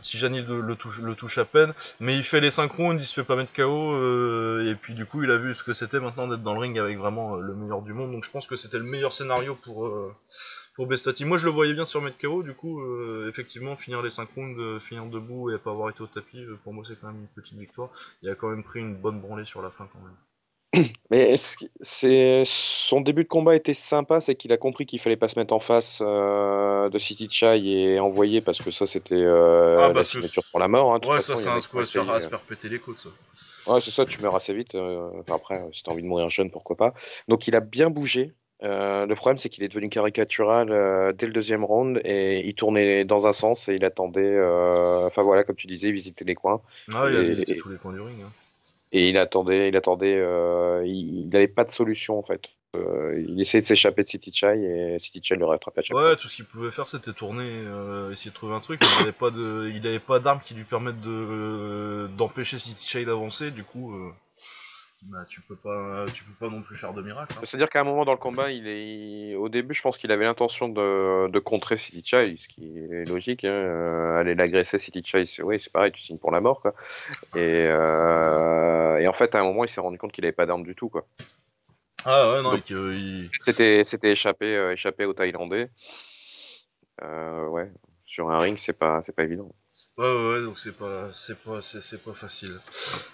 [0.00, 1.74] Tijani le, le, touche, le touche à peine.
[2.00, 3.92] Mais il fait les 5 rounds, il se fait pas mettre KO.
[3.92, 6.60] Euh, et puis du coup, il a vu ce que c'était maintenant d'être dans le
[6.60, 8.12] ring avec vraiment euh, le meilleur du monde.
[8.12, 10.14] Donc je pense que c'était le meilleur scénario pour, euh,
[10.76, 11.24] pour Bestati.
[11.24, 14.28] Moi, je le voyais bien sur mettre KO, du coup, euh, effectivement, finir les 5
[14.36, 17.08] rounds, euh, finir debout et pas avoir été au tapis, euh, pour moi, c'est quand
[17.08, 17.90] même une petite victoire.
[18.22, 20.14] Il a quand même pris une bonne branlée sur la fin, quand même.
[21.10, 21.36] Mais
[21.80, 25.38] c'est son début de combat était sympa, c'est qu'il a compris qu'il fallait pas se
[25.38, 30.42] mettre en face de City Chai et envoyer parce que ça c'était ah, la signature
[30.50, 30.94] pour la mort.
[30.94, 32.98] Hein, ouais, ça c'est un coup à se faire péter les côtes.
[32.98, 33.72] Ça.
[33.72, 34.76] Ouais, c'est ça, tu meurs assez vite.
[35.28, 36.94] après, si t'as envie de mourir jeune, pourquoi pas.
[37.28, 38.34] Donc il a bien bougé.
[38.62, 42.54] Euh, le problème, c'est qu'il est devenu caricatural euh, dès le deuxième round et il
[42.54, 44.22] tournait dans un sens et il attendait.
[44.22, 46.62] Euh, enfin voilà, comme tu disais, il visitait les coins.
[46.94, 48.16] Ah, il a visité tous les coins du ring.
[48.22, 48.30] Hein.
[48.92, 50.22] Et il attendait, il attendait.
[50.86, 52.40] il n'avait pas de solution en fait.
[52.74, 56.16] il essayait de s'échapper de City Chai et City Chai le rattrapait à chaque ouais,
[56.16, 57.48] tout ce qu'il pouvait faire, c'était tourner,
[58.12, 58.80] essayer de trouver un truc.
[58.82, 63.04] il n'avait pas de, il avait pas d'armes qui lui permettent de d'empêcher City Chai
[63.04, 63.50] d'avancer.
[63.50, 63.92] Du coup.
[65.02, 67.34] Bah, tu peux pas, tu peux pas non plus faire de miracle.
[67.36, 67.42] Hein.
[67.44, 70.24] C'est-à-dire qu'à un moment dans le combat, il est, au début, je pense qu'il avait
[70.24, 73.44] l'intention de, de contrer City Chai, ce qui est logique.
[73.44, 73.50] Hein.
[73.50, 76.74] Euh, aller l'agresser, City Chai, c'est oui, c'est pareil, tu signes pour la mort, quoi.
[77.34, 80.46] Et, euh, et en fait, à un moment, il s'est rendu compte qu'il avait pas
[80.46, 81.06] d'arme du tout, quoi.
[82.04, 83.30] Ah ouais, non, il...
[83.38, 85.68] c'était, c'était échappé, euh, échappé aux Thaïlandais.
[87.02, 87.70] ouais,
[88.06, 89.52] sur un ring, c'est pas, c'est pas évident.
[89.98, 92.60] Ouais, ouais, ouais, donc c'est pas, c'est pas, c'est, pas facile.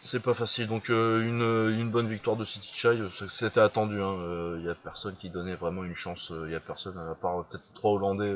[0.03, 0.67] C'est pas facile.
[0.67, 3.97] Donc euh, une, une bonne victoire de City Chai, c'était attendu.
[3.97, 4.19] Il hein.
[4.19, 6.31] euh, y a personne qui donnait vraiment une chance.
[6.31, 8.35] Il euh, y a personne à part peut-être trois Hollandais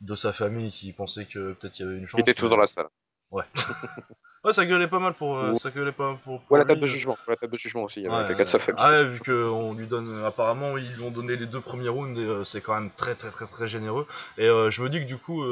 [0.00, 2.18] de sa famille qui pensaient que peut-être il y avait une chance.
[2.18, 2.88] Ils étaient tous dans la salle.
[3.30, 3.44] Ouais.
[4.44, 6.40] ouais, ça gueulait pas mal pour, ça gueulait pas pour.
[6.40, 7.16] pour ouais, la table de jugement.
[7.28, 8.00] la table de jugement aussi.
[8.00, 8.82] Il y avait quelqu'un de sa famille.
[8.82, 12.18] Ah ouais, vu qu'on lui donne, apparemment ils lui ont donné les deux premiers rounds
[12.18, 14.08] et c'est quand même très très très très généreux.
[14.38, 15.44] Et je me dis que du coup.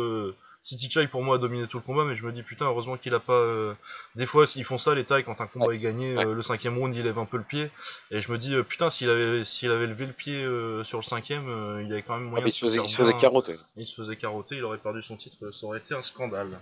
[0.63, 2.97] City Chai pour moi a dominé tout le combat, mais je me dis putain, heureusement
[2.97, 3.33] qu'il a pas.
[3.33, 3.75] Euh,
[4.15, 6.79] des fois, ils font ça les tailles quand un combat est gagné, euh, le cinquième
[6.79, 7.69] round il lève un peu le pied,
[8.13, 10.41] et je me dis euh, putain, s'il avait s'il avait levé le pied
[10.85, 11.49] sur le cinquième,
[11.85, 13.57] il avait quand même moyen ah, de se faisait, il se faisait carotter.
[13.77, 16.61] Il se faisait carotter, il aurait perdu son titre, ça aurait été un scandale.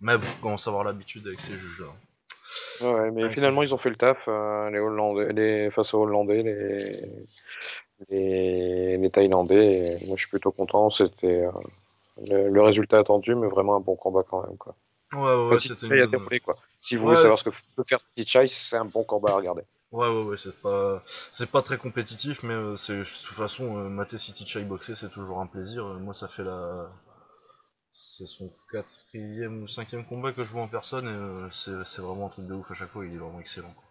[0.00, 1.92] Mais bon, on commence à avoir l'habitude avec ces juges-là?
[2.86, 7.02] Ouais, mais finalement, ils ont fait le taf, les Hollandais, les, face aux Hollandais, les,
[8.10, 9.98] les, les Thaïlandais.
[10.06, 10.90] moi, je suis plutôt content.
[10.90, 11.46] C'était,
[12.18, 14.56] le, résultat attendu, mais vraiment un bon combat quand même.
[14.56, 14.74] Quoi.
[15.12, 16.40] Ouais, ouais, une...
[16.40, 16.56] quoi.
[16.80, 19.62] Si vous voulez savoir ce que peut faire Stitch c'est un bon combat à regarder.
[19.94, 23.78] Ouais, ouais, ouais, c'est pas, c'est pas très compétitif, mais euh, c'est, de toute façon,
[23.78, 25.86] euh, mater City Chai boxer, c'est toujours un plaisir.
[25.86, 26.90] Euh, moi, ça fait la,
[27.92, 32.30] c'est son quatrième ou cinquième combat que je vois en personne, et c'est, vraiment un
[32.30, 33.06] truc de ouf à chaque fois.
[33.06, 33.72] Il est vraiment excellent.
[33.72, 33.84] Quoi.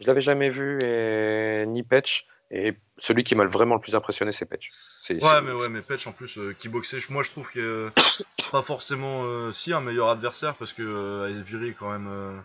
[0.00, 2.26] Je l'avais jamais vu, et ni Patch.
[2.50, 4.72] Et celui qui m'a vraiment le plus impressionné, c'est Patch.
[5.08, 7.90] Ouais, mais ouais, mais Patch en plus, euh, qui boxait, moi je trouve qu'il a
[8.50, 12.08] pas forcément euh, si un meilleur adversaire parce que euh, viré quand même.
[12.08, 12.40] Euh,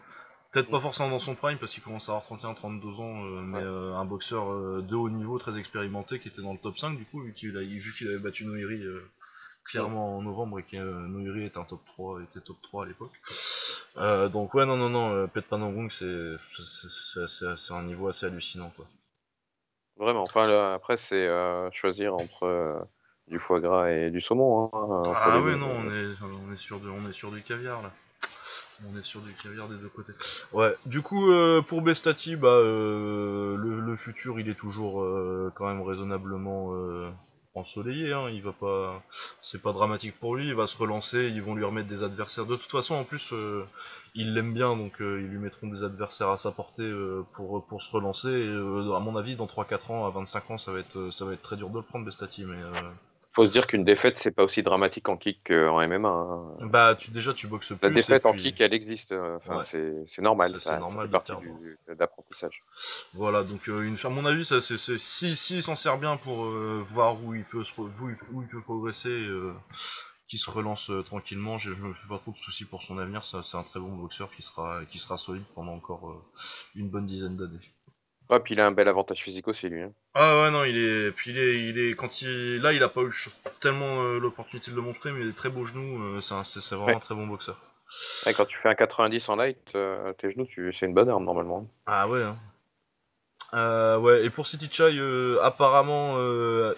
[0.51, 4.05] peut-être pas forcément dans son prime parce qu'il commence à avoir 31-32 ans, mais un
[4.05, 7.33] boxeur de haut niveau, très expérimenté, qui était dans le top 5 du coup, vu
[7.33, 8.81] qu'il avait battu Noiri
[9.65, 14.31] clairement en novembre et que Noiri était un top 3, était top 3 à l'époque.
[14.31, 16.37] donc ouais, non, non, non, Pet Panangong, c'est
[17.73, 18.87] un niveau assez hallucinant quoi.
[19.97, 20.23] Vraiment.
[20.23, 22.79] Enfin, après, c'est euh, choisir entre euh,
[23.27, 24.69] du foie gras et du saumon.
[24.73, 27.91] Hein, ah oui, non, on est, on, est sur on est sur du caviar là.
[28.85, 30.11] On est sur du caviar des deux côtés.
[30.51, 34.95] Ouais, du coup, euh, pour Bestati, bah, le, futur, il est toujours
[35.55, 36.73] quand même raisonnablement
[37.55, 39.01] ensoleillé, hein, il va pas,
[39.39, 42.45] c'est pas dramatique pour lui, il va se relancer, ils vont lui remettre des adversaires.
[42.45, 43.65] De toute façon, en plus, euh,
[44.13, 46.89] ils l'aiment bien, donc ils lui mettront des adversaires à sa portée
[47.33, 48.29] pour, pour se relancer.
[48.29, 51.33] Et, à mon avis, dans 3-4 ans, à 25 ans, ça va être, ça va
[51.33, 52.57] être très dur de le prendre, Bestati, mais
[53.35, 56.07] faut se dire qu'une défaite, c'est pas aussi dramatique en kick qu'en MMA.
[56.07, 56.57] Hein.
[56.61, 57.79] Bah, tu, déjà, tu boxes plus.
[57.81, 59.11] La défaite en kick, elle existe.
[59.11, 60.55] Euh, enfin, c'est normal.
[60.61, 61.09] C'est normal.
[61.89, 62.57] d'apprentissage.
[63.13, 66.15] Voilà, donc euh, une, à mon avis, ça, c'est si, si il s'en sert bien
[66.15, 69.25] pour euh, voir où il peut, où, il peut progresser,
[70.27, 73.25] qui se relance tranquillement, je, je, me fais pas trop de soucis pour son avenir.
[73.25, 76.25] C'est un très bon boxeur qui sera, qui sera solide pendant encore
[76.75, 77.59] une bonne dizaine d'années.
[78.29, 79.83] Ah, puis il a un bel avantage physique aussi, lui.
[79.83, 79.91] Hein.
[80.15, 81.11] Ah ouais, non, il est.
[81.11, 81.95] Puis il est, il est.
[81.95, 82.57] Quand il.
[82.57, 83.11] Là, il a pas eu
[83.59, 86.17] tellement euh, l'opportunité de le montrer, mais il a des très beaux genoux.
[86.17, 87.57] Euh, c'est vraiment un très bon boxeur.
[88.25, 91.67] quand tu fais un 90 en light, euh, tes genoux, c'est une bonne arme normalement.
[91.85, 92.23] Ah ouais.
[92.23, 93.97] Hein.
[93.99, 94.99] ouais, et pour City Chai,
[95.41, 96.17] apparemment,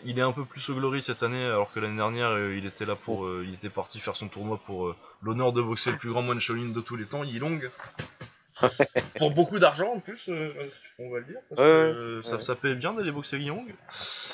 [0.04, 2.86] il est un peu plus au glory cette année, alors que l'année dernière, il était
[2.86, 4.94] là pour, il était parti faire son tournoi pour
[5.24, 7.62] l'honneur de boxer le plus grand moine Shaolin de tous les temps, Yilong.
[9.18, 10.52] pour beaucoup d'argent en plus, euh,
[11.00, 11.40] on va le dire.
[11.50, 13.74] Parce que, ça, ça, paye bien d'aller boxer Young.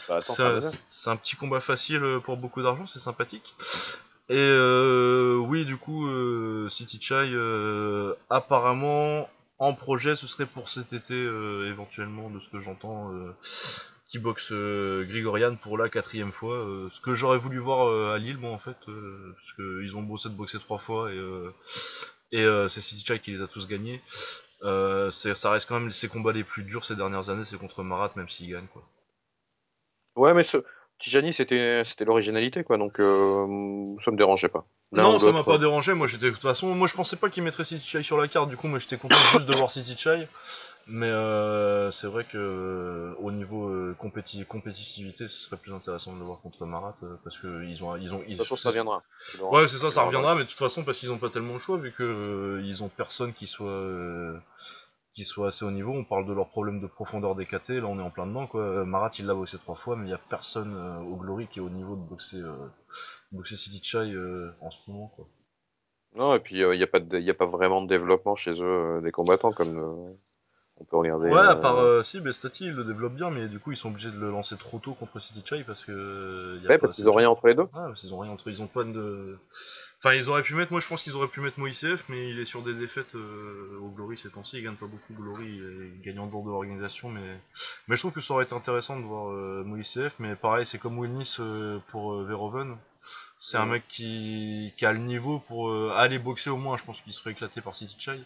[0.07, 3.55] Bah, c'est un petit combat facile euh, pour beaucoup d'argent, c'est sympathique.
[4.29, 6.07] Et euh, oui, du coup,
[6.69, 7.33] City Chai,
[8.29, 13.11] apparemment, en projet, ce serait pour cet été, éventuellement, de ce que j'entends,
[14.07, 16.65] qui boxe Grigorian pour la quatrième fois.
[16.89, 20.35] ce que j'aurais voulu voir à Lille, moi, en fait, parce qu'ils ont bossé de
[20.35, 21.19] boxer trois fois et
[22.33, 24.01] et euh, c'est City Chai qui les a tous gagnés.
[24.63, 27.83] Euh, ça reste quand même ses combats les plus durs ces dernières années, c'est contre
[27.83, 28.67] Marat, même s'il gagne.
[28.73, 28.83] Quoi.
[30.15, 30.57] Ouais, mais ce...
[30.99, 34.65] Tijani, c'était l'originalité, quoi, donc euh, ça me dérangeait pas.
[34.91, 37.43] non, ça m'a pas dérangé, moi j'étais de toute façon, moi je pensais pas qu'il
[37.43, 39.95] mettrait City Chai sur la carte, du coup moi j'étais content juste de voir City
[39.97, 40.27] Chai.
[40.85, 46.19] Mais euh, c'est vrai que euh, au niveau euh, compétitivité, ce serait plus intéressant de
[46.19, 48.19] le voir contre Marat euh, parce que ils ont ils ont.
[48.19, 49.01] de toute façon, ça viendra.
[49.41, 51.59] Ouais, c'est ça, ça reviendra, mais de toute façon parce qu'ils ont pas tellement le
[51.59, 54.41] choix vu que ils ont personne qui soit
[55.13, 55.93] qui soit assez haut niveau.
[55.93, 58.83] On parle de leurs problèmes de profondeur DKT, là on est en plein dedans quoi.
[58.83, 60.75] Marat il l'a bossé trois fois, mais il y a personne
[61.09, 62.41] au Glory qui est au niveau de boxer
[63.31, 64.13] boxer City Chai
[64.59, 65.27] en ce moment quoi.
[66.15, 68.99] Non, et puis il n'y a, pas y a pas vraiment de développement chez eux
[69.01, 70.17] des combattants comme
[70.79, 71.29] on peut regarder.
[71.29, 73.77] Ouais, à part euh, euh, si, Bestati il le développe bien, mais du coup ils
[73.77, 76.59] sont obligés de le lancer trop tôt contre City Chai parce que.
[76.61, 77.63] Y a ouais, parce qu'ils ont rien entre les deux.
[77.63, 79.37] Ouais, parce qu'ils ont rien entre, ils ont pas de.
[79.99, 82.39] Enfin, ils auraient pu mettre, moi je pense qu'ils auraient pu mettre Moïsef, mais il
[82.39, 86.01] est sur des défaites euh, au Glory ces temps-ci, il gagne pas beaucoup Glory, il
[86.01, 87.39] gagne en dehors de l'organisation, mais...
[87.87, 89.63] mais je trouve que ça aurait été intéressant de voir euh,
[90.19, 91.37] mais pareil, c'est comme Wilnis
[91.87, 92.75] pour Veroven,
[93.45, 96.77] c'est un mec qui, qui, a le niveau pour euh, aller boxer au moins.
[96.77, 98.17] Je pense qu'il serait éclaté par City Chai.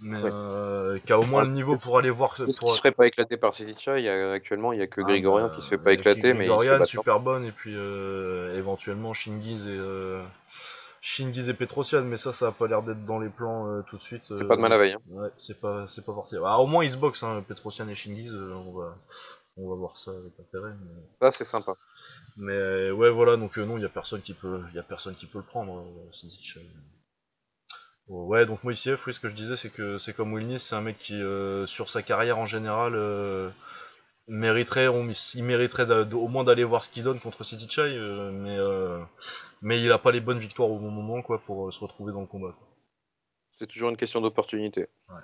[0.00, 2.34] Mais euh, qui a au moins le niveau pour aller voir.
[2.36, 2.46] Pour...
[2.46, 4.08] Qui serait pas éclaté par City Chai?
[4.08, 6.32] Actuellement, il y a que ah, Grigorian qui se fait pas éclater.
[6.32, 7.44] mais Grigorian, super bonne.
[7.44, 9.78] Et puis euh, éventuellement Shingiz et.
[11.02, 14.02] Shingiz et Petrosian, mais ça, ça a pas l'air d'être dans les plans tout de
[14.02, 14.22] suite.
[14.26, 14.94] C'est pas de mal à veille.
[14.94, 15.00] Hein.
[15.10, 16.46] Ouais, c'est pas, c'est pas forcément.
[16.46, 18.34] Ah, au moins ils se boxent, hein, Petrosian et Shingiz.
[18.34, 18.96] on va,
[19.56, 20.72] on va voir ça avec intérêt.
[20.80, 21.02] Mais...
[21.20, 21.76] Ça, c'est sympa.
[22.36, 24.82] Mais euh, ouais, voilà, donc euh, non, il y a personne qui peut, y a
[24.82, 25.82] personne qui peut le prendre.
[25.82, 26.62] Euh,
[28.08, 30.82] ouais, donc Moïsiev, oui, ce que je disais, c'est que c'est comme Wilnis, c'est un
[30.82, 31.20] mec qui,
[31.66, 33.52] sur sa carrière en général,
[34.28, 34.88] mériterait,
[35.34, 37.98] il mériterait au moins d'aller voir ce qu'il donne contre City Chai,
[38.32, 38.58] mais,
[39.62, 42.20] mais il a pas les bonnes victoires au bon moment, quoi, pour se retrouver dans
[42.20, 42.54] le combat.
[43.58, 44.88] C'est toujours une question d'opportunité.
[45.08, 45.22] Ouais.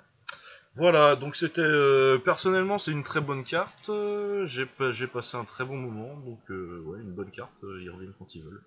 [0.75, 3.89] Voilà, donc c'était euh, personnellement c'est une très bonne carte.
[3.89, 7.51] Euh, j'ai passé un très bon moment, donc euh, ouais, une bonne carte.
[7.61, 8.63] ils reviennent quand ils veulent.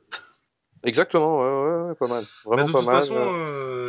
[0.84, 2.24] Exactement, ouais, ouais, pas mal.
[2.44, 2.96] Vraiment de pas toute mal.
[3.00, 3.16] façon,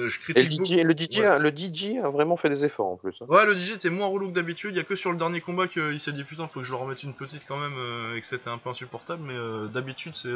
[0.08, 3.16] je critique Et le DJ, le, DJ, a vraiment fait des efforts en plus.
[3.22, 3.26] Hein.
[3.28, 4.72] Ouais, le DJ était moins relou que d'habitude.
[4.74, 6.72] Il y a que sur le dernier combat qu'il s'est dit putain, faut que je
[6.72, 9.22] leur remette une petite quand même et que c'était un peu insupportable.
[9.22, 9.36] Mais
[9.72, 10.34] d'habitude, c'est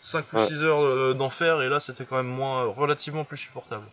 [0.00, 3.86] 5 ou 6 heures d'enfer et là, c'était quand même moins relativement plus supportable.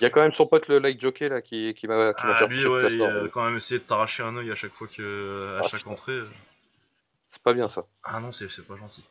[0.00, 2.22] Il y a quand même son pote le light jockey là qui, qui m'a qui
[2.24, 4.88] ah, lui, ouais, il a quand même essayé de t'arracher un œil à chaque fois
[4.88, 6.20] que à ah, chaque entrée.
[7.28, 7.84] C'est pas bien ça.
[8.02, 9.04] Ah non, c'est pas gentil.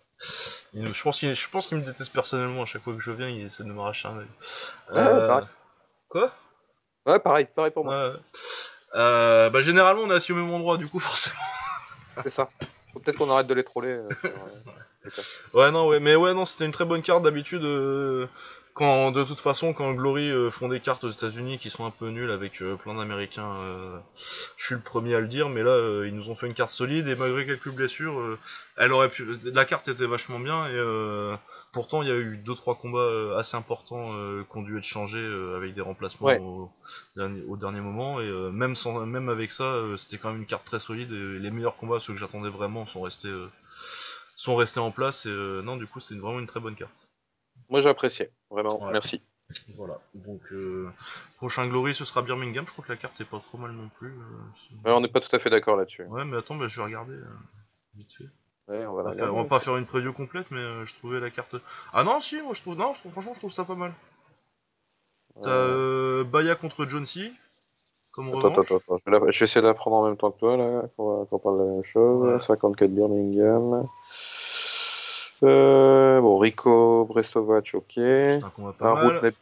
[0.74, 3.30] je pense qu'il je pense qu'il me déteste personnellement à chaque fois que je viens,
[3.30, 4.28] il essaie de m'arracher un œil.
[4.90, 5.46] Ouais, pareil.
[5.46, 5.48] Euh,
[6.10, 6.32] quoi?
[7.06, 8.16] Ouais, pareil, pareil pour moi.
[8.96, 11.38] Euh, bah généralement on est assis au même endroit du coup forcément.
[12.24, 12.50] c'est ça.
[12.94, 13.90] Faut peut-être qu'on arrête de les troller.
[13.90, 14.10] Euh,
[15.54, 17.62] ouais non ouais mais ouais non c'était une très bonne carte d'habitude
[18.80, 21.91] quand de toute façon quand Glory euh, font des cartes aux États-Unis qui sont un
[21.91, 23.99] peu nulles avec euh, plein d'Américains, euh,
[24.55, 26.71] je suis le premier à le dire, mais là ils nous ont fait une carte
[26.71, 28.38] solide et malgré quelques blessures,
[28.77, 31.36] elle aurait pu, la carte était vachement bien et
[31.73, 34.13] pourtant il y a eu deux trois combats assez importants
[34.49, 35.27] qui ont dû être changés
[35.57, 36.71] avec des remplacements au,
[37.57, 41.11] dernier, moment et même sans même avec ça c'était quand même une carte très solide
[41.11, 43.34] et les meilleurs combats ceux que j'attendais vraiment sont restés
[44.38, 45.25] sont restés en place.
[45.25, 47.09] Et non, du coup, c'est vraiment une très bonne carte.
[47.70, 48.84] Moi, j'ai apprécié, vraiment.
[48.86, 48.91] Ouais.
[48.91, 49.22] Merci.
[49.78, 49.99] Voilà.
[50.13, 50.89] Donc, euh,
[51.38, 52.65] prochain Glory, ce sera Birmingham.
[52.67, 54.09] Je crois que la carte est pas trop mal non plus.
[54.11, 56.03] euh, Ouais, on n'est pas tout à fait d'accord là-dessus.
[56.03, 57.26] Ouais, mais attends, bah, je vais regarder euh,
[57.95, 58.26] vite fait.
[58.67, 60.86] Ouais, on va va, la faire- on va pas faire une preview complète, mais euh,
[60.86, 61.55] je trouvais la carte.
[61.93, 62.76] Ah non, si, moi je trouve.
[62.78, 63.93] Non, franchement, je trouve ça pas mal.
[65.41, 67.32] T'as Baya contre John C.
[68.11, 68.65] Comme Attends, revanche.
[68.72, 68.97] attends, attends.
[68.97, 70.84] Je vais, la- je vais essayer de la prendre en même temps que toi, là,
[70.97, 72.28] qu'on qu'on parle de la même chose.
[72.39, 72.45] Ouais.
[72.45, 73.88] 54 Birmingham.
[75.44, 77.92] Euh, bon, Rico, Brestovac, ok.
[77.96, 79.34] C'est un combat pas mal.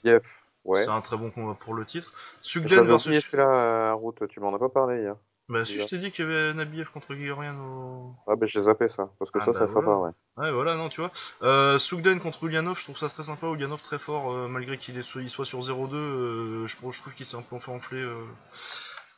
[0.66, 0.84] Ouais.
[0.84, 2.12] C'est un très bon combat pour le titre.
[2.42, 3.26] Sugden versus.
[3.34, 5.16] un route, tu m'en as pas parlé hier.
[5.50, 8.14] Bah, si, je t'ai dit qu'il y avait Nabiev contre Grigorian au.
[8.28, 10.12] Ah, ben j'ai zappé ça, parce que Ah ça, bah c'est sympa, ouais.
[10.36, 11.10] Ouais, voilà, non, tu vois.
[11.42, 13.48] Euh, Sugden contre Ulyanov, je trouve ça très sympa.
[13.48, 15.96] Ulyanov très fort, euh, malgré qu'il soit sur 0-2.
[15.96, 18.06] euh, je, trouve- je trouve qu'il s'est un peu fait enfler.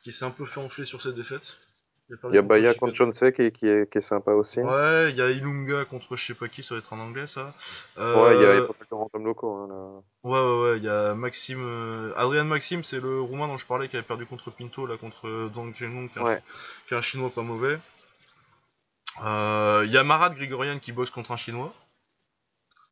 [0.03, 1.57] qu'il s'est un peu fait enfler sur cette défaite.
[2.09, 4.59] Il a y a Baya contre Sek qui, est- qui, est, qui est sympa aussi.
[4.61, 7.27] Ouais, il y a Ilunga contre je sais pas qui, ça va être en anglais
[7.27, 7.53] ça.
[7.97, 9.53] Ouais, il y a, il y Euh, a pas mal de locaux.
[9.55, 10.01] Hein, là.
[10.23, 11.61] Ouais, ouais, ouais, il y a Maxime.
[11.63, 14.97] euh, Adrien Maxime, c'est le roumain dont je parlais qui avait perdu contre Pinto, là,
[14.97, 16.41] contre euh, Dong Chenglong, qui, Ouais.
[16.87, 17.77] qui est un chinois pas mauvais.
[19.23, 21.73] Euh, Il y a Marat Grigorian qui bosse contre un chinois.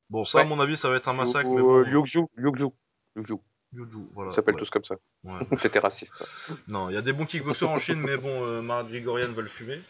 [0.10, 1.80] Bon, ça, à mon avis, ça va être un massacre, mais bon.
[1.80, 2.68] Liu Xiu, Liu Xiu,
[3.16, 3.38] Liu
[3.74, 4.32] Yuju, Ils voilà.
[4.32, 4.96] s'appellent ouais, tous comme ça.
[5.24, 5.34] ouais.
[5.58, 6.14] C'était raciste.
[6.16, 6.26] ça.
[6.68, 9.42] Non, il y a des bons kickboxers en Chine, mais bon, euh, Marat Grigorian va
[9.42, 9.82] le fumer.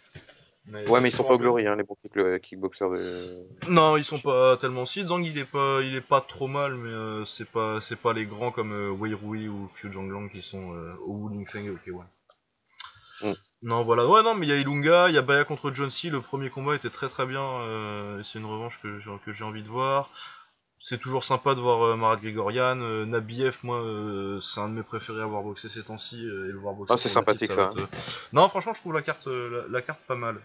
[0.69, 3.45] Mais Ouais, mais ils sont pas au Glory, hein, les bons kick- kickboxers de.
[3.69, 5.05] Non, ils sont pas tellement si.
[5.07, 8.11] Zhang, il est pas, il est pas trop mal, mais euh, c'est pas, c'est pas
[8.11, 11.63] les grands comme euh, Wei Rui ou Qiu Zhanglang qui sont euh, au Wu Feng
[11.63, 12.03] et au K1.
[13.21, 13.33] Mm.
[13.63, 14.05] Non, voilà.
[14.07, 16.09] Ouais, non, mais il y a Ilunga, il y a Baya contre John C.
[16.09, 17.41] Le premier combat était très très bien.
[17.41, 20.09] euh, et c'est une revanche que j'ai, que j'ai envie de voir.
[20.79, 22.79] C'est toujours sympa de voir euh, Marat Grigorian.
[22.79, 26.17] Euh, Nabiev, moi, euh, c'est un de mes préférés à voir boxer ces temps-ci.
[26.21, 27.89] et le voir boxer Ah, c'est sympathique, titre, ça, être,
[28.31, 30.39] Non, franchement, je trouve la carte, la, la carte pas mal.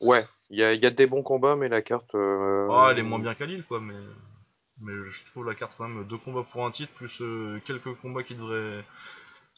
[0.00, 2.14] Ouais, il y a, il y a des bons combats, mais la carte.
[2.14, 3.94] euh, Ah, elle est moins bien qu'à Lille, quoi, mais...
[4.80, 7.22] mais je trouve la carte quand même deux combats pour un titre, plus
[7.64, 8.84] quelques combats qui devraient.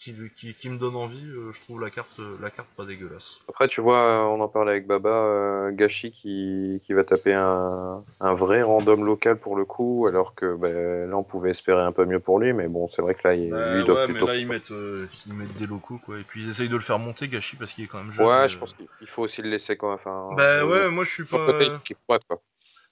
[0.00, 2.84] Qui, qui, qui me donnent envie, euh, je trouve la carte, euh, la carte pas
[2.84, 3.40] dégueulasse.
[3.48, 7.34] Après, tu vois, euh, on en parlait avec Baba, euh, Gachi qui, qui va taper
[7.34, 11.82] un, un vrai random local pour le coup, alors que ben, là, on pouvait espérer
[11.82, 13.86] un peu mieux pour lui, mais bon, c'est vrai que là, il, Bah lui, il
[13.86, 14.26] doit ouais, mais plutôt.
[14.28, 16.82] là ils mettent, euh, ils mettent des locaux quoi, et puis ils essayent de le
[16.82, 18.26] faire monter, Gachi, parce qu'il est quand même jeune.
[18.26, 19.98] Ouais, je euh, pense qu'il il faut aussi le laisser quand même.
[20.00, 21.80] Enfin, Bah euh, ouais, moi je suis côté, pas.
[21.90, 21.96] il
[22.28, 22.40] quoi.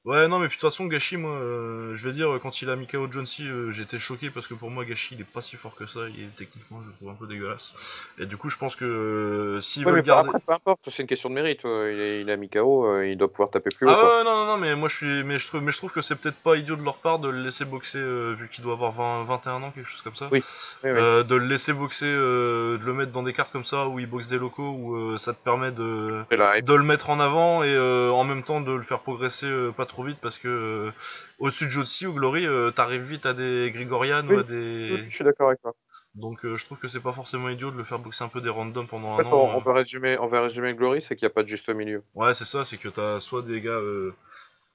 [0.07, 2.70] Ouais, non, mais puis de toute façon, Gachi, moi, euh, je veux dire, quand il
[2.70, 5.24] a mis KO John C, euh, j'étais choqué parce que pour moi, Gachi, il est
[5.24, 7.74] pas si fort que ça, il est techniquement, je le trouve un peu dégueulasse.
[8.20, 10.28] Et du coup, je pense que euh, s'ils Ouais, mais pas- garder.
[10.28, 11.64] après, peu importe, c'est une question de mérite.
[11.64, 13.96] euh, Il, est- il a mis KO, euh, il doit pouvoir taper plus haut, Ah
[14.00, 14.18] quoi.
[14.18, 16.02] ouais, non, non, non, mais moi je suis, mais je trouve, mais je trouve que
[16.02, 18.74] c'est peut-être pas idiot de leur part de le laisser boxer euh, vu qu'il doit
[18.74, 20.28] avoir 20, 21 ans, quelque chose comme ça.
[20.30, 20.40] Oui,
[20.84, 20.98] oui, oui.
[21.00, 23.98] Euh, de le laisser boxer, euh, de le mettre dans des cartes comme ça où
[23.98, 27.64] il boxe des locaux où euh, ça te permet de de le mettre en avant
[27.64, 30.49] et euh, en même temps de le faire progresser euh, pas trop vite parce que
[30.49, 30.92] euh,
[31.38, 35.05] au-dessus de Jotsi ou Glory, euh, t'arrives vite à des Grigorian ou à des Oui,
[35.09, 35.74] je suis d'accord avec toi.
[36.16, 38.40] donc euh, je trouve que c'est pas forcément idiot de le faire boxer un peu
[38.40, 39.57] des randoms pendant En un fait, on, an.
[39.57, 39.62] on euh.
[39.62, 42.05] va résumer, on va résumer Glory, c'est qu'il n'y a pas de juste milieu.
[42.14, 44.14] Ouais, c'est ça, c'est que t'as soit des gars euh,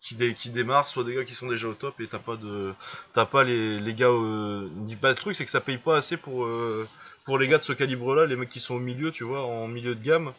[0.02, 2.38] qui, dé- qui démarrent, soit des gars qui sont déjà au top et t'as pas
[2.38, 2.74] de
[3.14, 4.10] t'as pas les, les gars.
[4.10, 4.70] Euh...
[5.02, 6.88] Bah, le truc c'est que ça paye pas assez pour euh,
[7.26, 9.68] pour les gars de ce calibre-là, les mecs qui sont au milieu, tu vois, en
[9.68, 10.34] milieu de gamme.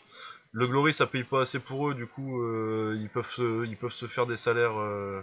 [0.53, 3.77] Le Glory ça paye pas assez pour eux, du coup euh, ils peuvent se, ils
[3.77, 5.23] peuvent se faire des salaires euh,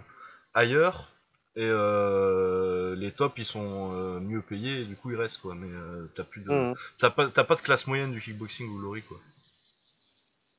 [0.54, 1.12] ailleurs.
[1.56, 5.54] Et euh, les tops ils sont euh, mieux payés et du coup ils restent quoi.
[5.54, 6.74] Mais euh, t'as plus de Mhm.
[6.98, 9.18] t'as pas t'as pas de classe moyenne du kickboxing au Glory quoi.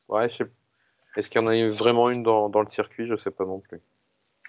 [0.10, 0.52] Ouais, je sais-
[1.18, 3.08] Est-ce qu'il y en a vraiment une dans, dans le circuit?
[3.08, 3.82] Je sais pas non plus.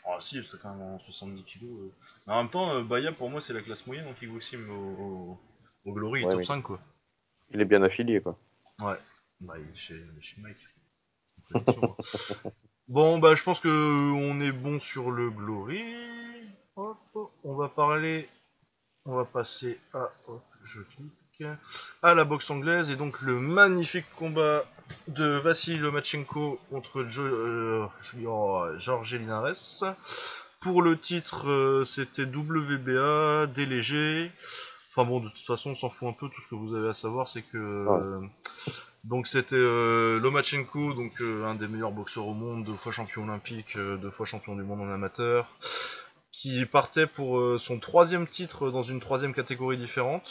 [0.04, 1.70] Ah si, c'est quand même en 70 kilos.
[1.80, 1.90] euh.
[2.26, 4.74] Mais en même temps, euh, Baya pour moi c'est la classe moyenne en kickboxing au,
[4.74, 5.40] au,
[5.86, 6.80] au Glory, il est Ouais, top mais 5 quoi.
[7.52, 8.36] il est bien affilié, quoi.
[8.80, 8.96] Ouais.
[9.43, 10.57] Bah chez, chez Mike.
[11.55, 11.61] Hein.
[12.88, 15.82] bon bah je pense que on est bon sur le Glory.
[16.76, 18.28] Hop, on va parler.
[19.05, 20.11] On va passer à.
[20.28, 21.43] Hop, je clique.
[22.03, 24.64] À la boxe anglaise et donc le magnifique combat
[25.09, 27.88] de Vassili Lomachenko contre jo euh,
[28.78, 29.97] Georges Linares.
[30.61, 34.30] Pour le titre, euh, c'était WBA, délégué.
[34.91, 36.29] Enfin bon, de toute façon, on s'en fout un peu.
[36.29, 38.21] Tout ce que vous avez à savoir, c'est que euh,
[39.04, 43.24] donc c'était euh, Lomachenko, donc euh, un des meilleurs boxeurs au monde, deux fois champion
[43.24, 45.49] olympique, euh, deux fois champion du monde en amateur,
[46.30, 50.30] qui partait pour son troisième titre dans une troisième catégorie différente.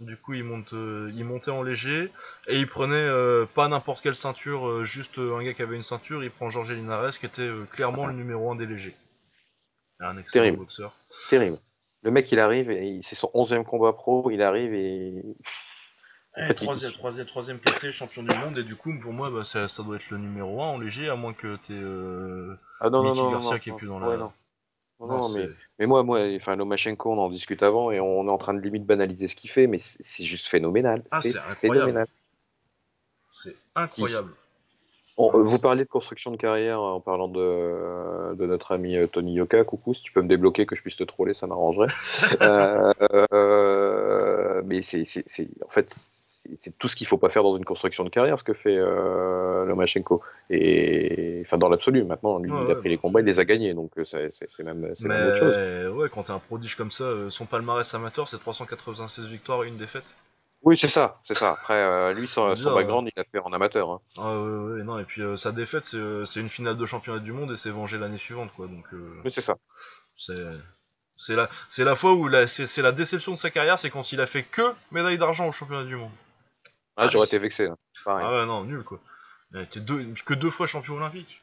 [0.00, 2.10] Du coup, il, monte, il montait en léger
[2.46, 3.10] et il prenait
[3.54, 6.24] pas n'importe quelle ceinture, juste un gars qui avait une ceinture.
[6.24, 8.96] Il prend Jorge Linares, qui était clairement le numéro un des légers.
[10.00, 10.58] Un excellent Terrible.
[10.58, 10.94] boxeur.
[11.28, 11.58] Terrible.
[12.02, 15.22] Le mec, il arrive, et c'est son 11e combat pro, il arrive et
[16.38, 19.68] Et troisième, troisième, troisième KT, champion du monde, et du coup, pour moi, bah, ça,
[19.68, 23.02] ça, doit être le numéro 1 en léger, à moins que t'aies euh, ah, non,
[23.02, 24.16] Mickey non, Garcia qui est plus dans la.
[24.16, 24.32] non.
[25.00, 25.48] Non, mais,
[25.78, 28.60] mais, moi, moi, enfin, Lomachenko, on en discute avant et on est en train de
[28.60, 31.04] limite banaliser ce qu'il fait, mais c'est juste phénoménal.
[31.12, 32.04] Ah, c'est incroyable.
[33.30, 34.32] C'est incroyable.
[35.18, 39.34] Euh, vous parliez de construction de carrière en parlant de, de notre ami euh, Tony
[39.34, 39.64] Yoka.
[39.64, 41.88] Coucou, si tu peux me débloquer que je puisse te troller, ça m'arrangerait.
[42.40, 42.92] euh,
[44.64, 45.08] mais c'est,
[45.64, 45.92] en fait,
[46.62, 48.76] c'est tout ce qu'il faut pas faire dans une construction de carrière, ce que fait
[48.76, 50.22] euh, Lomachenko.
[50.50, 53.74] Et enfin, dans l'absolu, maintenant, lui, il a pris les combats, il les a gagnés,
[53.74, 55.96] donc euh, c'est même, autre chose.
[55.96, 59.68] Ouais, quand t'es un prodige comme ça, euh, son palmarès amateur, c'est 396 victoires et
[59.68, 60.16] une défaite.
[60.62, 61.52] Oui, c'est ça, c'est ça.
[61.52, 63.90] Après, euh, lui, son, son background, il a fait en amateur.
[63.90, 64.00] Hein.
[64.16, 67.52] Ah ouais, ouais, non, et puis sa défaite, c'est une finale de championnat du monde
[67.52, 68.66] et c'est vengé l'année suivante, quoi.
[68.66, 68.86] Donc.
[68.92, 69.56] oui, c'est ça.
[70.16, 70.34] C'est.
[71.20, 71.48] C'est la,
[71.78, 74.62] la fois où c'est la déception de sa carrière, c'est quand il a fait que
[74.92, 76.12] médaille d'argent au championnat du monde.
[76.98, 77.66] Ah, j'aurais été vexé.
[77.66, 77.78] Hein.
[78.06, 79.00] Ah ouais, non, nul quoi.
[79.52, 81.40] Il a été deux, que deux fois champion olympique.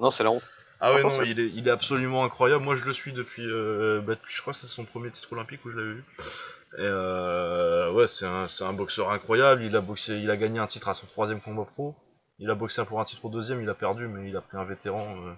[0.00, 0.42] Non, c'est la honte.
[0.80, 2.64] Ah ouais, non, il est, il est absolument incroyable.
[2.64, 3.46] Moi, je le suis depuis.
[3.46, 6.04] Euh, bah, je crois que c'est son premier titre olympique où je l'avais vu.
[6.78, 9.62] Et euh, ouais, c'est un, un, boxeur incroyable.
[9.62, 11.94] Il a boxé, il a gagné un titre à son troisième combat pro.
[12.38, 14.56] Il a boxé pour un titre au deuxième, il a perdu, mais il a pris
[14.56, 15.32] un vétéran euh,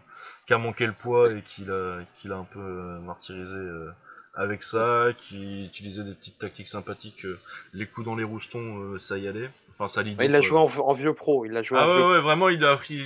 [0.46, 2.60] qui a manqué le poids et qui l'a, qui l'a un peu
[3.00, 3.90] martyrisé euh,
[4.36, 7.38] avec ça, qui utilisait des petites tactiques sympathiques, euh,
[7.72, 9.50] les coups dans les roustons, euh, ça y allait.
[9.72, 10.22] Enfin, Salido.
[10.22, 11.78] il a joué en, vieux pro, il a joué.
[11.80, 13.02] Ah ouais, ouais, vraiment, il a appris.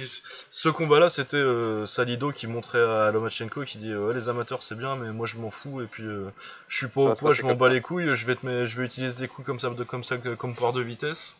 [0.50, 4.76] Ce combat-là, c'était euh, Salido qui montrait à Lomachenko, qui dit ouais, les amateurs c'est
[4.76, 7.54] bien, mais moi je m'en fous et puis je suis pas au poids, je m'en
[7.54, 10.04] bats les couilles, je vais te, je vais utiliser des coups comme ça, de, comme
[10.04, 11.36] ça, comme pouvoir de vitesse.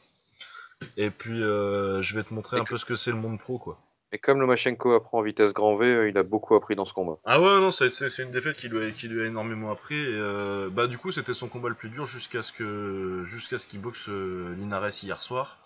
[0.97, 3.79] Et puis je vais te montrer un peu ce que c'est le monde pro, quoi.
[4.11, 6.95] Et comme Lomachenko apprend en vitesse grand V, euh, il a beaucoup appris dans ce
[6.95, 7.19] combat.
[7.27, 9.97] Ah ouais, non, c'est une défaite qui lui a, qui lui a énormément appris.
[9.99, 13.59] Et euh, bah du coup, c'était son combat le plus dur jusqu'à ce que jusqu'à
[13.59, 15.59] ce qu'il boxe euh, Linares hier soir.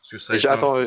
[0.00, 0.78] Parce que ça Déjà, attends,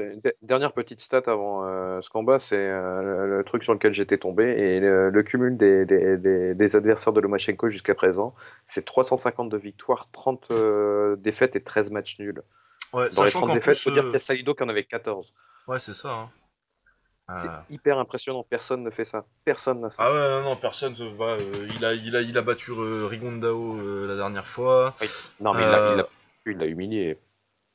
[0.41, 1.61] dernière petite stat avant
[2.01, 6.17] ce combat, c'est le, truc sur lequel j'étais tombé et le, cumul des, des,
[6.55, 8.33] des, adversaires de Lomachenko jusqu'à présent,
[8.69, 10.51] c'est 352 victoires, 30
[11.19, 12.41] défaites et 13 matchs nuls.
[12.91, 14.83] Ouais, Dans les 30 défaites, il faut dire qu'il y a Salido qui en avait
[14.83, 15.31] 14.
[15.67, 16.11] Ouais, c'est ça.
[16.11, 16.29] Hein.
[17.41, 17.65] C'est ah.
[17.69, 19.25] hyper impressionnant, personne ne fait ça.
[19.45, 19.97] Personne n'a ça.
[19.99, 21.31] Ah ouais, non, non personne ne va.
[21.31, 24.95] Euh, il, a, il, a, il a battu euh, Rigondao euh, la dernière fois.
[25.39, 26.05] Non, mais il
[26.45, 27.17] il l'a humilié.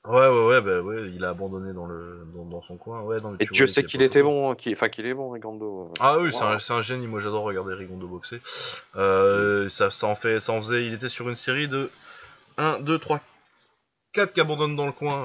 [0.06, 3.00] Ouais, ouais, ouais, bah, ouais, il a abandonné dans, le, dans, son coin.
[3.00, 5.92] Ouais, Et Dieu sait qu'il était bon, enfin qu'il est bon, Rigondo.
[5.98, 8.40] Ah oui, c'est un, génie, moi j'adore regarder Rigondo boxer.
[8.94, 11.90] ça, ça, en fait, ça en faisait, il était sur une série de
[12.58, 13.20] 1, 2, 3,
[14.12, 15.22] 4 qui abandonnent dans le coin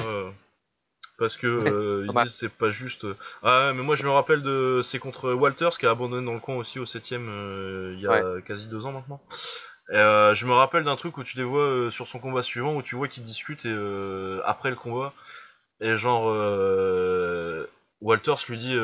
[1.17, 3.05] parce que euh, ils disent c'est pas juste.
[3.05, 6.33] Euh, ah mais moi je me rappelle de c'est contre Walters qui a abandonné dans
[6.33, 9.21] le coin aussi au 7 euh, il y a quasi deux ans maintenant.
[9.91, 12.81] Et, je me rappelle d'un truc où tu les vois sur son combat suivant où
[12.81, 15.13] tu vois qu'ils discutent et après le combat
[15.81, 16.25] et genre
[18.01, 18.75] Walters lui dit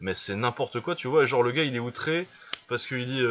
[0.00, 2.26] mais c'est n'importe quoi tu vois et genre le gars il est outré
[2.68, 3.22] parce qu'il dit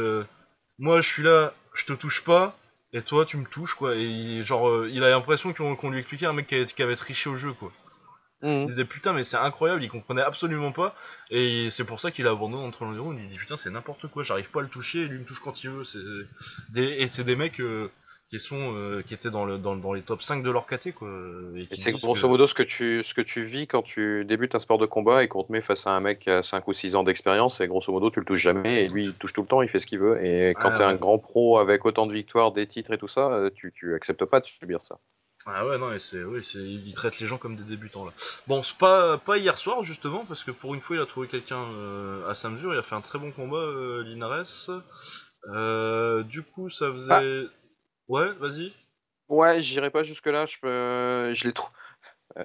[0.77, 2.55] moi je suis là je te touche pas
[2.91, 6.33] et toi tu me touches quoi et genre il a l'impression qu'on lui expliquait un
[6.33, 7.71] mec qui avait, qui avait triché au jeu quoi.
[8.43, 8.63] Mhm.
[8.63, 10.95] Il disait putain mais c'est incroyable, il comprenait absolument pas
[11.31, 13.13] et c'est pour ça qu'il a abandonné entre l'environ.
[13.13, 15.63] Il dit putain c'est n'importe quoi, j'arrive pas à le toucher, lui me touche quand
[15.63, 15.85] il veut.
[15.85, 15.99] C'est
[16.69, 16.83] des...
[16.83, 17.89] et c'est des mecs euh,
[18.29, 21.07] qui sont euh, qui étaient dans, le, dans, les top 5 de leur caté quoi.
[21.55, 24.59] Et, c'est grosso modo ce que tu ce que tu vis quand tu débutes un
[24.59, 26.73] sport de combat et qu'on te met face à un mec qui a 5 ou
[26.73, 29.41] 6 ans d'expérience et grosso modo tu le touches jamais et lui il touche tout
[29.41, 31.85] le temps, il fait ce qu'il veut et quand tu t'es un grand pro avec
[31.85, 34.81] autant de victoires, des titres et tout ça, euh, tu tu acceptes pas de subir
[34.81, 34.99] ça.
[35.45, 38.13] Ah ouais, non, c'est, oui, c'est, il traite les gens comme des débutants là.
[38.47, 41.27] Bon, c'est pas, pas hier soir justement, parce que pour une fois il a trouvé
[41.27, 44.69] quelqu'un euh, à sa mesure, il a fait un très bon combat, euh, Linares.
[45.49, 47.11] Euh, du coup, ça faisait.
[47.11, 47.51] Ah.
[48.07, 48.73] Ouais, vas-y.
[49.27, 51.33] Ouais, j'irai pas jusque-là, je, peux...
[51.33, 51.73] je l'ai trouvé.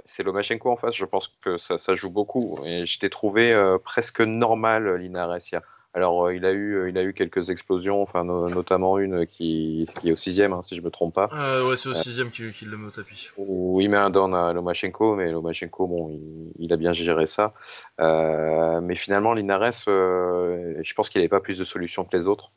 [0.07, 2.61] C'est Lomachenko en face, je pense que ça, ça joue beaucoup.
[2.65, 3.55] Et je t'ai trouvé
[3.85, 5.63] presque normal, Linares hier.
[5.95, 9.89] Alors, euh, il, a eu, euh, il a eu quelques explosions, enfin, notamment une qui,
[10.01, 11.31] qui, est au sixième, hein, si je me trompe pas.
[11.33, 13.31] Euh, ouais, c'est au sixième qu'il le met au tapis.
[13.39, 16.21] Où il met un down à Lomachenko, mais Lomachenko, bon,
[16.59, 17.55] il, a bien géré ça.
[17.99, 22.51] mais finalement, Linares, je pense qu'il n'avait pas plus de solutions que les autres.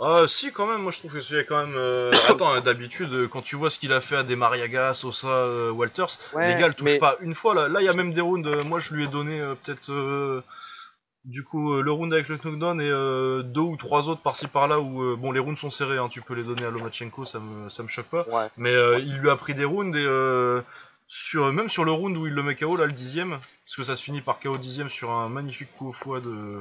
[0.00, 1.76] Ah si quand même, moi je trouve que c'est quand même...
[2.28, 6.18] Attends, hein, d'habitude, quand tu vois ce qu'il a fait à des Mariagas, Sosa, Walters,
[6.36, 7.54] les gars le touchent pas une fois.
[7.54, 10.42] Là, là il y a même des rounds, moi je lui ai donné peut-être
[11.28, 14.46] du coup, euh, le round avec le knockdown et euh, deux ou trois autres par-ci
[14.48, 17.26] par-là où euh, bon les rounds sont serrés, hein, tu peux les donner à Lomachenko,
[17.26, 18.50] ça me ça me choque pas.
[18.56, 20.06] Mais il lui a pris des rounds et
[21.06, 23.84] sur même sur le round où il le met KO là le dixième, parce que
[23.84, 26.60] ça se finit par KO dixième sur un magnifique coup au foie de.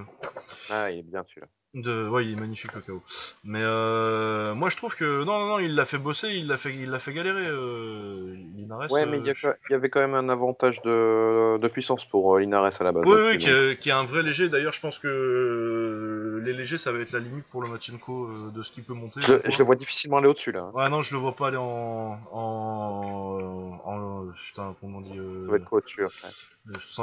[0.69, 1.47] Ah il est bien celui-là.
[1.73, 3.03] De, ouais, il est magnifique le KO.
[3.43, 6.57] Mais euh, moi je trouve que non, non, non, il l'a fait bosser, il l'a
[6.57, 7.45] fait, il l'a fait galérer.
[7.45, 8.89] Euh, Linares.
[8.89, 11.67] Ouais, mais il y, euh, je- il y avait quand même un avantage de, de
[11.67, 13.03] puissance pour euh, Linares à la base.
[13.05, 14.49] Oui, là-dessus, oui, qui est, qui est un vrai léger.
[14.49, 18.63] D'ailleurs, je pense que les légers, ça va être la limite pour le Machenko de
[18.63, 19.19] ce qu'il peut monter.
[19.21, 20.61] Je, je le vois difficilement aller au-dessus là.
[20.61, 20.71] hein.
[20.73, 22.17] Ouais, non, je le vois pas aller en.
[22.31, 23.81] en.
[23.85, 25.09] en putain, comment on dit.
[25.45, 26.29] Ça va être quoi au-dessus après?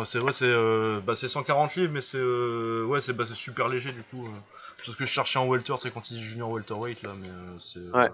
[0.05, 0.53] c'est ouais, c'est
[1.07, 4.29] bah, c'est 140 livres, mais c'est ouais, c'est bah, c'est super léger du coup.
[4.85, 7.59] Parce que je cherchais en welter, c'est quand il dit junior welterweight là, mais euh,
[7.59, 8.11] c'est euh, Ouais.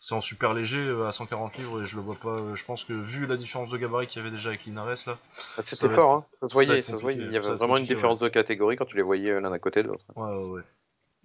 [0.00, 2.54] c'est en super léger euh, à 140 livres et je le vois pas.
[2.54, 5.18] je pense que vu la différence de gabarit qu'il y avait déjà avec Linares là,
[5.56, 6.24] Ah, C'était fort, hein.
[6.40, 7.22] ça se voyait, ça se voyait.
[7.24, 9.82] Il y avait vraiment une différence de catégorie quand tu les voyais l'un à côté
[9.82, 10.04] de l'autre.
[10.16, 10.62] ouais, ouais, ouais.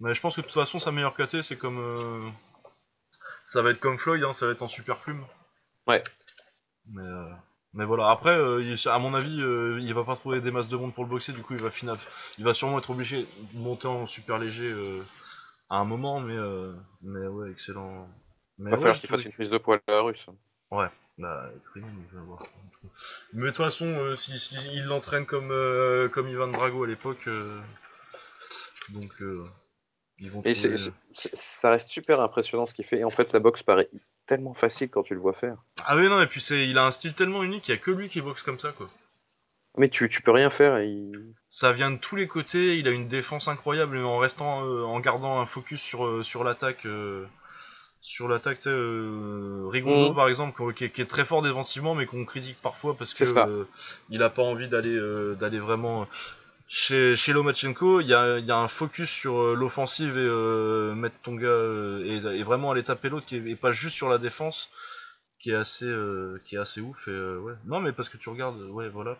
[0.00, 1.78] Mais je pense que de toute façon, sa meilleure KT, c'est comme.
[1.78, 2.28] euh,
[3.44, 5.24] ça va être comme Floyd, hein, ça va être en super plume.
[5.86, 6.02] Ouais.
[6.90, 7.30] Mais, euh,
[7.74, 10.68] mais voilà, après, euh, il- à mon avis, euh, il va pas trouver des masses
[10.68, 11.96] de monde pour le boxer, du coup, il va, final,
[12.38, 15.02] il va sûrement être obligé de monter en super léger euh,
[15.70, 16.36] à un moment, mais,
[17.02, 18.08] mais ouais, excellent.
[18.58, 20.26] Mais Il va ouais, falloir qu'il fasse une prise de poids à la russe.
[20.70, 20.86] Ouais,
[21.18, 22.46] bah, écoutez, on va voir.
[23.32, 25.52] Mais de toute façon, euh, si, si il l'entraîne comme,
[26.12, 27.28] comme Ivan Drago à l'époque,
[28.90, 29.44] donc euh,
[30.18, 30.76] ils vont Et trouver.
[31.60, 32.98] ça reste super impressionnant ce qu'il fait.
[32.98, 33.88] Et en fait, la boxe paraît
[34.26, 35.56] tellement facile quand tu le vois faire.
[35.86, 37.78] Ah oui non, et puis c'est, il a un style tellement unique, il y a
[37.78, 38.88] que lui qui boxe comme ça quoi.
[39.76, 40.76] Mais tu, tu peux rien faire.
[40.78, 44.18] et il- Ça vient de tous les côtés, il a une défense incroyable, mais en
[44.18, 46.86] restant, euh, en gardant un focus sur, euh, sur l'attaque.
[46.86, 47.26] euh,
[48.00, 50.14] sur l'attaque, tu sais, euh, Rigondo Mhm.
[50.14, 53.24] par exemple, qui, est- qui est très fort défensivement, mais qu'on critique parfois parce que
[53.24, 53.64] euh,
[54.10, 56.06] il a pas envie d'aller euh, d'aller vraiment.
[56.66, 60.20] Chez, chez Lomachenko, il y a, il y a un focus sur euh, l'offensive et
[60.26, 63.70] euh, mettre ton gars euh, et, et vraiment aller taper l'autre, qui est- et pas
[63.72, 64.70] juste sur la défense,
[65.38, 67.06] qui est assez, euh, qui est assez ouf.
[67.06, 67.52] Et, ouais.
[67.66, 69.18] Non, mais parce que tu regardes, ouais, voilà,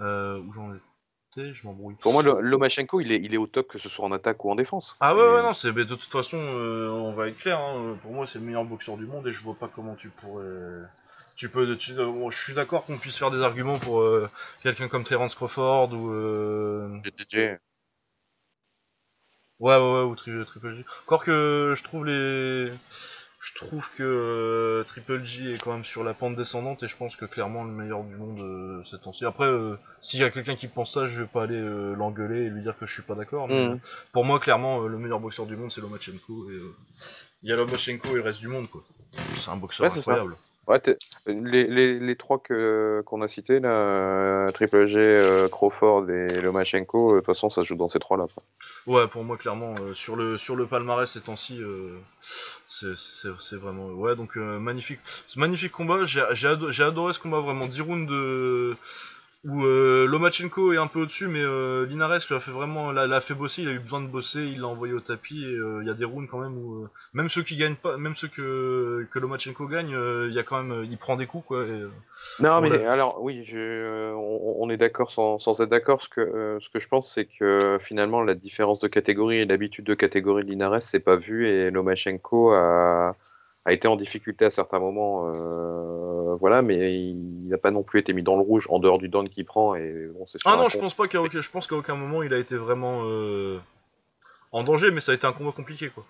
[0.00, 1.94] où j'en étais, je m'embrouille.
[2.00, 4.50] Pour moi, Lomachenko, il est, il est au top, que ce soit en attaque ou
[4.50, 4.96] en défense.
[5.00, 7.96] Ah ouais, Et- ouais, non, c'est, mais de toute façon, on va être clair, hein,
[8.02, 10.44] pour moi, c'est le meilleur boxeur du monde et je vois pas comment tu pourrais.
[11.40, 14.28] Tu peux, tu- euh, bon, je suis d'accord qu'on puisse faire des arguments pour euh,
[14.62, 16.10] quelqu'un comme Terence Crawford ou.
[16.12, 17.00] Euh...
[19.58, 20.84] Ouais, ouais, ouais, ou tri- Triple G.
[21.06, 22.72] Encore que je trouve les.
[23.40, 26.96] Je trouve que euh, Triple G est quand même sur la pente descendante et je
[26.96, 29.24] pense que clairement le meilleur du monde euh, ces temps-ci.
[29.24, 32.44] Après, euh, s'il y a quelqu'un qui pense ça, je vais pas aller euh, l'engueuler
[32.46, 33.76] et lui dire que je suis pas d'accord, mais euh,
[34.12, 36.74] pour moi, clairement, euh, le meilleur boxeur du monde c'est Lomachenko et euh,
[37.42, 38.82] il y a Lomachenko et le reste du monde quoi.
[39.36, 40.12] C'est un boxeur Ouais, ça.
[40.70, 40.80] Ouais,
[41.26, 47.08] les, les, trois que qu'on a cités là, euh, Triple G, euh, Crawford et Lomachenko,
[47.08, 48.26] euh, de toute façon, ça se joue dans ces trois-là.
[48.32, 48.44] quoi.
[48.86, 51.60] Ouais, pour moi, clairement, sur le sur le palmarès ces temps-ci,
[52.68, 54.14] c'est vraiment ouais.
[54.14, 55.00] Donc magnifique,
[55.34, 56.04] magnifique combat.
[56.04, 57.66] J'ai adoré ce combat vraiment.
[57.66, 58.76] 10 rounds de
[59.44, 63.32] où euh, Lomachenko est un peu au-dessus, mais euh, Linares l'a fait vraiment, l'a, fait
[63.32, 63.62] bosser.
[63.62, 65.42] Il a eu besoin de bosser, il l'a envoyé au tapis.
[65.42, 67.96] Et euh, il y a des rounds quand même où même ceux qui gagnent pas,
[67.96, 69.96] même ceux que que Lomachenko gagne,
[70.28, 71.64] il y a quand même, il prend des coups quoi.
[71.64, 76.02] Et, Non, mais alors oui, je, on, on est d'accord sans, sans être d'accord.
[76.02, 79.86] Ce que ce que je pense, c'est que finalement la différence de catégorie et l'habitude
[79.86, 83.16] de catégorie de Linares, c'est pas vu et Lomachenko a
[83.64, 88.00] a été en difficulté à certains moments, euh, voilà, mais il n'a pas non plus
[88.00, 90.56] été mis dans le rouge en dehors du down qu'il prend et bon, c'est Ah
[90.56, 93.02] non, je pense pas qu'à aucun, je pense qu'à aucun moment il a été vraiment
[93.04, 93.58] euh,
[94.52, 96.04] en danger, mais ça a été un combat compliqué quoi.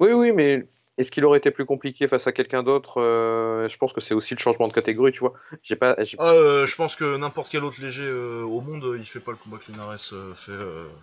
[0.00, 0.66] Oui, oui, mais
[0.98, 4.14] est-ce qu'il aurait été plus compliqué face à quelqu'un d'autre euh, Je pense que c'est
[4.14, 5.32] aussi le changement de catégorie, tu vois.
[5.62, 9.06] J'ai pas, Ah, euh, je pense que n'importe quel autre léger euh, au monde, il
[9.06, 9.98] fait pas le combat que Linares
[10.36, 10.52] fait.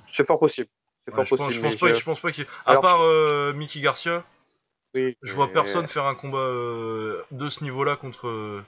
[0.07, 0.67] c'est fort possible,
[1.05, 2.45] c'est Ouais, fort je pense, possible, je mais pense pas, je, je pense pas qu'il.
[2.65, 4.23] À alors part Mickey Garcia,
[4.93, 8.63] oui, je vois personne faire un combat euh, de ce niveau-là contre euh,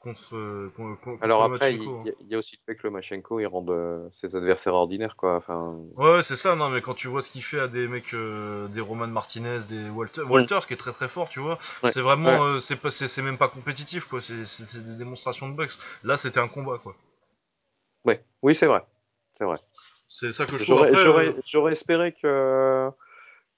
[0.00, 2.02] contre euh, con- con- contre alors après, il hein.
[2.04, 4.74] y, a- il y a aussi le fait que Lomachenko il rende euh, ses adversaires
[4.74, 5.36] ordinaires, quoi.
[5.36, 6.56] Enfin, Ouais, c'est ça.
[6.56, 9.60] Non, mais quand tu vois ce qu'il fait à des mecs, euh, des Roman Martinez,
[9.68, 11.58] des Walter, Walter, qui est très très fort, tu vois.
[11.82, 12.56] Ouais, C'est vraiment, ouais.
[12.56, 14.20] euh, c'est pas, c'est c'est même pas compétitif, quoi.
[14.20, 15.78] C'est des démonstrations de boxe.
[16.02, 16.94] Là, c'était un combat, quoi.
[18.04, 18.84] ouais, oui, c'est vrai,
[19.38, 19.56] c'est vrai.
[20.08, 20.76] C'est ça que je trouve.
[20.76, 22.90] J'aurais, Après, j'aurais, j'aurais espéré que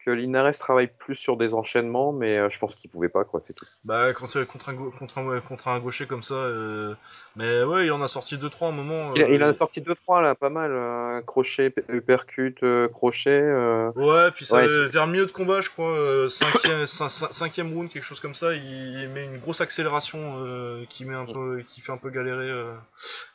[0.06, 3.40] que Linares travaille plus sur des enchaînements, mais euh, je pense qu'il pouvait pas, quoi.
[3.44, 3.66] C'est tout.
[3.84, 6.34] Bah, quand c'est contre un, contre, un, ouais, contre un gaucher comme ça.
[6.34, 6.94] euh,
[7.34, 9.14] Mais ouais, il en a sorti 2-3 à un moment.
[9.16, 10.70] Il, en euh, a sorti deux trois là, pas mal.
[10.72, 13.30] euh, crochet, uppercut, euh, crochet.
[13.30, 16.84] euh, Ouais, puis ça, Ouais, c'est- vers le milieu de combat, je crois, euh, cinquième,
[16.84, 21.04] cin- cin- cinquième round, quelque chose comme ça, il, met une grosse accélération euh, qui
[21.04, 22.72] met un peu, qui fait un peu galérer, euh,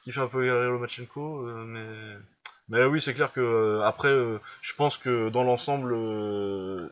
[0.03, 2.17] qui fait un peu galérer Lomachenko, euh, mais,
[2.69, 6.89] mais oui, c'est clair que euh, après, euh, je pense que dans l'ensemble, euh,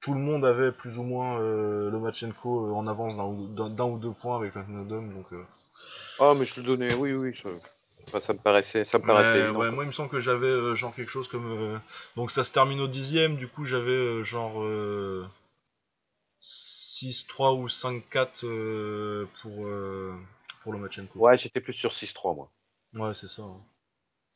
[0.00, 3.84] tout le monde avait plus ou moins euh, Lomachenko en avance d'un ou, d'un- d'un
[3.84, 5.26] ou deux points avec Nodum, donc.
[6.18, 7.34] Ah, mais je le donnais, oui, oui.
[8.08, 9.58] Enfin, ça me paraissait, ça me paraissait Ouais, évident.
[9.60, 9.76] ouais, quoi.
[9.76, 11.80] moi il me semble que j'avais genre quelque chose comme.
[12.16, 14.60] Donc ça se termine au dixième, du coup j'avais genre.
[14.62, 15.26] euh,
[16.38, 19.66] 6-3 ou 5-4 euh, pour,
[20.62, 21.18] pour Lomachenko.
[21.18, 22.50] Ouais, j'étais plus sur 6-3 moi.
[22.94, 23.42] Ouais, c'est ça.
[23.42, 23.60] hein.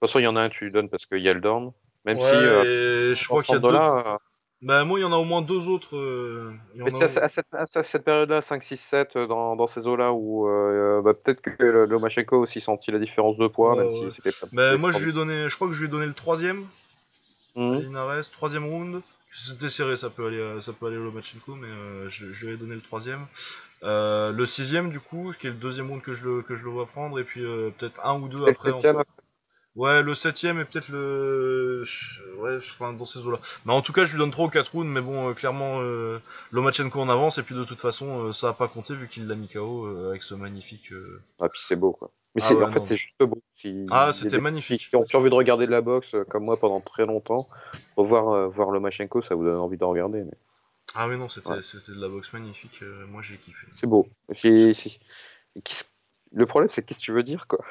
[0.06, 1.40] Toute façon, il y en a un, tu lui donnes parce qu'il y a le
[1.40, 1.72] down.
[2.04, 2.62] Même si euh,
[3.14, 3.72] je crois qu'il y a deux.
[3.72, 4.18] là euh,
[4.62, 5.96] Bah, moi il y en a au moins deux autres.
[5.96, 7.08] euh, Il y mais en a.
[7.08, 10.48] c'est à, ce- à cette, période-là, 5, 6, 7, euh, dans, dans ces eaux-là où
[10.48, 14.04] euh, bah, peut-être que le- Lomachenko aussi senti la différence de poids, même Ouais, si
[14.06, 14.12] ouais.
[14.12, 15.48] c'était pas Bah, moi je lui ai donné.
[15.48, 16.66] Je crois que je lui ai donné le troisième.
[17.56, 19.02] Linares, troisième round.
[19.34, 22.54] C'était serré, ça peut aller, ça peut aller au Lomachenko, mais euh, je, je lui
[22.54, 23.26] ai donné le troisième.
[23.82, 26.64] Euh, le sixième du coup, qui est le deuxième round que je le, que je
[26.64, 28.72] le vois prendre, et puis euh, peut-être un ou deux après.
[29.76, 31.84] Ouais, le septième et peut-être le...
[32.38, 33.38] Ouais, enfin, dans ces eaux-là.
[33.66, 35.80] Mais en tout cas, je lui donne 3 ou 4 rounds, mais bon, euh, clairement,
[35.82, 36.18] euh,
[36.50, 39.26] Lomachenko en avance, et puis de toute façon, euh, ça a pas compté vu qu'il
[39.28, 40.92] l'a mis KO euh, avec ce magnifique...
[41.38, 42.10] Ah, puis c'est beau, quoi.
[42.34, 43.38] Mais Ah en fait, c'est juste beau.
[43.38, 44.88] Ah, S'il y a c'était qui, magnifique.
[44.88, 47.48] qui ont plus envie de regarder de la boxe, comme moi, pendant très longtemps,
[47.98, 50.22] revoir voir Lomachenko, ça vous donne envie de regarder.
[50.24, 50.36] Mais
[50.94, 53.66] Ah oui, non, c'était ouais, c'était de la boxe magnifique, moi j'ai kiffé.
[53.78, 54.06] c'est beau.
[54.30, 55.84] J'ai- qu'est-ce-
[56.32, 57.64] Le problème, c'est qu'est-ce que tu veux dire, quoi?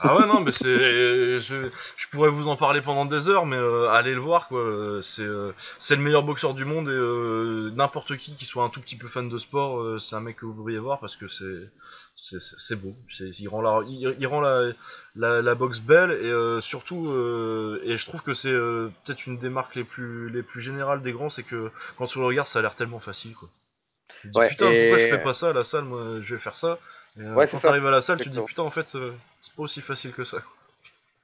[0.00, 3.56] Ah ouais non mais c'est je, je pourrais vous en parler pendant des heures mais
[3.56, 4.98] euh, allez le voir quoi.
[5.02, 8.68] C'est euh, c'est le meilleur boxeur du monde et euh, n'importe qui qui soit un
[8.68, 11.16] tout petit peu fan de sport euh, c'est un mec que vous devriez voir parce
[11.16, 11.70] que c'est
[12.16, 12.94] c'est beau.
[13.10, 14.72] C'est il rend la il, il rend la,
[15.14, 17.06] la la boxe belle et surtout
[17.84, 21.12] et je trouve que c'est peut-être une des marques les plus les plus générales des
[21.12, 23.48] grands c'est que quand tu le regardes ça a l'air tellement facile quoi.
[24.22, 25.84] Tu te dis Ouais, putain pourquoi je fais pas ça à la salle?
[25.84, 26.78] Moi je vais faire ça
[27.18, 29.12] et euh, ouais, quand t'arrives à la salle tu te dis putain en fait euh,
[29.40, 30.38] c'est pas aussi facile que ça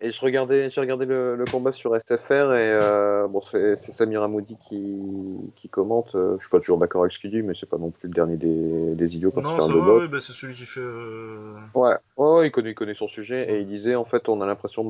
[0.02, 4.22] Et je regardais, j'ai regardé le, le combat sur SFR et euh, bon, c'est Samir
[4.22, 6.14] Amoudi qui, qui commente.
[6.14, 8.08] euh, je suis pas toujours d'accord avec ce qu'il dit, mais c'est pas non plus
[8.08, 10.04] le dernier des, des idiots quand il Non, parle ça de va, boxe.
[10.04, 10.80] oui, bah, c'est celui qui fait.
[10.80, 13.54] euh, Ouais, ouais, ouais, il connaît, il connaît son sujet ouais.
[13.58, 14.84] et il disait en fait on a l'impression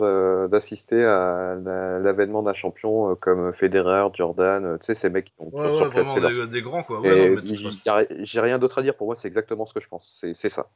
[0.49, 5.33] d'assister à la- l'avènement d'un champion euh, comme Federer, Jordan, tu sais ces mecs qui
[5.41, 7.03] ont, Ouais, vraiment des, des grands, quoi.
[8.23, 10.09] J'ai rien d'autre à dire pour moi c'est exactement ce que je pense.
[10.41, 10.69] C'est ça.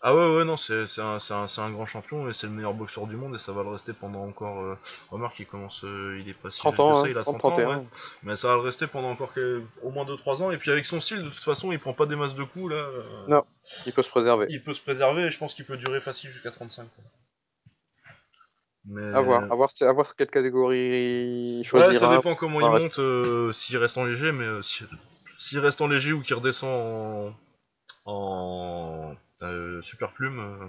[0.00, 2.46] Ah ouais, ouais, non, c'est c'est un, c'est un, c'est un grand champion et c'est
[2.46, 4.60] le meilleur boxeur du monde et ça va le rester pendant encore.
[4.60, 4.78] Euh...
[5.10, 5.82] Remarque, il commence.
[5.82, 7.52] euh, il est pas si 30 jeune que ans, ça, hein, il a 30, 30
[7.52, 7.64] ans, ouais.
[7.64, 7.84] 31.
[8.22, 9.32] Mais ça va le rester pendant encore
[9.82, 12.06] au moins 2-3 ans et puis avec son style, de toute façon, il prend pas
[12.06, 12.76] des masses de coups, là.
[12.76, 13.44] euh, Non,
[13.86, 14.46] il peut se préserver.
[14.50, 16.86] Il peut se préserver et je pense qu'il peut durer facile jusqu'à 35.
[16.94, 17.04] quoi.
[19.12, 19.52] À voir, Mais.
[19.52, 20.78] à voir, à voir quelle catégorie
[21.62, 24.84] il Ouais, ça dépend comment il monte, euh, s'il reste en léger, mais euh, si-
[25.40, 27.34] s'il reste en léger ou qu'il redescend
[28.06, 29.14] en, en euh,
[29.82, 30.38] super plume.
[30.40, 30.66] euh,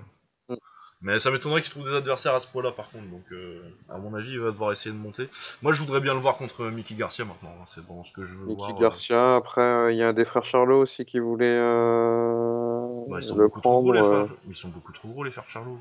[0.50, 0.56] Mm.
[1.02, 3.06] Mais ça m'étonnerait qu'il trouve des adversaires à ce point-là, par contre.
[3.06, 5.30] Donc, euh, à mon avis, il va devoir essayer de monter.
[5.62, 7.56] Moi, je voudrais bien le voir contre Mickey Garcia maintenant.
[7.58, 8.76] hein, C'est bon ce que je veux Mickey voir.
[8.76, 8.80] euh.
[8.82, 13.24] Garcia, après euh, il y a des frères Charlot aussi qui voulait euh, Bah, ils
[13.28, 13.94] sont le beaucoup trop gros, prendre.
[13.94, 14.26] les euh.
[14.26, 14.38] frères.
[14.50, 15.78] Ils sont beaucoup trop gros, les frères Charlot.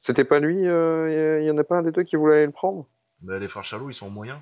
[0.00, 2.38] C'était pas lui, euh, il y, y en a pas un des deux qui voulait
[2.38, 2.86] aller le prendre?
[3.20, 4.38] Bah, les frères Charlot, ils sont moyens.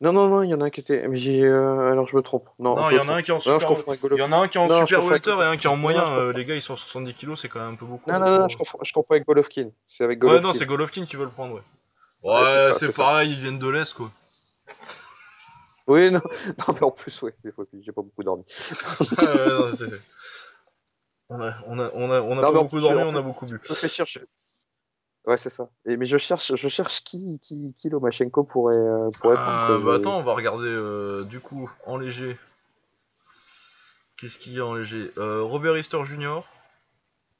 [0.00, 1.08] Non, non, non, il y en a un qui était.
[1.08, 1.42] Mais j'ai.
[1.44, 2.48] euh, Alors je me trompe.
[2.60, 3.68] Non, il y en a un qui est en super.
[4.12, 5.46] Il y en a un qui est en Non, je super confonds avec welter et
[5.46, 6.06] un qui est en Non, non, moyen.
[6.14, 8.10] je Euh, les gars, ils sont à 70 kilos, c'est quand même un peu beaucoup.
[8.10, 9.70] Non, non, non, je confonds, je confonds avec Golovkin.
[9.96, 11.62] C'est avec Ouais, non, c'est Golovkin qui veut le prendre, ouais.
[12.22, 13.02] Ouais, c'est Ouais, ça, c'est c'est ça.
[13.02, 14.10] pareil, ils viennent de l'Est, quoi.
[15.88, 16.20] Oui, non,
[16.58, 18.44] non, mais en plus, oui, des fois, j'ai pas beaucoup dormi.
[19.18, 20.00] Ouais, ouais, non, c'est-
[21.30, 23.02] on a, on a, on a, on a Non, pas mais en beaucoup plus, dormi,
[23.02, 23.60] en on a beaucoup bu.
[23.64, 24.20] je me fais chercher.
[25.26, 25.68] Ouais, c'est ça.
[25.84, 29.74] Et, mais je cherche, je cherche qui, qui, qui Lomachenko pourrait, euh, pourrait prendre, quoi.
[29.74, 32.38] Euh, bah Je- attends, on va regarder euh, du coup en léger.
[34.16, 35.12] Qu'est-ce qu'il y a en léger?
[35.18, 36.40] Euh, Robert Easter Jr.,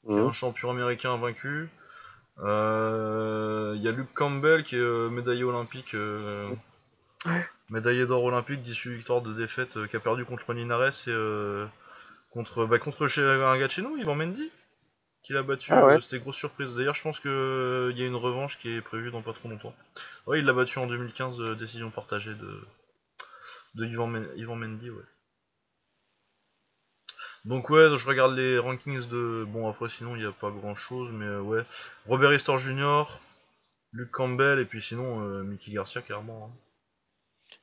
[0.05, 0.33] qui est un Mhm.
[0.33, 1.69] champion américain vaincu.
[2.43, 6.49] Euh, Il y a Luke Campbell, qui est euh, médaillé olympique, euh,
[7.69, 11.65] médaillé d'or olympique, 18 victoires de défaite, euh, qui a perdu contre Linares et euh,
[12.31, 14.51] contre, bah, contre chez, un gars de chez nous, Yvan Mendy,
[15.29, 15.71] qui l'a battu.
[15.71, 16.01] Ah euh, ouais.
[16.01, 16.73] C'était grosse surprise.
[16.73, 19.75] D'ailleurs, je pense qu'il y a une revanche qui est prévue dans pas trop longtemps.
[20.25, 22.67] Ouais, il l'a battu en 2015, euh, décision partagée de,
[23.75, 25.03] de Yvan, Men- Yvan Mendy, ouais.
[27.45, 29.45] Donc ouais, je regarde les rankings de...
[29.47, 31.63] Bon, après, sinon, il n'y a pas grand-chose, mais euh, ouais.
[32.07, 33.03] Robert Easter Jr.,
[33.93, 36.49] Luke Campbell, et puis sinon, euh, Mickey Garcia, clairement.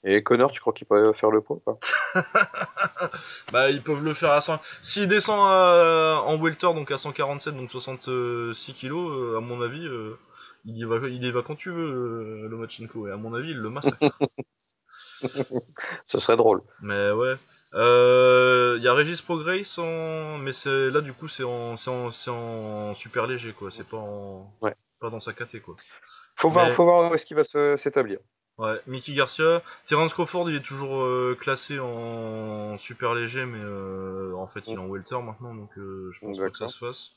[0.04, 1.78] Et Connor, tu crois qu'il peut faire le poids, pas?
[3.52, 4.60] bah, ils peuvent le faire à 100...
[4.82, 9.84] S'il descend à- en welter, donc à 147, donc 66 kilos, euh, à mon avis,
[9.86, 10.16] euh,
[10.64, 13.50] il, y va, il y va quand tu veux, euh, Lomachenko, et à mon avis,
[13.50, 13.98] il le massacre.
[16.08, 16.62] Ce serait drôle.
[16.82, 17.34] mais ouais.
[17.74, 20.38] Euh, Il y a Régis Progress en...
[20.38, 22.94] Mais là, du coup, c'est en...
[22.94, 23.70] super léger, quoi.
[23.70, 24.52] C'est pas en...
[24.60, 24.74] Ouais.
[25.00, 25.74] Pas dans sa caté, quoi.
[26.36, 28.18] Faut voir, faut voir où est-ce qu'il va s'établir.
[28.58, 34.32] Ouais, Mickey Garcia, Terence Crawford, il est toujours euh, classé en super léger, mais euh,
[34.36, 36.78] en fait il est en welter maintenant, donc euh, je pense pas que ça se
[36.78, 37.12] fasse.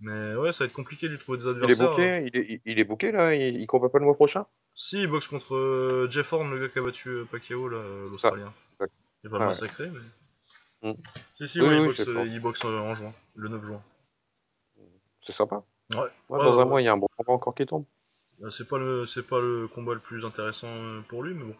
[0.00, 1.90] Mais ouais, ça va être compliqué de lui trouver des Il est adversaires.
[1.90, 4.44] booké, il est, il est booké là, il, il combat pas le mois prochain?
[4.74, 7.80] Si, il boxe contre euh, Jeff Horn, le gars qui a battu Pacquiao, là,
[8.10, 8.52] l'Australien.
[9.22, 9.48] Il va le Ouais.
[9.50, 10.90] massacrer, mais...
[10.90, 10.94] Mm.
[11.36, 13.82] Si, si, Oui, ouais, il boxe, il boxe en juin, le 9 juin.
[15.24, 15.62] C'est sympa.
[15.94, 17.84] Ouais, Ouais, dans un mois, il y a un bon combat encore qui tombe.
[18.42, 21.44] Euh, C'est pas, le, c'est pas le combat le plus intéressant euh, pour lui, mais
[21.44, 21.56] bon.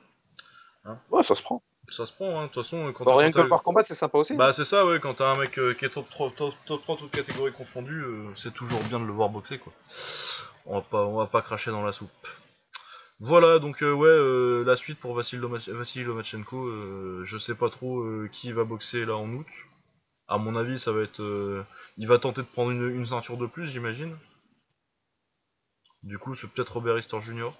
[1.10, 1.62] Ouais, ça se prend.
[1.88, 2.42] Ça se prend, hein.
[2.44, 4.34] De toute façon, quand t'as- rien que voir combattre, c'est sympa aussi.
[4.34, 6.82] Bah c'est ça ouais, quand t'as un mec euh, qui est top 3, top, top
[6.82, 9.72] 3 toutes catégories confondues, euh, c'est toujours bien de le voir boxer quoi.
[10.66, 12.10] On va pas, on va pas cracher dans la soupe.
[13.20, 18.02] Voilà donc euh, ouais la suite pour Lomach- Vassili Lomachenko, je sais pas trop
[18.32, 19.46] qui va boxer là en août.
[20.26, 21.64] À mon avis ça va être, euh,
[21.98, 24.16] il va tenter de prendre une, une ceinture de plus j'imagine.
[26.04, 27.50] Du coup c'est peut-être Robert Easter Jr.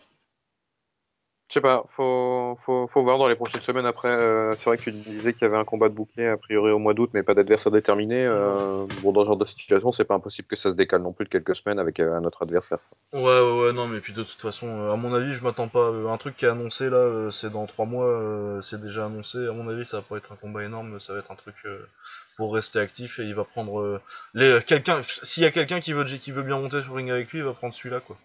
[1.50, 4.08] Je sais pas, faut, faut, faut voir dans les prochaines semaines après.
[4.08, 6.70] euh, c'est vrai que tu disais qu'il y avait un combat de bouclier a priori
[6.72, 8.24] au mois d'août, mais pas d'adversaire déterminé.
[8.24, 11.12] euh, bon, dans ce genre de situation, c'est pas impossible que ça se décale non
[11.12, 12.78] plus de quelques semaines avec euh, un autre adversaire.
[13.12, 15.90] Ouais, ouais, ouais, non, mais puis de toute façon, à mon avis, je m'attends pas.
[15.90, 19.46] un truc qui est annoncé là, c'est dans 3 mois, c'est déjà annoncé.
[19.46, 21.54] À mon avis, ça va pas être un combat énorme, ça va être un truc
[22.36, 24.00] pour rester actif et il va prendre.
[24.32, 27.10] les, quelqu'un, s'il y a quelqu'un qui veut, qui veut bien monter sur le ring
[27.10, 28.16] avec lui, il va prendre celui-là, quoi.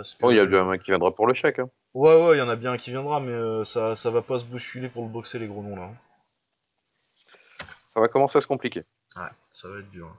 [0.00, 1.58] Parce que, Oh, il y a bien un qui viendra pour le chèque.
[1.58, 1.68] Hein.
[1.92, 4.22] Ouais, ouais, il y en a bien un qui viendra, mais euh, ça, ça va
[4.22, 5.82] pas se bousculer pour le boxer, les gros noms là.
[5.82, 5.94] hein.
[7.92, 8.84] Ça va commencer à se compliquer.
[9.16, 10.10] Ouais, ça va être dur.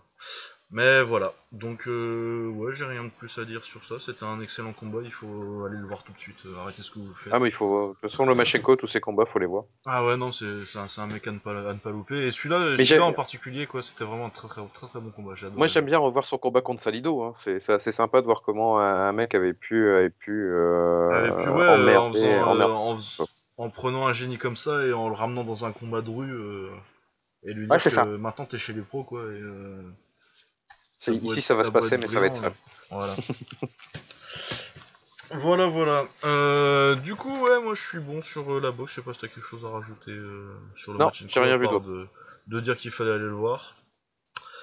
[0.74, 3.96] Mais voilà, donc euh, ouais, j'ai rien de plus à dire sur ça.
[4.00, 6.38] C'était un excellent combat, il faut aller le voir tout de suite.
[6.46, 7.34] euh, arrêtez ce que vous faites.
[7.34, 7.90] Ah, mais il faut.
[7.90, 9.66] De toute façon, le Machenko, tous ces combats, faut les voir.
[9.86, 12.26] Ah ouais, non, c'est c'est un, un mec à ne, pas, à ne pas louper.
[12.26, 15.34] Et celui-là, j'ai- en particulier, quoi, c'était vraiment un très très, très très bon combat.
[15.58, 17.22] Moi, j'aime bien revoir son combat contre Salido.
[17.22, 17.34] Hein.
[17.40, 21.50] C'est c'est assez sympa de voir comment un, mec avait pu, avait pu euh, puis
[21.50, 23.14] ouais, euh, en, faisant, euh, emmerder.
[23.58, 26.32] en, prenant un génie comme ça et en le ramenant dans un combat de rue
[26.32, 26.70] euh,
[27.44, 28.06] et lui Ouais, dire c'est que ça.
[28.06, 29.24] maintenant t'es chez les pros, quoi.
[29.34, 29.42] Et,
[31.08, 32.54] Ici, être- ça va se passer, mais ça va être ça.
[32.92, 33.16] Voilà.
[35.32, 36.06] voilà, voilà.
[36.26, 38.92] Euh, du coup, ouais, moi je suis bon sur euh, la boxe.
[38.92, 41.24] Je sais pas si t'as quelque chose à rajouter euh, sur le Non, match.
[41.28, 41.86] j'ai rien vu d'autre.
[41.88, 42.08] de,
[42.48, 43.78] de dire qu'il fallait aller le voir.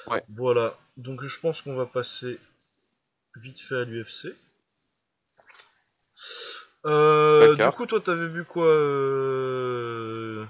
[0.08, 0.22] Ouais.
[0.36, 0.76] Voilà.
[0.96, 2.38] Donc je pense qu'on va passer
[3.36, 4.28] vite fait à l'UFC.
[6.86, 10.44] Euh, du coup, toi, t'avais vu quoi euh...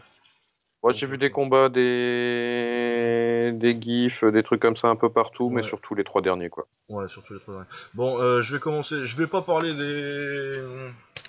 [0.82, 3.50] Moi, j'ai vu des combats, des...
[3.52, 6.66] des gifs, des trucs comme ça un peu partout, mais surtout les trois derniers, quoi.
[6.88, 7.68] Ouais, surtout les trois derniers.
[7.94, 9.04] Bon, euh, je vais commencer.
[9.04, 10.62] Je vais pas parler des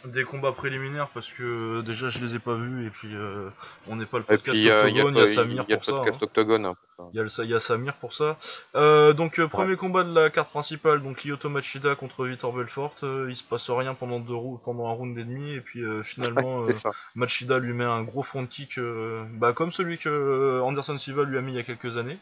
[0.06, 3.50] des combats préliminaires parce que déjà je les ai pas vus et puis euh,
[3.88, 5.36] on n'est pas le podcast puis, euh, il y a, Octogone, il y a il
[5.36, 5.92] Samir y a le pour ça.
[5.92, 6.74] hein.
[7.00, 7.10] Hein.
[7.14, 8.38] Il y, a Samir pour ça.
[8.76, 12.96] Euh, donc, euh, premier combat de la carte principale, donc Lyoto Machida contre Vitor Belfort.
[13.04, 14.36] Euh, il se passe rien pendant, deux
[14.66, 16.74] pendant un round et demi, et puis euh, finalement, euh.
[17.16, 21.24] Machida lui met un gros front kick, euh, bah, comme celui que euh, Anderson Silva
[21.24, 22.18] lui a mis il y a quelques années.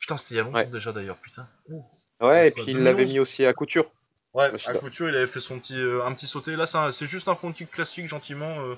[0.00, 0.66] Putain, c'était il y a longtemps Ouais.
[0.66, 1.46] déjà d'ailleurs, putain.
[1.68, 1.84] Ouh.
[2.20, 3.12] Ouais, et puis il l'avait 2011?
[3.12, 3.90] mis aussi à couture.
[4.32, 4.72] Ouais, Machida.
[4.72, 6.54] à couture, il avait fait son petit, euh, un petit sauté.
[6.56, 8.60] Là, c'est juste un kick classique, gentiment.
[8.60, 8.76] Euh,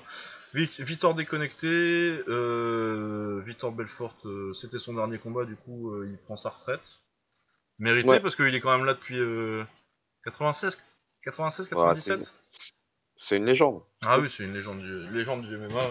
[0.53, 1.67] Vitor déconnecté.
[2.27, 6.93] Euh, Vitor Belfort, euh, c'était son dernier combat, du coup, euh, il prend sa retraite.
[7.79, 8.19] Mérité, Ouais.
[8.19, 9.63] parce qu'il est quand même là depuis euh,
[10.25, 10.79] 96,
[11.23, 12.33] 96, Ouais, 97.
[13.17, 13.81] C'est une légende.
[14.05, 15.81] ah oui, c'est une légende du, légende du MMA.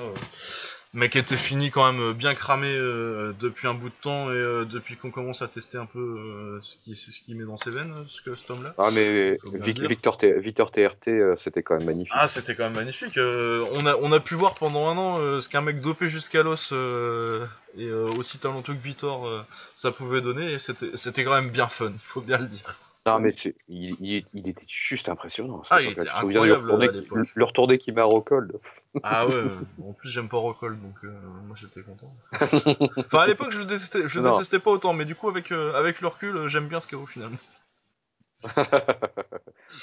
[0.94, 0.98] Euh.
[0.98, 4.34] Mec était fini quand même euh, bien cramé euh, depuis un bout de temps et
[4.36, 7.56] euh, depuis qu'on commence à tester un peu euh, ce qu'il ce qu'il met dans
[7.56, 8.74] ses veines, ce que cet homme-là.
[8.78, 9.38] Ah, mais.
[9.54, 12.12] Victor, T- Victor TRT, euh, c'était quand même magnifique.
[12.14, 13.16] Ah, c'était quand même magnifique.
[13.16, 16.08] euh, on, a, on a pu voir pendant un an euh, ce qu'un mec dopé
[16.08, 17.46] jusqu'à l'os euh,
[17.76, 19.42] et euh, aussi talentueux que Vitor euh,
[19.74, 20.52] ça pouvait donner.
[20.52, 22.76] et C'était c'était quand même bien fun, il faut bien le dire.
[23.04, 25.62] Ah, mais c'est- il, il, il était juste impressionnant.
[25.70, 26.70] Ah, il était incroyable.
[27.34, 28.52] Le retourné qui m'a recold.
[29.02, 29.34] Ah ouais,
[29.82, 31.08] en plus j'aime pas Rockhold donc euh,
[31.46, 32.14] moi j'étais content.
[32.98, 34.32] Enfin à l'époque je le détestais, je Non.
[34.32, 37.06] détestais pas autant, mais du coup avec, euh, avec le recul j'aime bien ce KO
[37.06, 37.38] finalement.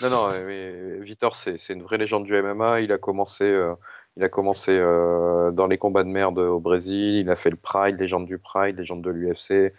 [0.02, 2.82] Non, non, mais Vitor, c'est c'est une vraie légende du MMA.
[2.82, 3.74] Il a commencé, euh,
[4.18, 7.16] il a commencé dans les combats de merde au Brésil.
[7.16, 9.74] Il a fait le Pride, légende du Pride, légende de l'UFC.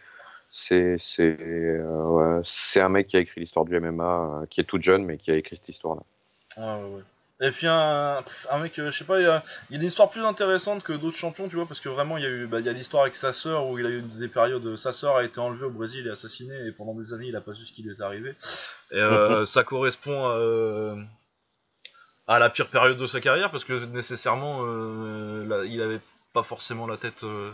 [0.50, 4.60] C'est c'est euh, ouais, c'est un mec qui a écrit l'histoire du MMA, euh, qui
[4.60, 6.02] est tout jeune, mais qui a écrit cette histoire-là.
[6.56, 7.02] Ouais, ouais, ouais.
[7.42, 9.86] Et puis un, un mec, euh, je sais pas, il y, a, il a une
[9.86, 12.46] histoire plus intéressante que d'autres champions, tu vois, parce que vraiment il y a eu,
[12.46, 15.38] bah, l'histoire avec sa sœur où il a eu des périodes, sa sœur a été
[15.38, 17.82] enlevée au Brésil et assassinée et pendant des années il a pas su ce qui
[17.82, 18.34] lui est arrivé.
[18.90, 19.00] Et
[19.46, 20.96] ça correspond à,
[22.30, 26.00] à la pire période de sa carrière parce que nécessairement euh, là, il avait
[26.32, 27.50] pas forcément la tête euh,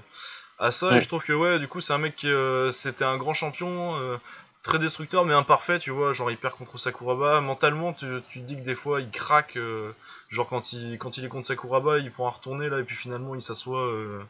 [0.58, 3.04] à ça et je trouve que ouais, du coup c'est un mec qui euh, c'était
[3.04, 3.96] un grand champion.
[3.96, 4.16] euh,
[4.62, 7.40] très destructeur mais imparfait, tu vois, genre il perd contre Sakuraba.
[7.40, 9.92] Mentalement, tu, tu te dis que des fois il craque, euh,
[10.28, 13.36] genre quand il, quand il est contre Sakuraba, il pourra retourner là et puis finalement
[13.36, 14.20] il s'assoit, euh,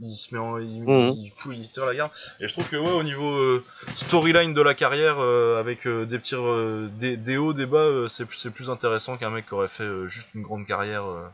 [0.00, 1.12] il se met en, il, Mhm.
[1.12, 2.10] il, il- il tire la garde.
[2.40, 3.64] Et je trouve que ouais, au niveau euh,
[3.96, 7.78] storyline de la carrière, euh, avec euh, des petits, euh, des, des hauts, des bas,
[7.78, 11.04] euh, c'est c'est plus intéressant qu'un mec qui aurait fait euh, juste une grande carrière
[11.06, 11.28] euh,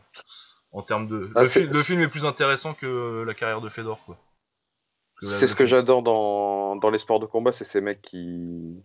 [0.73, 1.31] en termes de.
[1.35, 4.17] Ah, le, fi- le film est plus intéressant que la carrière de Fedor, quoi.
[5.27, 8.75] C'est ce que j'adore dans, dans les sports de combat, c'est ces mecs qui,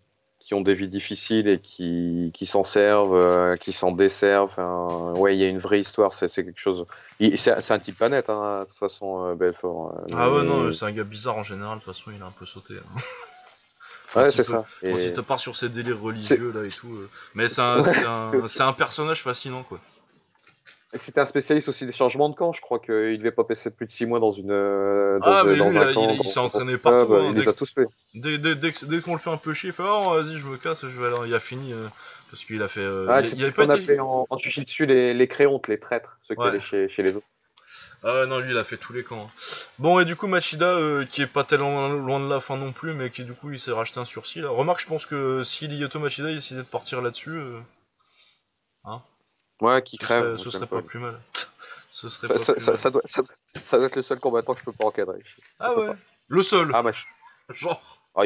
[0.41, 4.51] qui ont des vies difficiles et qui, qui s'en servent, euh, qui s'en desservent.
[4.51, 6.87] Enfin, ouais, il y a une vraie histoire, c'est quelque chose.
[7.37, 9.95] C'est un type pas net, hein, de toute façon, euh, Belfort.
[10.09, 12.27] euh, Ah ouais, non, c'est un gars bizarre en général, de toute façon, il a
[12.27, 12.75] un peu sauté.
[12.75, 13.01] hein.
[14.15, 14.65] Quand Ouais, c'est ça.
[14.81, 16.89] Quand il Et te part sur ses délires religieux là et tout.
[17.35, 19.81] Mais c'est un, un, un personnage fascinant quoi.
[20.95, 22.53] C'était un spécialiste aussi des changements de camp.
[22.53, 25.57] Je crois qu'il devait pas passer plus de 6 mois dans une dans, Ah, mais
[25.57, 26.09] dans lui, un là, camp.
[26.11, 27.87] il- s'est entraîné partout, hein, il les a tous fait.
[28.15, 30.57] Dès, dès, dès, qu'on le fait un peu chier, il fait oh vas-y je me
[30.57, 31.29] casse, je vais aller.
[31.29, 31.87] Il a fini euh,
[32.31, 32.81] parce qu'il a fait.
[32.81, 33.83] euh, Ah, il, il avait pas qu'on été.
[33.83, 37.15] appelait en, en dessus les, les créontes, les traîtres, ceux qui allaient chez, chez les
[37.15, 37.27] autres.
[38.05, 39.25] Ah non lui il a fait tous les camps.
[39.27, 39.31] hein.
[39.81, 42.73] Bon et du coup Machida euh, qui est pas tellement loin de la fin non
[42.73, 44.51] plus, mais qui du coup il s'est racheté un sursis là.
[44.51, 47.59] Remarque je pense que si Liyoto Machida il décidait de partir là-dessus, euh,
[49.61, 50.37] Ouais, qui crève.
[50.39, 50.83] ce serait pas.
[50.83, 51.21] plus mal.
[51.91, 52.77] Ce serait Ça, pas ça, plus mal.
[52.77, 52.91] ça
[53.79, 55.21] doit, être le seul combattant que je peux pas encadrer.
[55.59, 55.89] Ah ouais,
[56.29, 56.71] le seul.
[56.75, 57.07] Ah, Mach-
[57.55, 57.83] Genre.
[58.15, 58.23] ah.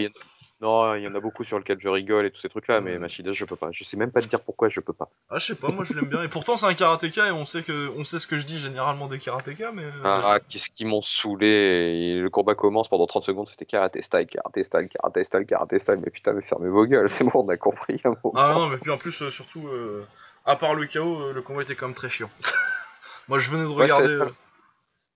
[0.60, 2.96] Non, il y en a beaucoup sur lequel je rigole et tous ces trucs-là, mais.
[2.96, 3.70] Machida, je peux pas.
[3.72, 5.10] Je sais même pas te dire pourquoi je peux pas.
[5.28, 6.22] Ah, je sais pas, moi je l'aime bien.
[6.22, 8.58] Et pourtant, c'est un karatéka et on sait, que, on sait ce que je dis
[8.58, 9.82] généralement des karatékas, mais.
[9.82, 14.02] euh, Ah, qu'est-ce qu'ils m'ont saoulé et le combat commence pendant 30 secondes, c'était karaté
[14.02, 15.98] style, karaté style, karaté style, karaté style.
[16.04, 18.00] Mais putain, mais fermez vos gueules, c'est bon, on a compris.
[18.36, 20.06] Ah non, mais puis en plus, euh, surtout, euh,
[20.44, 22.30] à part le chaos, euh, le combat était quand même très chiant.
[23.28, 24.08] moi je venais de regarder.
[24.08, 24.26] euh,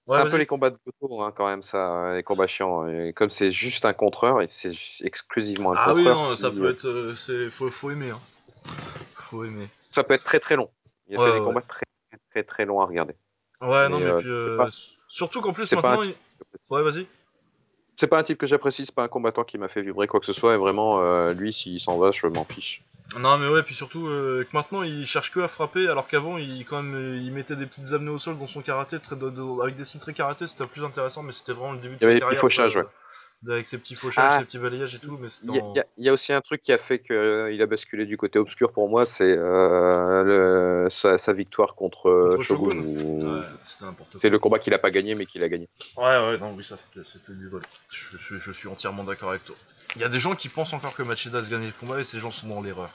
[0.09, 2.86] C'est ouais, un peu les combats de moto, hein, quand même, ça, les combats chiants.
[2.89, 6.43] Et comme c'est juste un contreur, et c'est exclusivement un Ah oui, contreur, non, si-
[6.43, 6.86] ça peut être.
[6.86, 8.20] euh, c'est faut, faut aimer, hein.
[9.16, 9.69] Faut aimer.
[9.90, 10.70] ça peut être très très long.
[11.09, 11.85] Il a Ouais, fait des combats très
[12.31, 13.15] très très longs à regarder.
[13.61, 14.28] Ouais, non, Mais, euh, puis.
[14.31, 14.70] euh, pas-
[15.09, 16.03] Surtout qu'en plus, pas maintenant.
[16.03, 16.15] il-
[16.70, 17.07] Ouais, vas-y.
[17.97, 20.20] C'est pas un type que j'apprécie, c'est pas un combattant qui m'a fait vibrer quoi
[20.20, 22.82] que ce soit, et vraiment, euh, lui, s'il s'en va, je m'en fiche.
[23.18, 26.39] Non, mais ouais, puis surtout euh, que maintenant il cherche que à frapper, alors qu'avant
[26.39, 29.14] il, quand même, euh, il mettait des petites amenées au sol dans son karaté, très,
[29.16, 31.94] de- de- avec des signes très karaté, c'était plus intéressant, mais c'était vraiment le début
[31.97, 32.73] de Il y avait sa des carrière.
[32.73, 32.86] ça, ouais.
[33.48, 34.38] Avec ses petits fauchages, Ah.
[34.38, 36.40] ses petits balayages et tout, Il y, en- y a- il y a aussi un
[36.40, 37.14] truc qui a fait qu'il
[37.62, 40.22] a basculé du côté obscur pour moi, c'est euh,
[40.84, 42.78] le- sa, sa victoire contre, euh, Contre Shogun.
[42.80, 43.42] Ouais.
[44.18, 45.68] C'est le combat qu'il a pas gagné, mais qu'il a gagné.
[45.96, 47.62] Ouais, ouais, non, oui, ça c'était du vol.
[47.90, 49.54] Je, je- je suis entièrement d'accord avec toi.
[49.94, 52.04] Il y a des gens qui pensent encore que Machida se gagnait le combat et
[52.04, 52.90] ces gens sont dans l'erreur.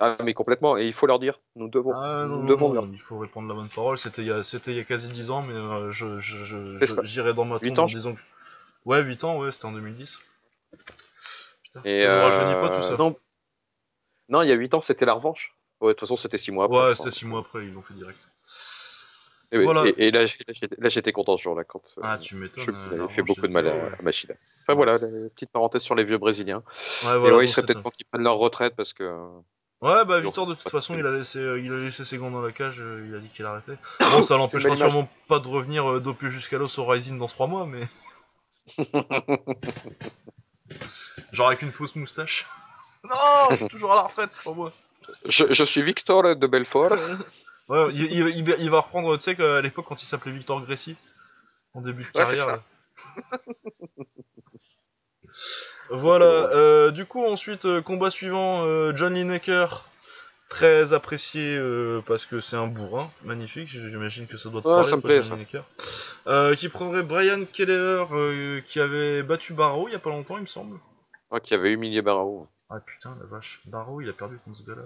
[0.00, 2.68] Ah, mais complètement, et il faut leur dire, nous devons, Ah non, nous non, devons
[2.68, 3.96] non, leur il faut répondre la bonne parole.
[3.96, 6.36] C'était il, y a- c'était il y a quasi 10 ans, mais euh, je, je,
[6.44, 7.02] je, C'est je- ça.
[7.04, 8.20] j'irai dans ma tombe ans, en disant que.
[8.84, 10.18] Ouais, 8 ans, ouais, c'était en 2010.
[11.62, 12.96] Putain, Et ça ne euh, rajeunit pas tout ça.
[12.96, 13.16] Non,
[14.28, 15.54] non, il y a 8 ans, c'était la revanche.
[15.80, 16.88] Ouais, de toute façon, c'était 6 mois après.
[16.88, 18.18] ouais, c'était 6 mois après, ils l'ont fait direct.
[19.52, 19.86] Et, Voilà.
[19.86, 22.74] et- et là, j'étais- content ce jour-là quand euh, Ah, tu je m'étonnes.
[22.74, 24.34] euh, fait beaucoup de mal à, à Machida.
[24.62, 26.62] Enfin voilà, la petite parenthèse sur les vieux Brésiliens.
[27.04, 29.04] Ouais, et voilà, ouais, il serait peut-être temps qu'ils prennent leur retraite parce que.
[29.80, 32.30] Ouais, bah Victor, de toute façon, il a laissé, euh, il a laissé ses gants
[32.30, 33.76] dans la cage, euh, il a dit qu'il arrêtait.
[34.00, 37.46] Bon, ça l'empêchera sûrement pas de revenir euh, dopé jusqu'à l'os au Rising dans 3
[37.46, 37.86] mois, mais.
[41.32, 42.46] Genre avec une fausse moustache.
[43.04, 43.14] Non,
[43.50, 44.72] je suis toujours à la retraite, c'est pas moi.
[45.26, 46.92] je, je suis Victor de Belfort.
[47.66, 50.32] Ouais, il, il- il va- il va reprendre, tu sais, qu'à l'époque quand il s'appelait
[50.32, 50.96] Victor Grécy,
[51.72, 52.60] en début de Ouais, carrière.
[55.90, 59.88] voilà, euh, du coup, ensuite, euh, combat suivant, euh, John Lineker,
[60.54, 64.74] très apprécié euh, parce que c'est un bourrin, magnifique, j'imagine que ça doit te Ouais,
[64.74, 65.34] parler, ça me toi, plaît, John ça.
[65.34, 65.64] Lineker.
[66.28, 70.36] Euh, qui prendrait Brian Keller, euh, qui avait battu Barrow il y a pas longtemps,
[70.36, 70.78] il me semble.
[71.32, 72.46] Ouais, qui avait humilié Barao.
[72.70, 74.82] Ah putain, la vache, Barrow, il a perdu contre ce gars-là.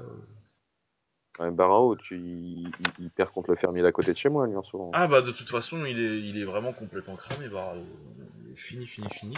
[1.40, 1.44] Euh.
[1.44, 2.70] Ouais, Barao, il,
[3.14, 4.90] perd contre le fermier d'à côté de chez moi, lui, moment.
[4.92, 7.46] Ah bah de toute façon il est, vraiment complètement cramé.
[7.46, 9.34] Il est fini fini fini.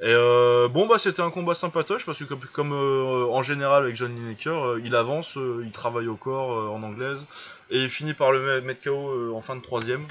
[0.00, 3.96] Et euh, bon bah c'était un combat sympatoche parce que comme, euh, en général avec
[3.96, 7.24] John Lineker, euh, il avance, euh, il travaille au corps euh, en anglaise
[7.70, 10.06] et il finit par le met- mettre KO euh, en fin de troisième.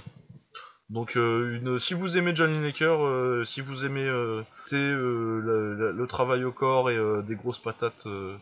[0.90, 4.44] Donc euh, si vous aimez John Lineker, euh, si vous aimez euh,
[4.74, 8.38] euh, le, travail au corps et euh, des grosses patates euh,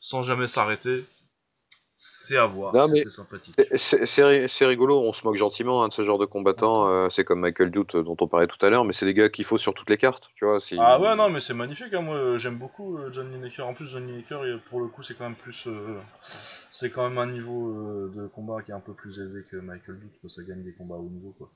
[0.00, 1.04] sans jamais s'arrêter,
[1.94, 3.54] c'est à voir, c'était sympathique.
[3.58, 6.24] C'est- C'est c'est ri- c'est rigolo, on se moque gentiment hein, de ce genre de
[6.26, 6.88] combattants.
[6.88, 9.14] euh, c'est comme Michael Dutte euh, dont on parlait tout à l'heure, mais c'est des
[9.14, 10.60] gars qu'il faut sur toutes les cartes, tu vois.
[10.60, 13.66] si- Ah ouais non mais c'est magnifique hein, moi euh, j'aime beaucoup euh, John Lineker
[13.66, 15.98] en plus John Lineker pour le coup c'est quand même plus euh,
[16.70, 19.98] c'est quand même un niveau de combat qui est un peu plus élevé que Michael
[20.00, 21.50] Duke quoi, ça gagne des combats haut niveau quoi.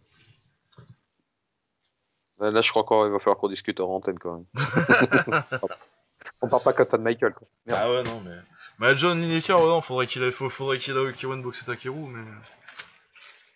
[2.38, 4.44] Là, là, je crois qu'il va falloir qu'on discute hors antenne quand même.
[6.42, 7.32] On parle pas comme ça de Michael.
[7.34, 7.48] Quoi.
[7.66, 7.80] Merde.
[7.82, 8.36] Ah ouais, non, mais.
[8.78, 12.08] Mais John Lineker, ouais, non, faudrait qu'il ait, faut- faudrait qu'il ait Kiwan boxer Takeru,
[12.08, 12.24] mais.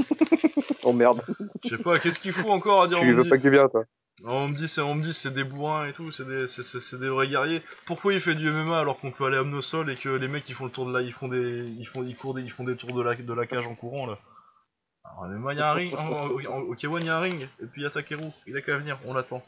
[0.87, 1.23] Oh merde.
[1.65, 3.39] Je sais pas, qu'est-ce qu'il faut encore à dire tu on me veux dit- pas
[3.39, 3.85] qu'il vienne, toi
[4.23, 6.63] On me dit, c'est, on me dit, c'est des bourrins et tout, c'est des, c'est,
[6.63, 7.63] c'est- c'est des vrais guerriers.
[7.87, 10.47] Pourquoi il fait du MMA alors qu'on peut aller à Omnosol et que les mecs
[10.49, 12.51] ils font le tour de là, ils font des, ils font, ils courent des, ils
[12.51, 14.19] font des tours de la, de la cage en courant là.
[15.05, 17.21] Alors, il y a un ring, en- en- au au K1 il y a un
[17.21, 19.43] ring, et puis il y a Takeru, il a qu'à venir, on l'attend.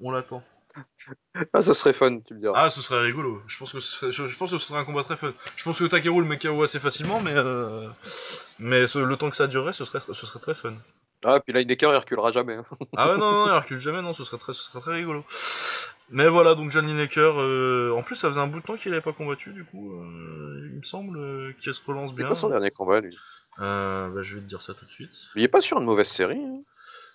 [0.00, 0.42] On l'attend.
[1.52, 2.64] Ah, ce serait fun, tu me diras.
[2.64, 3.42] Ah, ce serait rigolo.
[3.48, 5.32] Je pense que ce serait, je, je pense que ce serait un combat très fun.
[5.56, 7.88] Je pense que Takeru le met KO assez facilement, mais euh,
[8.58, 10.74] mais ce- le temps que ça durerait, ce serait, ce serait très fun.
[11.24, 12.54] Ah, puis là, Lineker, il reculera jamais.
[12.54, 12.64] hein.
[12.96, 15.24] Ah ouais, non, non, il recule jamais, non, ce serait très, ce serait très rigolo.
[16.10, 18.92] Mais voilà, donc John Lineker, euh, en plus ça faisait un bout de temps qu'il
[18.92, 22.26] avait pas combattu, du coup, euh, il me semble, qu'il se relance C'est bien.
[22.26, 23.16] quoi son dernier combat, lui?
[23.58, 25.10] Bah, je vais te dire ça tout de suite.
[25.34, 26.38] Il est pas sur une mauvaise série.
[26.44, 26.60] Hein.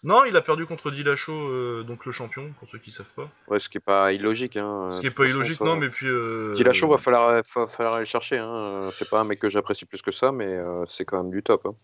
[0.04, 3.28] Non, il a perdu contre Dillashaw, euh, donc le champion, pour ceux qui savent pas.
[3.50, 4.56] Ouais, ce qui est pas illogique.
[4.56, 4.90] Hein.
[4.92, 6.08] Ce qui est pas façon, illogique, ça- non, mais puis...
[6.08, 8.38] Euh, Dillashaw, va falloir, va falloir aller le chercher.
[8.38, 8.90] Hein.
[8.94, 11.44] C'est pas un mec que j'apprécie plus que ça, mais euh, c'est quand même du
[11.44, 11.66] top.
[11.66, 11.76] Hein.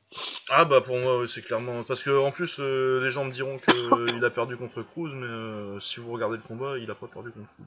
[0.49, 1.83] Ah bah pour moi, c'est clairement...
[1.83, 5.25] Parce que en plus, euh, les gens me diront qu'il a perdu contre Cruz, mais
[5.27, 7.65] euh, si vous regardez le combat, il a pas perdu contre Cruz.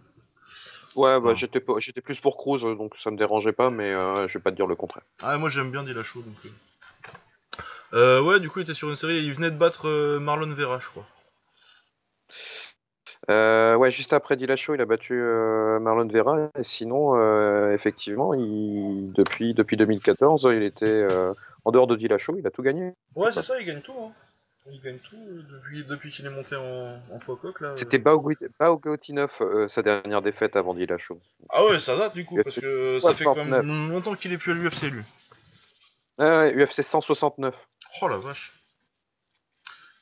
[0.96, 1.78] Ouais, bah, Ah.
[1.78, 4.56] j'étais plus pour Cruz, donc ça me dérangeait pas, mais euh, je vais pas te
[4.56, 5.04] dire le contraire.
[5.22, 6.52] Ah, moi j'aime bien Dillashaw, donc...
[7.94, 8.20] euh.
[8.20, 10.78] Ouais, du coup, il était sur une série, il venait de battre euh, Marlon Vera,
[10.80, 11.06] je crois.
[13.30, 16.50] Euh, ouais, juste après Dillashaw, il a battu Marlon Vera.
[16.58, 17.14] Et sinon,
[17.72, 21.06] effectivement, il, depuis, depuis 2014, il était
[21.64, 22.94] en dehors de Dillashaw, il a tout gagné.
[23.14, 24.12] Ouais, c'est ça, il gagne tout, hein.
[24.70, 25.16] Il gagne tout
[25.50, 27.70] depuis, depuis qu'il est monté en, en poids coq, là.
[27.70, 31.18] C'était Baogotinov, euh, sa dernière défaite avant Dillashaw.
[31.50, 33.64] Ah ouais, ça date, du coup, UFC parce que ça fait quand 69.
[33.64, 35.02] même longtemps qu'il est plus à l'UFC, lui.
[36.18, 37.54] Ah ouais, UFC 169.
[38.02, 38.52] Oh la vache.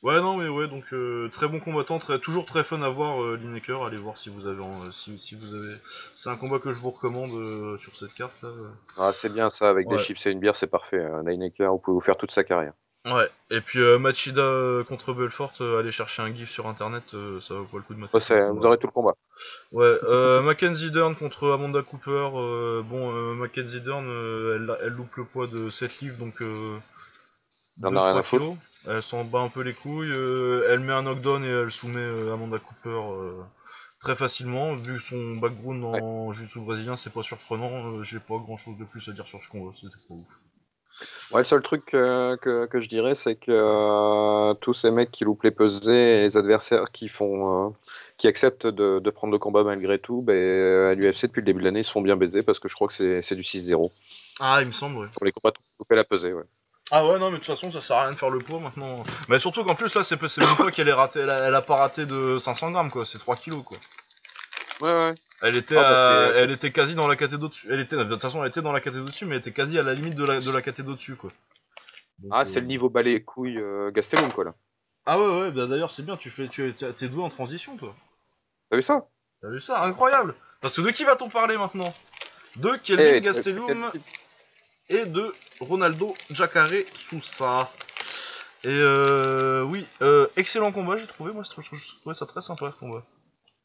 [0.03, 3.21] Ouais, non, mais ouais, donc euh, très bon combattant, très, toujours très fun à voir
[3.23, 3.83] euh, Lineker.
[3.83, 5.73] Allez voir si vous avez, en- euh, si, si vous avez.
[6.15, 8.35] C'est un combat que je vous recommande euh, sur cette carte.
[8.43, 8.49] Là.
[8.97, 9.97] Ah, c'est bien ça, avec Ouais.
[9.97, 10.99] des chips et une bière, c'est parfait.
[10.99, 12.73] Euh, Lineker, vous pouvez vous faire toute sa carrière.
[13.05, 13.27] Ouais.
[13.49, 17.03] Et puis Machida contre Belfort, allez chercher un gif sur internet,
[17.41, 18.51] ça vaut pas le coup de mettre.
[18.53, 19.13] Vous aurez tout le combat.
[19.71, 19.85] Ouais.
[20.03, 22.29] Euh, Mackenzie Dern contre Amanda Cooper.
[22.83, 26.43] bon, Mackenzie Dern, elle, elle loupe le poids de 7 livres, donc.
[27.81, 28.43] Elle en a 2, rien 3 à foutre.
[28.43, 28.57] kilos.
[28.87, 30.11] Elle s'en bat un peu les couilles.
[30.11, 33.41] euh, elle met un knockdown et elle soumet euh, Amanda Cooper euh,
[33.99, 34.73] très facilement.
[34.73, 38.01] Vu son background en jiu-jitsu brésilien, c'est pas surprenant.
[38.03, 39.71] J'ai pas grand chose de plus à dire sur ce combat.
[39.75, 40.39] C'était pas ouf.
[41.31, 45.43] Ouais, le seul truc que, que je dirais, c'est que tous ces mecs qui loupent
[45.43, 47.75] les pesées et les adversaires qui font,
[48.17, 51.59] qui acceptent de, de prendre le combat malgré tout, euh, à l'UFC depuis le début
[51.59, 53.43] de l'année, ils se font bien baiser parce que je crois que c'est c'est du
[53.43, 53.91] 6-0
[54.39, 55.07] Ah, il me semble, ouais.
[55.13, 56.33] pour les combats couper la pesée.
[56.33, 56.43] Ouais.
[56.91, 58.59] Ah ouais, non, mais de toute façon, ça sert à rien de faire le poids
[58.59, 59.03] maintenant.
[59.27, 61.19] Mais surtout qu'en plus, là, c'est c'est même pas qu'elle est ratée.
[61.19, 63.05] Elle a, elle a pas raté de 500 grammes, quoi.
[63.05, 63.77] C'est 3 kilos, quoi.
[64.79, 65.13] Ouais, ouais.
[65.41, 67.67] Elle était, Ah, que- elle était quasi dans la caté d'au-dessus.
[67.69, 69.77] Elle était, de toute façon, elle était dans la caté d'au-dessus, mais elle était quasi
[69.77, 71.29] à la limite de la, de la caté d'au-dessus, quoi.
[72.19, 74.53] Donc, Ah, euh, c'est le niveau balai couilles euh, Gastelum, quoi, là.
[75.05, 77.77] Ah ouais, ouais, bah d'ailleurs, c'est bien, tu fais, tu es- t'es doué en transition,
[77.77, 77.95] toi.
[78.69, 79.05] T'as vu ça?
[79.41, 79.83] T'as vu ça?
[79.83, 81.93] Incroyable Parce que de qui va-t-on parler maintenant?
[82.55, 83.91] De Kelvin Eh, Gastelum
[84.89, 87.69] et de Ronaldo Jacare Sousa.
[88.63, 91.31] Et euh, oui, euh, excellent combat, j'ai trouvé.
[91.31, 91.51] Moi, je
[91.99, 93.03] trouvais ça très sympa ce combat.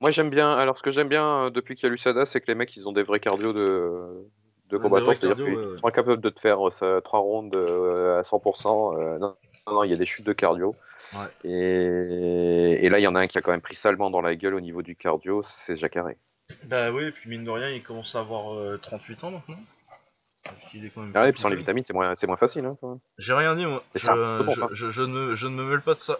[0.00, 0.52] Moi, j'aime bien.
[0.52, 2.76] Alors, ce que j'aime bien euh, depuis qu'il y a l'USADA, c'est que les mecs,
[2.76, 4.26] ils ont des vrais cardio de,
[4.68, 5.14] de Ouais, combattants.
[5.14, 5.76] C'est-à-dire qu'ils ouais, ouais.
[5.78, 8.98] sont incapables de te faire euh, ça, trois rounds euh, à 100%.
[9.00, 9.36] euh, non,
[9.66, 10.74] non, non, il y a des chutes de cardio.
[11.14, 11.20] Ouais.
[11.50, 14.20] Et, et là, il y en a un qui a quand même pris salement dans
[14.20, 16.16] la gueule au niveau du cardio, c'est Jacaré.
[16.64, 19.60] Bah oui, et puis mine de rien, il commence à avoir euh, 38 ans maintenant.
[20.44, 22.64] Quand même Ah ouais, puis sans les vitamines, c'est moins, facile.
[22.64, 22.98] Hein.
[23.18, 23.82] J'ai rien dit, moi.
[23.94, 24.10] Je, je,
[24.62, 24.68] hein.
[24.72, 26.18] je- je ne, je ne me mêle pas de ça.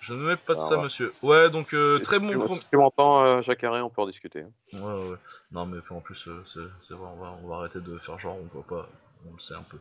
[0.00, 0.84] Je ne me mêle pas de Alors, ça, ouais.
[0.84, 1.12] monsieur.
[1.22, 2.48] Ouais, donc euh, très bon.
[2.48, 4.40] Si tu m'entends, euh, Jacaré, on peut en discuter.
[4.42, 4.50] hein.
[4.78, 5.16] Ouais, ouais.
[5.52, 6.42] Non, mais en plus, euh,
[6.80, 8.88] c'est vrai, on va, on va arrêter de faire genre, on voit pas.
[9.28, 9.76] On le sait un peu.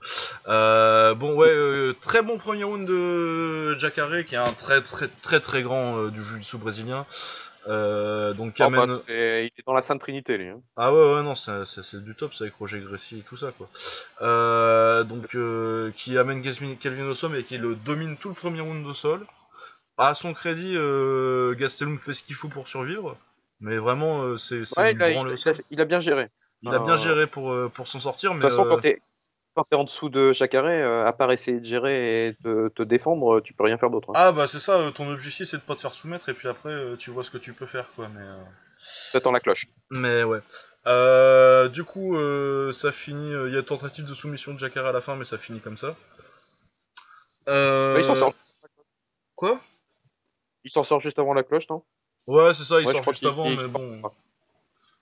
[0.50, 5.40] Euh, bon, ouais, très bon premier round de Jacare, qui est un très, très, très,
[5.40, 7.06] très grand du jiu-jitsu brésilien.
[7.70, 10.48] Euh, donc, Oh, bah, c'est- il est dans la Sainte Trinité, lui.
[10.50, 10.62] hein.
[10.76, 13.38] Ah ouais, ouais, non, c'est c'est- c'est du top, ça, avec Roger Gracie et tout
[13.38, 13.70] ça, quoi.
[14.22, 18.62] Euh, donc, euh, qui amène Calvin, au sol et qui le domine tout le premier
[18.62, 19.26] round au sol.
[19.98, 20.76] À son crédit,
[21.58, 23.18] Gastelum fait ce qu'il faut pour survivre.
[23.62, 25.60] Mais vraiment, c'est c'est Ouais, il il a- sol.
[25.70, 26.28] il a bien géré.
[26.62, 28.42] Il a bien géré pour, pour s'en sortir, De mais.
[28.44, 29.02] toute façon, quand t'es
[29.56, 32.84] quand t'es en dessous de Jacaré, euh, à part essayer de gérer et te, te
[32.84, 34.10] défendre, tu peux rien faire d'autre.
[34.10, 34.14] hein.
[34.16, 36.48] Ah bah c'est ça, euh, ton objectif c'est de pas te faire soumettre et puis
[36.48, 38.08] après euh, tu vois ce que tu peux faire quoi.
[38.10, 38.42] Mais, euh,
[39.12, 39.68] T'attends la cloche.
[39.90, 40.40] mais ouais.
[40.88, 43.32] Euh, du coup, euh, ça finit.
[43.48, 45.78] Il y a tentative de soumission de Jacare à la fin, mais ça finit comme
[45.78, 45.96] ça.
[47.50, 48.34] Euh, Mais il s'en sort.
[49.36, 49.60] Quoi?
[50.64, 51.84] Il s'en sort juste avant la cloche, non?
[52.28, 54.02] Ouais, c'est ça, il Ouais, je sort crois juste qu'il- avant, il- mais il- bon.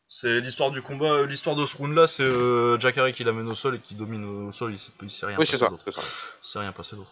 [0.09, 2.77] C'est l'histoire du combat, euh, l'histoire de ce round-là, c'est euh,
[3.13, 5.45] qui l'amène au sol et qui domine au sol, il s'est, il s'est rien oui,
[5.45, 5.69] c'est ça.
[5.83, 6.01] C'est ça.
[6.41, 7.11] C'est rien passé d'autre.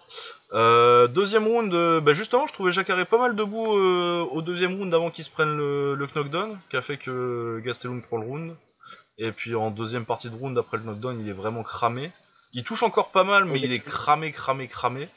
[0.53, 4.77] Euh, deuxième round, euh, bah, justement, je trouvais Jack pas mal debout euh, au deuxième
[4.77, 8.55] round avant qu'il se prenne le, knockdown, qui a fait que Gastelum prend le round.
[9.17, 12.13] Et puis en deuxième partie de round, après le knockdown, il est vraiment cramé.
[12.53, 15.09] Il touche encore pas mal, mais il est cramé, cramé, cramé.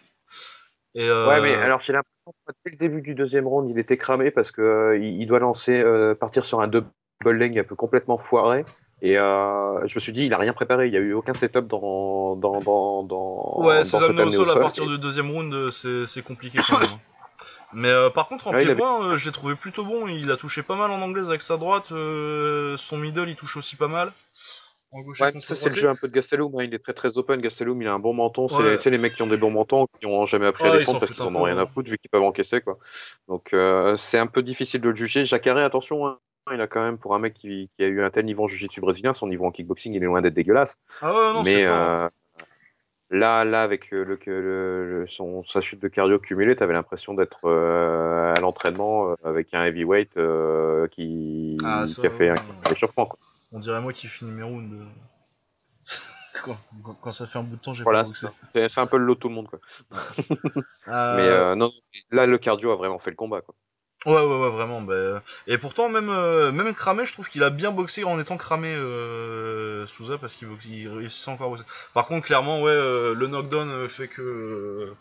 [0.95, 1.09] Et.
[1.09, 4.33] Ouais, mais alors j'ai l'impression que dès le début du deuxième round, il était cramé
[4.33, 5.81] parce que euh, il doit lancer,
[6.19, 6.85] partir sur un 2
[7.23, 8.65] bowling un peu complètement foiré.
[9.01, 11.35] Et euh, je me suis dit, il n'a rien préparé, il n'y a eu aucun
[11.35, 12.35] setup dans.
[12.35, 14.89] dans, dans, dans ouais, ses amenés au sol à partir et...
[14.89, 15.70] du deuxième round, euh,
[16.07, 16.59] c'est compliqué.
[17.74, 20.09] Mais euh, par contre, en ah pied je l'ai trouvé plutôt bon.
[20.09, 21.89] Il a touché pas mal en anglaise avec sa droite.
[21.89, 24.12] son middle, il touche aussi pas mal.
[24.90, 26.65] Ouais, c'est le jeu un peu de Gastelum, hein.
[26.65, 27.43] il est très très open.
[27.43, 28.49] Gastelum, il a un bon menton.
[28.49, 31.12] C'est les, mecs qui ont des bons mentons qui n'ont jamais appris à défendre parce
[31.12, 32.62] qu'ils n'en ont rien à foutre vu qu'ils peuvent encaisser.
[32.62, 32.78] quoi.
[33.28, 33.55] Donc
[33.99, 35.24] c'est un peu difficile de le juger.
[35.27, 36.07] Jacaré, attention.
[36.09, 36.19] Hein.
[36.53, 38.49] Il a quand même pour un mec qui, qui a eu un tel niveau en
[38.49, 40.77] jiu-jitsu brésilien, son niveau en kickboxing, il est loin d'être dégueulasse.
[41.01, 42.09] Ah ouais, non, c'est Mais euh,
[43.11, 47.15] là, là, avec euh, le, le- le- son, sa chute de cardio cumulée, t'avais l'impression
[47.15, 52.35] d'être euh, à l'entraînement avec un heavyweight euh, qui, Ah, ça, qui a fait un
[52.73, 53.09] échauffement.
[53.53, 54.87] On dirait moi qui finis mes rounds.
[57.03, 58.27] quand, ça fait un bout de temps, j'ai Voilà, pas boxé.
[58.53, 59.49] c'est c'est un peu le lot de tout le monde.
[59.49, 59.59] Quoi.
[60.87, 61.73] Mais non,
[62.11, 63.41] là, le cardio a vraiment fait le combat.
[63.41, 63.55] Quoi.
[64.09, 64.80] Ouais, ouais, ouais, vraiment.
[64.80, 65.22] Bah...
[65.47, 68.74] Et pourtant, même, euh, même cramé, je trouve qu'il a bien boxé en étant cramé,
[68.74, 71.64] euh, Souza, parce qu'il boxe- il réussissait encore à boxer.
[71.93, 74.94] Par contre, clairement, ouais, euh, le knockdown euh, fait que euh,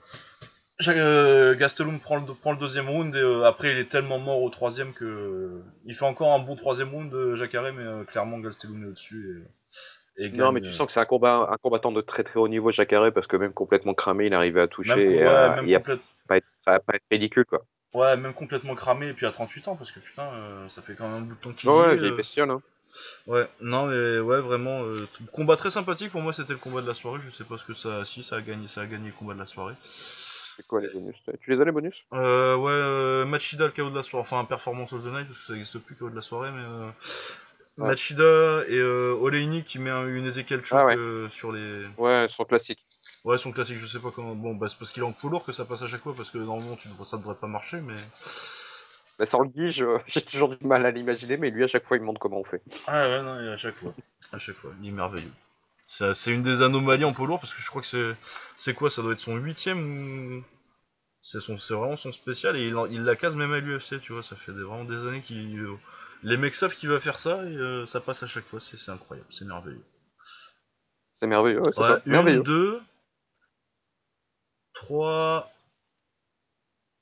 [0.89, 4.41] euh, Gastelum prend le, prend le deuxième round et euh, après, il est tellement mort
[4.41, 8.03] au troisième que euh, il fait encore un bon troisième round, euh, Jacare, mais euh,
[8.03, 9.43] clairement, Gastelum est au-dessus.
[10.17, 12.01] Et, et Non, gagne, mais tu euh, sens que c'est un combat, un combattant de
[12.01, 15.23] très très haut niveau, Jacare, parce que même complètement cramé, il arrivait à toucher et
[15.23, 17.45] ouais, à, même, et à complète- pas, être, à pas être ridicule.
[17.45, 17.63] Quoi.
[17.93, 20.95] Ouais, même complètement cramé, et puis à 38 ans, parce que putain, euh, ça fait
[20.95, 21.97] quand même un bout de temps qu'il Ouais, ouais, est.
[21.97, 22.51] vieille euh, bestiole.
[22.51, 22.61] Hein.
[23.27, 26.87] Ouais, non mais ouais vraiment euh, combat très sympathique pour moi c'était le combat de
[26.87, 29.07] la soirée, je sais pas ce que ça si ça a gagné ça a gagné
[29.07, 29.75] le combat de la soirée.
[30.55, 31.15] C'est quoi les bonus?
[31.41, 31.95] Tu les as les bonus?
[32.13, 35.39] Euh, ouais euh, Machida le KO de la soirée, enfin performance of the night parce
[35.41, 36.89] que ça n'existe plus KO de la soirée mais euh,
[37.77, 37.89] Ouais.
[37.89, 40.95] Machida et euh, Oleini qui met un- une Ezekiel choke Ah ouais.
[40.95, 42.83] euh, sur les Ouais, son classique.
[43.27, 45.29] Ouais son classique je sais pas comment bon bah c'est parce qu'il est en poids
[45.29, 47.47] lourd que ça passe à chaque fois parce que normalement tu devrais- ça devrait pas
[47.47, 47.95] marcher mais
[49.19, 51.85] Bah, sans le guide, je- j'ai toujours du mal à l'imaginer, mais lui, à chaque
[51.87, 52.61] fois, il me montre comment on fait.
[52.87, 53.93] ah ouais non et à chaque fois
[54.31, 55.31] à chaque fois il est merveilleux.
[55.87, 58.15] Ça- C'est une des anomalies en poids lourd parce que je crois que c'est
[58.57, 59.79] c'est quoi ça doit être son huitième
[60.39, 60.43] ou
[61.23, 63.99] C'est son, c'est vraiment son spécial et il, en- il la case même à l'UFC,
[64.01, 64.23] tu vois.
[64.23, 65.75] Ça fait des- vraiment des années qu'il, euh,
[66.23, 68.59] les mecs savent qu'il va faire ça et euh, ça passe à chaque fois.
[68.61, 69.83] C'est, c'est incroyable, c'est merveilleux.
[71.15, 72.43] C'est merveilleux, ouais, c'est Ouais, une, Merveilleux.
[72.43, 72.81] deux,
[74.81, 75.49] trois.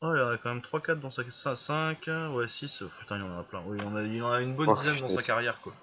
[0.02, 1.56] Oh, il y en a quand même 3-4 dans sa.
[1.56, 2.84] 5, ouais, 6.
[3.00, 3.62] Putain, il y en a plein.
[3.66, 5.74] Oui, il en a, il en a une bonne Oh, dizaine dans sa carrière, quoi.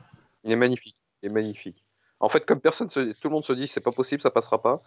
[0.45, 0.97] Il est magnifique.
[1.23, 1.83] Il est magnifique.
[2.21, 3.13] En fait, comme personne, se...
[3.21, 4.81] tout le monde se dit, c'est pas possible, ça passera pas.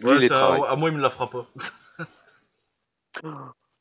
[0.00, 1.46] Lui, Ouais, il ça, à moi, il me la fera pas.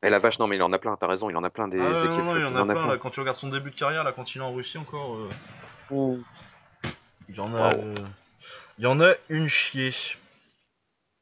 [0.04, 1.68] Et la vache, non, mais il en a plein, t'as raison, il en a plein
[1.68, 2.88] des Ah, non, non, il en il en a plein, plein.
[2.88, 2.98] là.
[2.98, 6.18] Quand tu regardes son début de carrière, là, quand il est en Russie encore, euh,
[7.28, 7.74] il y en a.
[7.76, 7.96] Euh,
[8.78, 9.92] il y en a une chier.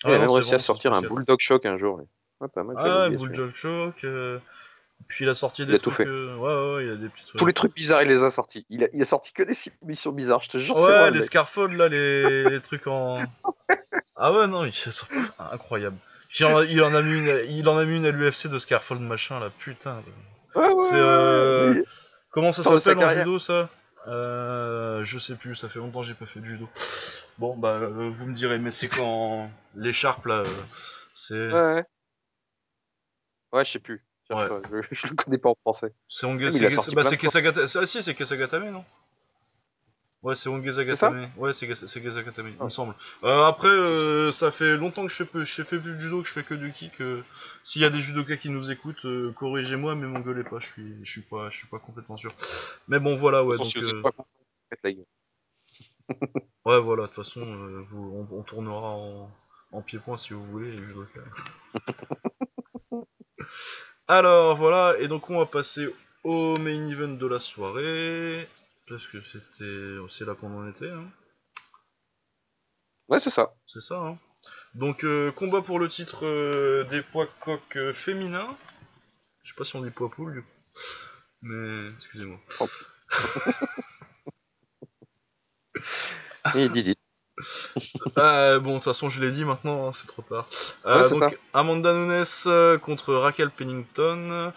[0.06, 1.02] Il a même réussi à sortir un.
[1.02, 2.02] Bulldog Shock un jour.
[2.40, 3.10] Ouais, pas mal, Ah.
[3.10, 4.04] Bulldog Choke.
[4.04, 4.38] euh,
[5.08, 6.08] Puis il a sorti Il des a tout trucs.
[6.08, 6.12] fait.
[6.14, 7.40] euh, Ouais, ouais, il a des petits trucs.
[7.40, 8.66] Tous les trucs bizarres, il les a sortis.
[8.70, 11.24] Il a, il a sorti que des missions bizarres, je te jure, Ouais, vrai, les.
[11.24, 12.44] Scarfold là, les...
[12.50, 13.18] les trucs en.
[14.16, 14.74] Ah ouais, non, il...
[14.74, 14.92] c'est
[15.40, 15.98] incroyable.
[16.40, 18.48] Il en, a, il en a mis une, il en a mis une à l'UFC
[18.48, 20.02] de Scarfold machin là, putain.
[20.56, 21.84] Ouais, ouais, C'est, euh, oui.
[22.32, 23.70] Comment ça s'appelle en judo ça?
[24.08, 26.68] Euh, Je sais plus, ça fait longtemps que j'ai pas fait de judo.
[27.38, 30.46] Bon, bah, euh, vous me direz, mais c'est quand l'écharpe là, euh,
[31.14, 31.36] c'est.
[31.52, 31.86] Ouais, ouais.
[33.54, 34.04] Ouais, je sais plus.
[34.30, 34.46] Ouais.
[34.48, 35.94] Je, je le connais pas en français.
[36.10, 36.28] C'est.
[36.28, 37.30] Mais il c'est- c'est- bah, plein c'est de fois.
[37.42, 37.62] Kesagata...
[37.82, 38.84] Ah si, c'est Kesagatame, non
[40.24, 41.30] Ouais, c'est Ongeza C'est ça Gatame.
[41.38, 42.96] Ouais, c'est c'est Kesagatame, il me semble.
[43.24, 46.22] Euh, après, euh, ça fait longtemps que je fais, peu- je fais plus de judo,
[46.22, 47.00] que je fais que du kick.
[47.02, 47.24] euh,
[47.64, 50.96] S'il y a des judokas qui nous écoutent, euh, corrigez-moi, mais m'engueulez pas, je suis,
[51.04, 52.34] je suis pas, je suis pas complètement sûr.
[52.88, 54.12] Mais bon, voilà, ouais, donc, si vous euh, pas
[56.66, 59.30] ouais, voilà, de toute façon, euh, vous, on, on tournera en,
[59.72, 61.22] en pied-point si vous voulez, les judokas.
[64.08, 65.88] Alors, voilà, et donc on va passer
[66.24, 68.48] au main event de la soirée,
[68.88, 71.10] parce que c'était, c'est là qu'on en était, hein.
[73.10, 73.54] Ouais, c'est ça.
[73.66, 74.20] C'est ça, hein.
[74.76, 78.56] Donc, euh, combat pour le titre euh, des poids coqs euh, féminins.
[79.44, 80.48] Je sais pas si on dit poids poule, du coup.
[81.42, 82.40] Mais, excusez-moi.
[86.56, 86.96] Et.
[88.18, 90.50] Euh, bon, de toute façon, je l'ai dit maintenant, hein, c'est trop tard.
[90.84, 91.30] Ouais, donc, ça.
[91.54, 94.52] Amanda Nunes contre Raquel Pennington.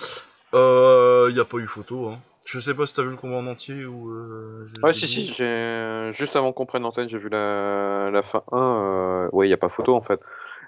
[0.54, 2.22] Euh, y a pas eu photo, hein.
[2.50, 4.10] Je sais pas si t'as vu le combat en entier ou.
[4.10, 6.10] Euh, Ouais, si, si, j'ai...
[6.14, 8.58] juste avant qu'on prenne l'antenne, j'ai vu la, la fin 1.
[8.58, 9.28] Euh...
[9.32, 10.20] Ouais, il n'y a pas photo en fait.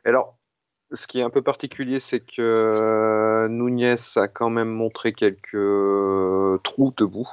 [0.05, 0.37] Et alors,
[0.93, 5.55] ce qui est un peu particulier, c'est que euh, Nunez a quand même montré quelques
[5.55, 7.29] euh, trous debout.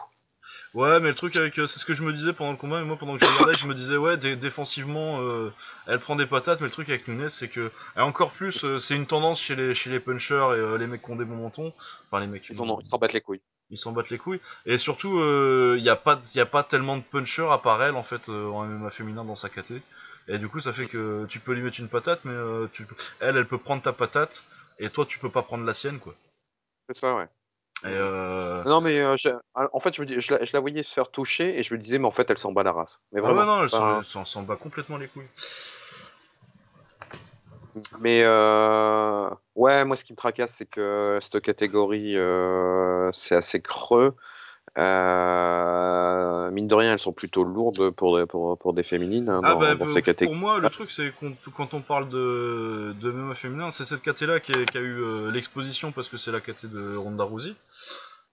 [0.73, 1.59] Ouais, mais le truc avec.
[1.59, 3.31] euh, c'est ce que je me disais pendant le combat, et moi pendant que je
[3.31, 5.51] regardais, je me disais, ouais, dé- défensivement, euh,
[5.87, 7.71] elle prend des patates, mais le truc avec Nunes, c'est que.
[7.97, 10.87] Et encore plus, euh, c'est une tendance chez les, chez les punchers et euh, les
[10.87, 11.73] mecs qui ont des bons mentons.
[12.07, 12.49] Enfin, les mecs.
[12.49, 13.41] Ils en ont- ils s'en battent les couilles.
[13.71, 14.41] Ils s'en battent les couilles.
[14.65, 15.19] Et surtout,
[15.75, 18.29] il n'y a, pas- y a pas tellement de punchers à part elle, en fait,
[18.29, 19.81] euh, en MMA féminin dans sa KT.
[20.27, 22.85] Et du coup, ça fait que tu peux lui mettre une patate, mais euh, tu,
[23.19, 24.43] elle, elle peut prendre ta patate,
[24.79, 26.15] et toi, tu peux pas prendre la sienne, quoi.
[26.89, 27.27] C'est ça, ouais.
[27.83, 28.63] Et euh...
[28.65, 30.93] Non, mais euh, j'ai- en fait, je, me dis, je, la, je la voyais se
[30.93, 32.99] faire toucher et je me disais, mais en fait, elle s'en bat la race.
[33.11, 33.45] Mais Ah ouais, vraiment.
[33.45, 35.27] non, elle s'en bat complètement les couilles.
[37.99, 43.61] Mais euh, ouais, moi, ce qui me tracasse, c'est que cette catégorie, euh, c'est assez
[43.61, 44.15] creux.
[44.77, 49.53] Euh, mine de rien, elles sont plutôt lourdes pour, pour, pour des féminines hein, Ah
[49.53, 50.37] dans, bah dans ces catégories.
[50.37, 54.01] pour moi le truc c'est qu'on- quand on parle de, de MMA féminin c'est cette
[54.01, 57.23] KT là qui, a- qui a eu l'exposition parce que c'est la KT de Ronda
[57.23, 57.53] Rousey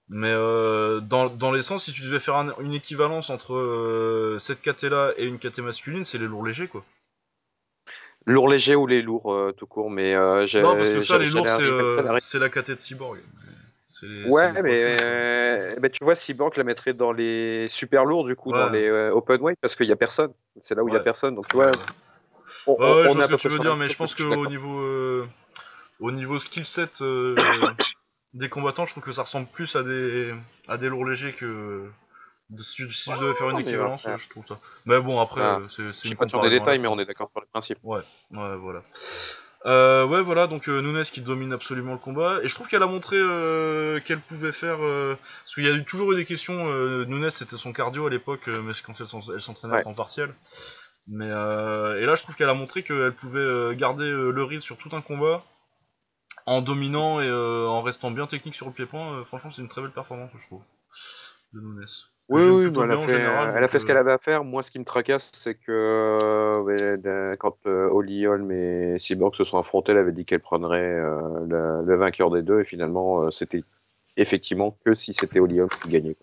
[0.08, 4.60] mais euh, dans, dans l'essence si tu devais faire un- une équivalence entre euh, cette
[4.60, 6.84] KT là et une KT masculine c'est les lourds légers quoi
[8.26, 11.18] Lourds légers ou les lourds euh, tout court, mais euh, j'ai- non parce que ça
[11.18, 13.18] les lourds c'est euh, c'est la KT de Cyborg
[14.02, 18.26] les- Ouais, mais, fins, euh, ben, tu vois, Cyborg la mettrait dans les super lourds,
[18.26, 18.58] du coup, Ouais.
[18.58, 20.32] dans les euh, open weight, parce qu'il y a personne.
[20.62, 21.04] C'est là où il y a Ouais.
[21.04, 21.34] personne.
[21.34, 21.72] Donc, tu vois, Ouais,
[22.66, 24.14] on, ouais, on- ouais, je on vois ce que tu veux dire mais je pense
[24.14, 25.26] qu'au niveau euh,
[26.00, 26.90] au niveau skill set
[28.34, 30.34] des combattants je trouve que ça ressemble plus à des
[30.68, 31.88] à des lourds légers que
[32.60, 34.58] si, je devais faire une équivalence, je trouve ça.
[34.84, 36.98] Mais bon, après, Ah, c'est Je c'est suis une pas sur des détails, mais on
[36.98, 37.78] est d'accord sur le principe.
[37.82, 38.02] Ouais,
[38.32, 38.82] ouais, voilà.
[39.64, 42.38] Euh, ouais, voilà, donc euh, Nunes qui domine absolument le combat.
[42.42, 44.76] Et je trouve qu'elle a montré euh, qu'elle pouvait faire.
[44.80, 46.68] euh, parce qu'il y a eu, toujours eu des questions.
[46.68, 49.82] Euh, Nunes, c'était son cardio à l'époque, mais quand elle s'en- elle s'entraînait Ouais.
[49.82, 50.32] temps partiel.
[51.08, 54.76] Mais euh, et là, je trouve qu'elle a montré qu'elle pouvait garder le rythme sur
[54.76, 55.42] tout un combat
[56.46, 59.24] en dominant et euh, en restant bien technique sur le pied-point.
[59.24, 60.62] Franchement, c'est une très belle performance, je trouve,
[61.54, 61.86] de Nunes.
[62.28, 63.50] Oui, oui, elle, a fait, général.
[63.50, 64.42] elle a donc, fait ce euh, qu'elle avait à faire.
[64.42, 69.44] Moi, ce qui me tracasse, c'est que euh, quand euh, Holly Holm et Cyborg se
[69.44, 73.22] sont affrontés, elle avait dit qu'elle prendrait euh, le, le vainqueur des deux, et finalement,
[73.22, 73.62] euh, c'était
[74.16, 76.16] effectivement que si c'était Holly Holm qui gagnait.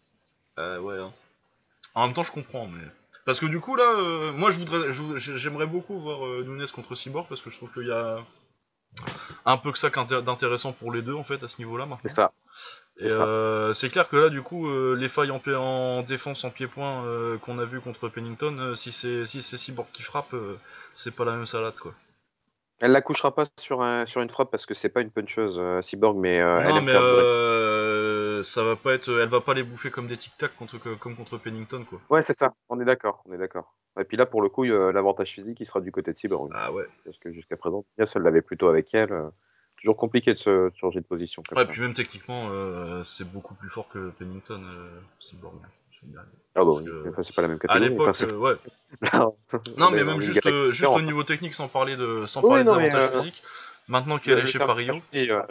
[0.60, 1.00] Euh, ouais.
[1.00, 1.12] hein.
[1.96, 2.84] En même temps, je comprends, mais
[3.26, 6.96] parce que du coup là, euh, moi je voudrais, j'aimerais beaucoup voir euh, Nunes contre
[6.96, 8.18] Cyborg parce que je trouve qu'il y a
[9.46, 12.02] un peu que ça d'intéressant pour les deux en fait à ce niveau-là maintenant.
[12.02, 12.34] C'est ça.
[13.00, 13.26] Et c'est ça.
[13.26, 17.38] euh, c'est clair que là, du coup, euh, les failles en, défense en pied-point euh,
[17.40, 20.58] qu'on a vu contre Pennington, euh, si c'est si c'est Cyborg qui frappe, euh,
[20.94, 21.94] c'est pas la même salade quoi.
[22.80, 25.56] Elle la couchera pas sur, un, sur une frappe parce que c'est pas une puncheuse,
[25.58, 29.42] euh, Cyborg, mais euh, elle non, aime mais euh, ça va pas être, elle va
[29.42, 32.00] pas les bouffer comme des tic-tac contre comme contre Pennington quoi.
[32.10, 32.54] Ouais, c'est ça.
[32.70, 33.24] On est d'accord.
[33.26, 33.74] On est d'accord.
[34.00, 36.52] Et puis là, pour le coup, l'avantage physique, il sera du côté de Cyborg.
[36.54, 36.86] Ah ouais.
[37.06, 39.14] Parce que jusqu'à présent, Diaz, elle l'avait plutôt avec elle.
[39.84, 41.72] Toujours compliqué de se de changer de position comme Ouais, ça.
[41.72, 44.90] puis même techniquement, euh, c'est beaucoup plus fort que Pennington, euh,
[45.20, 45.56] Cyborg.
[46.56, 47.90] Ah bah oui, que, enfin, c'est pas la même À catégorie.
[47.90, 48.54] l'époque, Enfin, euh, ouais.
[49.78, 52.50] Non, on mais même juste, euh, juste au niveau technique, sans parler de, sans Oui,
[52.50, 53.42] parler non, mais, euh, physiques.
[53.88, 54.60] Maintenant Le- qu'elle est chez
[55.32, 55.42] euh,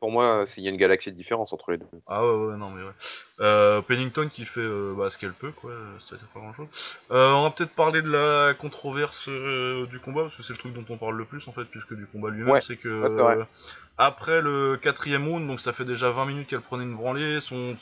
[0.00, 1.86] pour moi, c'est- il y a une galaxie de différence entre les deux.
[2.06, 2.92] Ah ouais, ouais, non, mais ouais.
[3.40, 5.72] Euh, Pennington qui fait euh, bah, ce qu'elle peut, quoi.
[6.00, 6.68] C'est-à-dire pas grand-chose.
[7.10, 10.74] Euh, on va peut-être parler de la controverse du combat, parce que c'est le truc
[10.74, 12.50] dont on parle le plus, en fait, plus que du combat lui-même.
[12.52, 13.22] Ouais, c'est que c'est
[13.98, 17.76] après le quatrième round, donc ça fait déjà 20 minutes qu'elle prenait une branlée, son,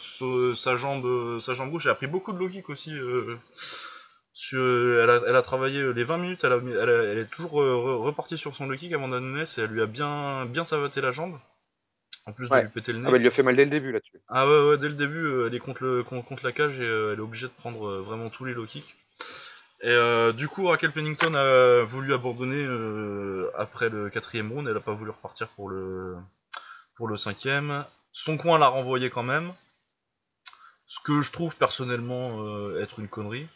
[0.55, 2.93] sa jambe, sa jambe gauche, elle a pris beaucoup de low kick aussi.
[4.33, 4.59] sur-
[5.03, 7.31] elle, a, elle a travaillé les 20 minutes, elle, a, mis- elle, a- elle est
[7.31, 10.65] toujours re- repartie sur son low kick avant Nunes et elle lui a bien, bien
[10.65, 11.39] savaté la jambe.
[12.27, 13.05] En plus de lui péter le nez.
[13.07, 14.19] Ah bah, il lui a fait mal dès le début là-dessus.
[14.29, 16.81] Ah ouais, ouais, dès le début, euh, elle est contre, le, con- contre la cage
[16.81, 18.97] et euh, elle est obligée de prendre euh, vraiment tous les low kicks.
[19.83, 22.65] Et du coup, Raquel Pennington a voulu abandonner
[23.55, 26.17] après le quatrième round, elle a pas voulu repartir pour le,
[26.97, 27.85] pour le cinquième.
[28.11, 29.53] Son coin l'a renvoyé quand même.
[30.87, 33.47] Ce que je trouve personnellement être une connerie.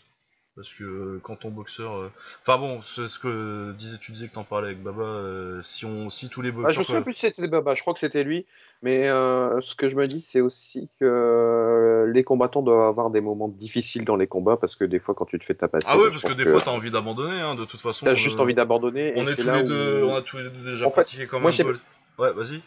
[0.59, 1.95] Parce que euh, quand ton boxeur.
[1.95, 2.11] euh,
[2.43, 5.05] Enfin bon, c'est ce que disais, tu disais que t'en parlais avec Baba.
[5.05, 6.79] euh, si, on, si tous les Ah, je boxeurs.
[6.81, 8.45] me souviens plus si c'était Baba, je crois que c'était lui.
[8.83, 13.47] Mais ce que je me dis, c'est aussi que les combattants doivent avoir des moments
[13.49, 16.07] difficiles dans les combats parce que des fois, quand tu te fais tapasser, Ah ouais,
[16.07, 18.05] bah, parce que des fois t'as envie d'abandonner, hein, de toute façon.
[18.05, 19.13] t'as juste envie d'abandonner.
[19.17, 21.57] On est tous les deux, on a tous les deux déjà pratiqué quand moi, même.
[21.57, 22.61] j'ai- un Ouais, vas-y.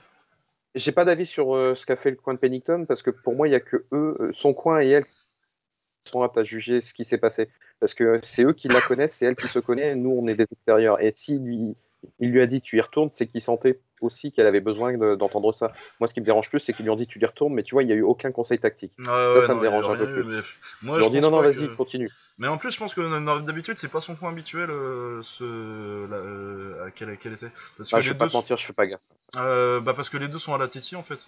[0.75, 3.35] J'ai pas d'avis sur euh, ce qu'a fait le coin de Pennington parce que pour
[3.35, 6.43] moi, il y a que eux, euh, son coin et elle qui sont aptes à
[6.45, 7.49] juger ce qui s'est passé.
[7.81, 10.35] Parce que c'est eux qui la connaissent, c'est elle qui se connaît, nous on est
[10.35, 11.01] des extérieurs.
[11.01, 11.75] Et si lui,
[12.19, 15.15] il lui a dit tu y retournes, c'est qu'il sentait aussi qu'elle avait besoin de-
[15.15, 15.73] d'entendre ça.
[15.99, 17.63] Moi, ce qui me dérange plus, c'est qu'ils lui ont dit tu les retournes, mais
[17.63, 18.93] tu vois, il n'y a eu aucun conseil tactique.
[18.99, 20.23] Ouais, ça, ça non, me y dérange un peu eu, plus.
[20.23, 20.41] mais
[20.83, 22.11] Moi, Ils je ont dit non, non, vas-y, que- continue.
[22.37, 26.17] Mais en plus, je pense que d'habitude, c'est pas son point habituel, euh, ce, la,
[26.17, 27.49] euh, à quel, quel était.
[27.77, 29.01] Parce que Ah, je vais pas te mentir, je fais pas gaffe.
[29.37, 31.19] euh, bah parce que les deux sont à la TT en fait,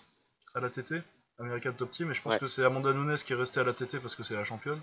[0.55, 1.01] à la TT,
[1.39, 2.39] American Top Team, et je pense Ouais.
[2.39, 4.79] que c'est Amanda Nunes qui est restée à la TT parce que c'est la championne.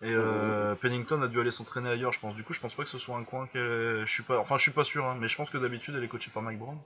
[0.00, 2.34] Et euh, Pennington a dû aller s'entraîner ailleurs, je pense.
[2.36, 4.04] Du coup, je pense pas que ce soit un coin qu'elle.
[4.06, 6.04] Je suis pas, enfin, je suis pas sûr, hein, mais je pense que d'habitude, elle
[6.04, 6.78] est coachée par Mike Brown.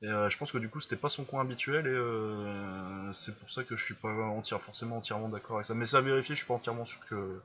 [0.00, 3.36] Et euh, je pense que du coup, c'était pas son coin habituel, et euh, c'est
[3.36, 5.74] pour ça que je suis pas entière, forcément entièrement d'accord avec ça.
[5.74, 7.40] Mais ça à vérifier, je suis pas entièrement sûr que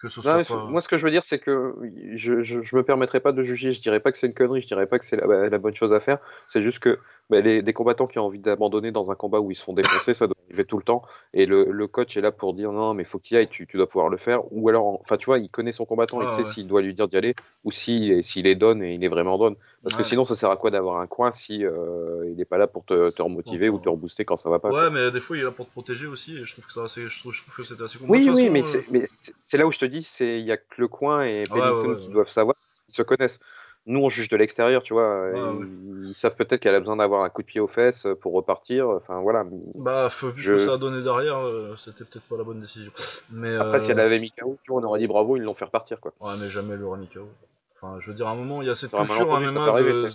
[0.00, 0.64] que ce Non, soit pas.
[0.66, 1.74] Moi, ce que je veux dire, c'est que
[2.16, 3.72] je, je, je me permettrai pas de juger.
[3.72, 5.74] Je dirais pas que c'est une connerie, je dirais pas que c'est la, la bonne
[5.74, 6.18] chose à faire.
[6.50, 6.98] C'est juste que
[7.30, 9.72] bah, les, des combattants qui ont envie d'abandonner dans un combat où ils se font
[9.72, 11.02] défoncer, ça doit arriver tout le temps.
[11.32, 13.66] Et le, le coach est là pour dire non, mais faut qu'il y aille, tu,
[13.66, 14.40] tu dois pouvoir le faire.
[14.52, 16.94] Ou alors, enfin, tu vois, il connaît son combattant, il Ouais, sait s'il doit lui
[16.94, 17.34] dire d'y aller
[17.64, 19.56] ou si- s'il est donne et il est vraiment donne.
[19.82, 22.58] Parce que sinon, ça sert à quoi d'avoir un coin si euh, il n'est pas
[22.58, 24.70] là pour te, te remotiver Enfin, ou te rebooster quand ça va pas.
[24.70, 24.90] Ouais, quoi.
[24.90, 26.84] mais des fois il est là pour te protéger aussi, et je trouve que, ça,
[26.84, 28.06] assez, je trouve, je trouve que c'était assez con.
[28.08, 30.52] Oui, oui, façon, mais euh, c'est mais là où je te dis, c'est il y
[30.52, 32.56] a que le coin et Ouais, ouais, qui doivent savoir,
[32.86, 33.40] qu'ils se connaissent.
[33.86, 35.30] Nous, on juge de l'extérieur, tu vois.
[35.30, 35.66] Ouais.
[36.08, 38.88] Ils savent peut-être qu'elle a besoin d'avoir un coup de pied aux fesses pour repartir.
[38.88, 39.44] Enfin, voilà.
[39.74, 40.58] Bah, vu ce que Je...
[40.58, 42.92] ça a donné derrière, euh, c'était peut-être pas la bonne décision.
[43.30, 45.42] Mais, Après, si elle euh, avait mis KO, tu vois, on aurait dit bravo, ils
[45.42, 46.12] l'ont fait repartir, quoi.
[46.20, 47.28] ouais, mais jamais le remis KO.
[47.76, 49.92] Enfin, je veux dire, à un moment, il y a cette culture MMA arriver.
[49.92, 50.10] de.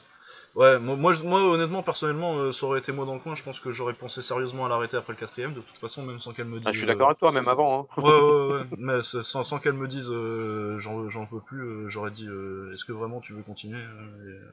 [0.55, 3.59] Ouais, moi, moi, honnêtement, personnellement, euh, ça aurait été moi dans le coin, je pense
[3.59, 6.47] que j'aurais pensé sérieusement à l'arrêter après le quatrième, de toute façon, même sans qu'elle
[6.47, 6.67] me dise.
[6.67, 7.87] Ah, je suis euh, d'accord avec toi, même avant.
[7.97, 8.01] Hein.
[8.01, 12.11] Ouais, ouais, ouais, mais sans, sans qu'elle me dise euh, j'en peux plus, euh, j'aurais
[12.11, 14.51] dit euh, est-ce que vraiment tu veux continuer euh, euh,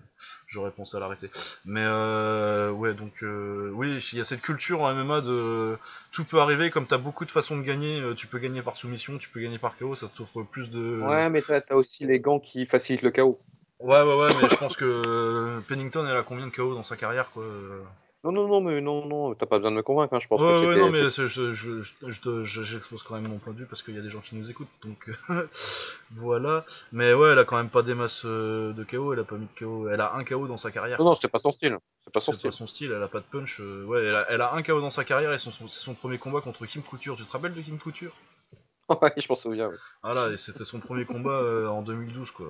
[0.48, 1.30] J'aurais pensé à l'arrêter.
[1.64, 5.76] Mais euh, ouais, donc euh, oui, il y a cette culture en MMA de
[6.12, 8.76] tout peut arriver, comme t'as beaucoup de façons de gagner, euh, tu peux gagner par
[8.76, 11.00] soumission, tu peux gagner par KO, ça t'offre plus de.
[11.02, 13.38] Ouais, mais t'as as aussi les gants qui facilitent le chaos.
[13.80, 16.82] Ouais, ouais, ouais, mais je pense que euh, Pennington, elle a combien de KO dans
[16.82, 17.82] sa carrière, quoi euh.
[18.24, 20.14] Non, non, non, mais non, non, t'as pas besoin de me convaincre.
[20.14, 20.18] Hein.
[20.20, 23.38] Je pense Ouais, que ouais, non, mais c'est- je, je, je, j'expose quand même mon
[23.38, 25.46] point de vue parce qu'il y a des gens qui nous écoutent, donc euh,
[26.16, 26.64] voilà.
[26.90, 29.46] Mais ouais, elle a quand même pas des masses de KO, elle a pas mis
[29.46, 30.98] de KO, elle a un KO dans sa carrière.
[30.98, 31.76] Non, non, c'est pas son style.
[32.02, 32.50] C'est pas son style.
[32.50, 33.60] pas son style, elle a pas de punch.
[33.60, 35.94] euh, ouais, elle a, elle a un KO dans sa carrière et son- c'est son
[35.94, 37.16] premier combat contre Kim Couture.
[37.16, 38.12] Tu te rappelles de Kim Couture?
[38.88, 39.68] Ouais, je m'en souviens.
[39.68, 39.76] oui.
[40.02, 42.46] Voilà, et c'était son premier combat euh, en 2012, quoi.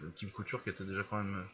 [0.00, 1.36] Le Kim Couture qui était déjà quand même.
[1.36, 1.44] euh,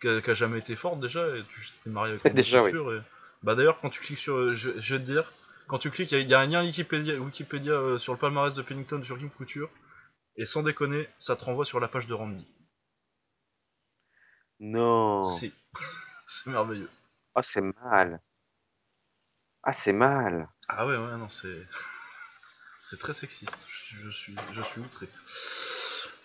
[0.00, 2.70] qui, a, qui a jamais été forte déjà, et tu t'es marié avec Déjà, oui.
[2.72, 2.92] Couture.
[2.94, 3.00] Et...
[3.42, 4.54] Bah d'ailleurs, quand tu cliques sur.
[4.54, 5.30] Je, je vais te dire,
[5.68, 8.12] quand tu cliques, il y, a- il y a un lien Wikipédia, Wikipédia euh, sur
[8.12, 9.70] le palmarès de Pennington sur Kim Couture,
[10.36, 12.46] et sans déconner, ça te renvoie sur la page de Randy.
[14.60, 15.24] Non.
[15.24, 15.52] Si.
[16.28, 16.90] c'est merveilleux.
[17.34, 18.20] Ah, c'est mal.
[19.62, 20.48] Ah, c'est mal.
[20.68, 21.66] Ah ouais, ouais, non, c'est.
[22.86, 25.08] C'est très sexiste, je, je suis, je suis outré.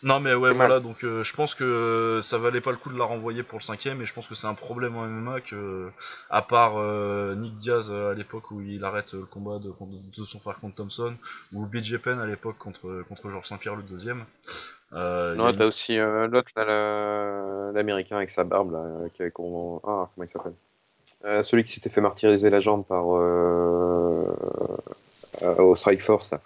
[0.02, 0.56] Non mais ouais mal.
[0.58, 3.44] voilà donc euh, je pense que euh, ça valait pas le coup de la renvoyer
[3.44, 5.90] pour le cinquième et je pense que c'est un problème en MMA que
[6.30, 9.74] à part euh, Nick Diaz euh, à l'époque où il arrête euh, le combat de,
[10.18, 11.14] de son frère contre Thompson
[11.54, 14.24] ou BJ Penn à l'époque contre contre Georges Saint-Pierre le deuxième.
[14.94, 16.50] Euh, Non, une- t'as aussi euh, l'autre,
[17.74, 20.54] l'américain avec sa barbe, là, euh, qui avait con- Ah, comment il s'appelle?
[21.26, 23.04] Euh, Celui qui s'était fait martyriser la jambe par.
[23.16, 24.34] Euh...
[25.44, 26.40] euh, au Strike Force, là.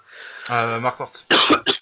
[0.52, 1.14] Euh, Mark Hort.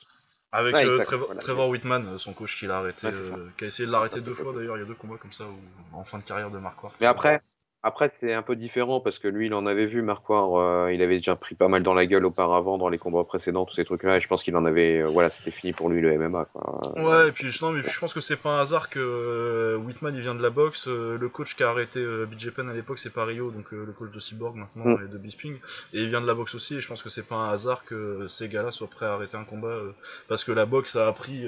[0.53, 1.41] Avec Ouais, euh, exact, Trevor, voilà.
[1.41, 4.19] Trevor Whitman, euh, son coach qui l'a arrêté, Ouais, euh, qui a essayé de l'arrêter
[4.19, 5.57] deux fois d'ailleurs, il y a deux combats comme ça où,
[5.97, 6.93] en fin de carrière de Mark Hort.
[6.99, 7.41] Mais après,
[7.83, 11.01] après c'est un peu différent parce que lui, il en avait vu, Marquard, euh, il
[11.01, 13.85] avait déjà pris pas mal dans la gueule auparavant dans les combats précédents, tous ces
[13.85, 15.01] trucs-là, et je pense qu'il en avait.
[15.01, 16.93] euh, voilà, c'était fini pour lui le MMA, quoi.
[16.97, 19.77] Ouais, et puis, je- non, mais je pense que c'est pas un hasard que euh,
[19.77, 20.87] Whitman il vient de la boxe.
[20.87, 23.73] euh, le coach qui a arrêté euh, BJ Penn à l'époque, c'est pas Rio, donc
[23.73, 25.05] euh, le coach de Cyborg maintenant Mm.
[25.05, 25.55] et de Bisping.
[25.93, 27.85] Et il vient de la boxe aussi, et je pense que c'est pas un hasard
[27.85, 29.67] que ces gars-là soient prêts à arrêter un combat.
[29.69, 29.91] euh,
[30.27, 31.45] parce que la boxe a appris.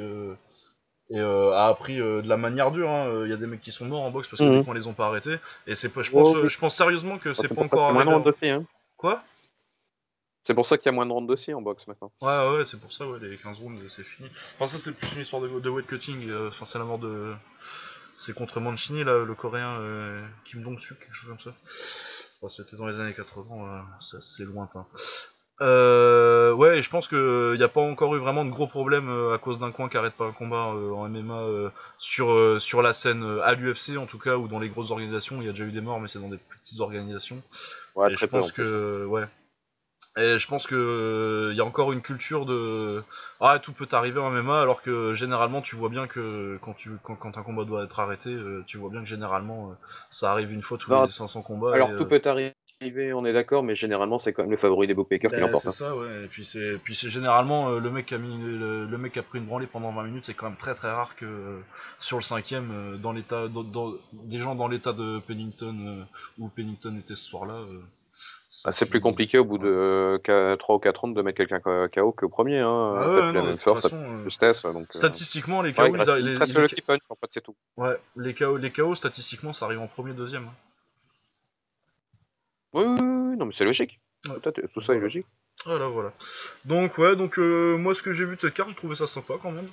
[1.14, 2.90] Euh, et euh, a appris euh, de la manière dure.
[2.90, 3.22] hein.
[3.26, 4.58] Il y a des mecs qui sont morts en boxe parce que Mhm.
[4.58, 5.38] les points les ont pas arrêtés.
[5.68, 7.94] Et c'est pas, je pense, Oh, euh, je pense sérieusement que c'est pas encore a
[7.94, 8.26] moins de arrivé.
[8.28, 8.66] en- aussi, hein.
[8.98, 9.24] Quoi?
[10.46, 12.12] C'est pour ça qu'il y a moins de rounds aussi en boxe maintenant.
[12.22, 14.30] Ouais, ouais, c'est pour ça, ouais, les 15 rounds, c'est fini.
[14.56, 16.30] Enfin, ça, c'est plus une histoire de, de weight cutting.
[16.30, 17.34] euh, Enfin, c'est la mort de.
[18.18, 21.58] C'est contre Mancini, là, le coréen euh, Kim Dong-suk, quelque chose comme ça.
[22.42, 24.86] Enfin, C'était dans les années 80, voilà, ça, c'est lointain.
[25.62, 29.10] Euh, ouais, et je pense qu'il n'y a pas encore eu vraiment de gros problèmes
[29.10, 31.70] euh, à cause d'un coin qui arrête pas un combat euh, en MMA euh,
[32.00, 34.92] sur, euh, sur la scène euh, à l'UFC en tout cas, ou dans les grosses
[34.92, 35.42] organisations.
[35.42, 37.42] Il y a déjà eu des morts, mais c'est dans des petites organisations.
[37.96, 39.26] Ouais, Et je pense que ouais.
[40.16, 43.04] Et je pense que euh, il y a encore une culture de
[43.40, 46.92] ah tout peut arriver en MMA alors que généralement tu vois bien que quand tu
[47.02, 49.74] quand, quand un combat doit être arrêté, euh, tu vois bien que généralement euh,
[50.12, 51.74] ça arrive une fois tous Non, les 500 combats.
[51.74, 52.54] Alors et, tout euh, peut arriver,
[53.14, 55.64] on est d'accord, mais généralement, c'est quand même le favori des bookmakers qui Ben, l'emporte.
[55.64, 55.72] c'est hein.
[55.72, 56.26] ça, ouais.
[56.26, 59.14] Et puis c'est, puis c'est généralement euh, le mec qui a mis le, le mec
[59.14, 60.26] qui a pris une branlée pendant 20 minutes.
[60.26, 61.60] C'est quand même très très rare que euh,
[62.00, 66.06] sur le cinquième, euh, dans l'état, dans, dans- des gens dans l'état de Pennington
[66.40, 67.62] où Pennington était ce soir-là.
[68.66, 70.22] Ah, c'est plus compliqué au bout de
[70.58, 72.60] 3 ou 4 rounds de mettre quelqu'un KO qu'au premier.
[72.60, 72.94] Hein.
[72.96, 74.62] Ah ouais, la non, même force, façon, justesse.
[74.64, 75.94] Donc, Statistiquement, les KO, ils
[76.24, 77.56] les- punch, en fait, c'est tout.
[77.78, 80.48] ouais, les KO, les KO, statistiquement, ça arrive en premier, deuxième.
[82.74, 84.00] Oui, oui, oui, non, mais c'est logique.
[84.28, 84.40] Ouais.
[84.74, 85.28] Tout, ça est logique.
[85.66, 86.14] Voilà, voilà.
[86.66, 89.08] Donc ouais, donc euh, moi, ce que j'ai vu de cette carte, j'ai trouvé ça
[89.08, 89.68] sympa quand même.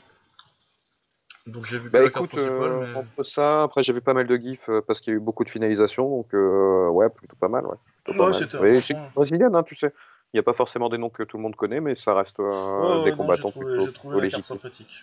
[1.47, 4.03] Donc j'ai vu Bah la carte écoute, principale, euh, mais entre ça, après j'ai vu
[4.03, 6.89] pas mal de gifs euh, parce qu'il y a eu beaucoup de finalisations, donc euh,
[6.91, 7.77] ouais, plutôt pas mal, ouais.
[8.09, 9.09] Ouais, c'était hein.
[9.15, 9.93] brésilienne, hein, tu sais.
[10.33, 12.39] Il n'y a pas forcément des noms que tout le monde connaît, mais ça reste
[12.39, 14.43] Ouais, des non, combattants trouvé, plutôt, la carte légitimes.
[14.43, 15.03] sympathique.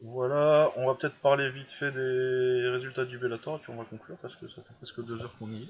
[0.00, 3.84] Voilà, on va peut-être parler vite fait des résultats du Bellator et puis on va
[3.84, 5.68] conclure parce que ça fait presque deux heures qu'on y est.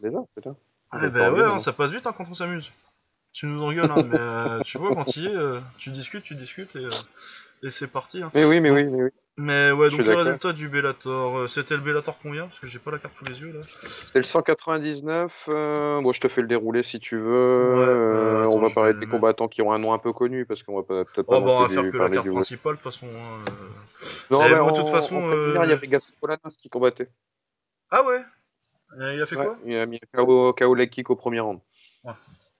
[0.00, 0.54] Déjà, déjà.
[0.90, 2.70] Ah bah ouais, hein, ça passe vite hein, quand on s'amuse.
[3.32, 6.24] Tu nous engueules, hein, mais euh, tu vois, quand il y est, euh, tu discutes,
[6.24, 6.90] tu discutes et, euh,
[7.62, 8.22] et c'est parti.
[8.22, 8.30] Hein.
[8.34, 9.10] Mais oui, mais oui, mais oui.
[9.38, 10.24] Mais ouais, Je donc suis le d'accord.
[10.24, 12.46] résultat du Bellator, euh, c'était le Bellator combien?
[12.46, 13.60] Parce que j'ai pas la carte sous les yeux là.
[14.02, 15.44] C'était le 199.
[15.48, 17.24] euh, Bon, je te fais le déroulé si tu veux.
[17.24, 19.92] Ouais, Euh, euh, on attends, va je parler vais des combattants qui ont un nom
[19.92, 21.82] un peu connu parce qu'on va pas- peut-être pas Oh bah on va plus faire
[21.92, 22.32] que la parler carte du.
[22.32, 23.06] principale de toute façon.
[23.08, 24.06] hein, euh.
[24.30, 26.68] Non, Eh, mais de toute façon, en préliminaire, il y euh, avait Gaston Polanas qui
[26.70, 27.10] combattait.
[27.90, 28.22] Ah ouais?
[28.98, 29.58] Euh, Il a fait Ouais, quoi?
[29.66, 31.60] il a mis KO, KO leg kick au premier round.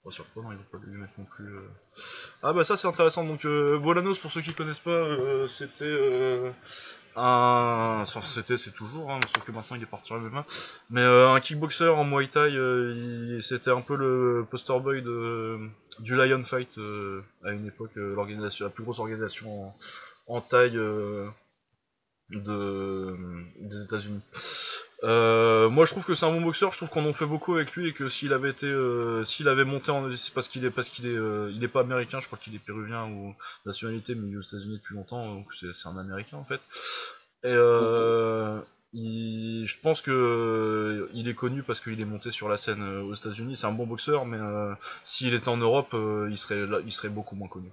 [0.06, 1.52] Pas surprenant, il va pas lui mettre non plus.
[1.52, 1.68] euh.
[2.42, 3.24] Ah bah ça c'est intéressant.
[3.24, 6.52] Donc euh, Bolanos, pour ceux qui connaissent pas, euh, c'était euh,
[7.16, 10.46] un, enfin c'était, c'est toujours, hein, sauf que maintenant il est parti en MMA.
[10.90, 15.58] Mais un kickboxer en Muay Thai, il- c'était un peu le poster boy de
[15.98, 16.78] du Lion Fight
[17.44, 19.76] à une époque, l'organisation, la plus grosse organisation en,
[20.36, 20.78] en taille
[22.30, 23.16] de
[23.60, 24.20] des États-Unis.
[25.02, 27.55] Euh, moi je trouve que c'est un bon boxeur, je trouve qu'on en fait beaucoup
[27.55, 30.64] avec lui et que s'il avait été euh, s'il avait monté en c'est parce qu'il
[30.64, 33.35] est parce qu'il est euh, il est pas américain, je crois qu'il est péruvien ou
[33.66, 36.60] nationalité mais il est aux États-Unis depuis longtemps donc c'est un américain en fait.
[37.44, 37.52] Et
[38.94, 43.14] il- je pense que il est connu parce qu'il est monté sur la scène aux
[43.14, 44.39] États-Unis, c'est un bon boxeur mais
[45.05, 45.94] s'il était en Europe,
[46.31, 47.70] il serait là- il serait beaucoup moins connu.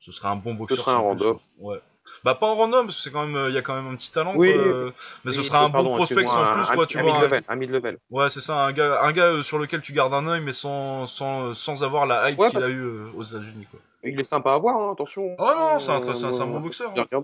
[0.00, 1.00] Ce serait un bon boxeur serait un
[1.34, 1.42] quoi.
[1.58, 1.80] Ouais.
[2.24, 3.86] Bah pas en random parce que c'est quand même euh, il y a quand même
[3.86, 4.90] un petit talent Oui, quoi, euh,
[5.24, 7.12] mais ce serait un pardon, bon prospect sans plus un, quoi, tu un vois.
[7.12, 7.98] un- mid-level, un mid-level.
[8.10, 10.52] Ouais, c'est ça, un gars, un gars euh, sur lequel tu gardes un œil, mais
[10.52, 13.80] sans, sans, sans avoir la hype Ouais, qu'il a eu euh, aux États-Unis, quoi.
[14.04, 15.34] Il est sympa à voir, hein, attention.
[15.38, 16.92] Oh non, c'est un, Euh, c'est un, bon boxeur.
[16.96, 17.22] hein.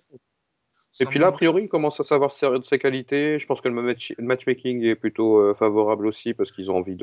[1.00, 3.38] Et puis là, a priori, il commence à savoir ses qualités.
[3.38, 6.96] Je pense que le, match- matchmaking est plutôt euh, favorable aussi parce qu'ils ont envie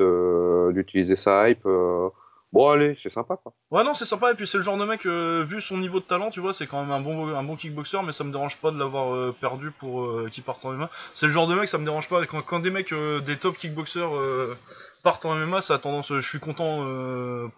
[0.74, 1.66] d'utiliser sa hype.
[2.52, 3.52] Bon, allez, c'est sympa, quoi.
[3.70, 6.00] Ouais, non, c'est sympa, et puis c'est le genre de mec, euh, vu son niveau
[6.00, 8.32] de talent, tu vois, c'est quand même un bon, un bon kickboxer, mais ça me
[8.32, 10.90] dérange pas de l'avoir euh, perdu pour euh, qu'il parte en MMA.
[11.12, 12.24] C'est le genre de mec, ça me dérange pas.
[12.24, 14.08] Quand, quand des mecs, euh, des top kickboxers
[15.02, 16.08] partent en MMA, ça a tendance.
[16.08, 16.78] je suis content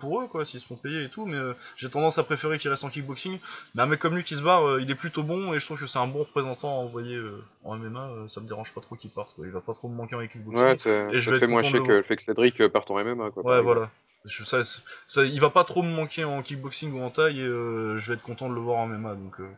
[0.00, 1.38] pour eux, quoi, s'ils se font payer et tout, mais
[1.76, 3.38] j'ai tendance à préférer qu'ils restent en kickboxing.
[3.76, 5.78] Mais un mec comme lui qui se barre, il est plutôt bon, et je trouve
[5.78, 7.16] que c'est un bon représentant à envoyer
[7.64, 9.46] en MMA, ça me dérange pas trop qu'il parte, quoi.
[9.46, 10.60] Il va pas trop me manquer en kickboxing.
[10.66, 12.90] Ouais, c'est- Et je ça vais fait moins chier que le fait que Cédric parte
[12.90, 13.44] en MMA, quoi.
[13.44, 13.88] Ouais, voilà.
[14.24, 17.40] Je, ça, c'est- ça- il va pas trop me manquer en kickboxing ou en taille
[17.40, 19.14] et euh, je vais être content de le voir en MMA.
[19.14, 19.48] Donc, euh,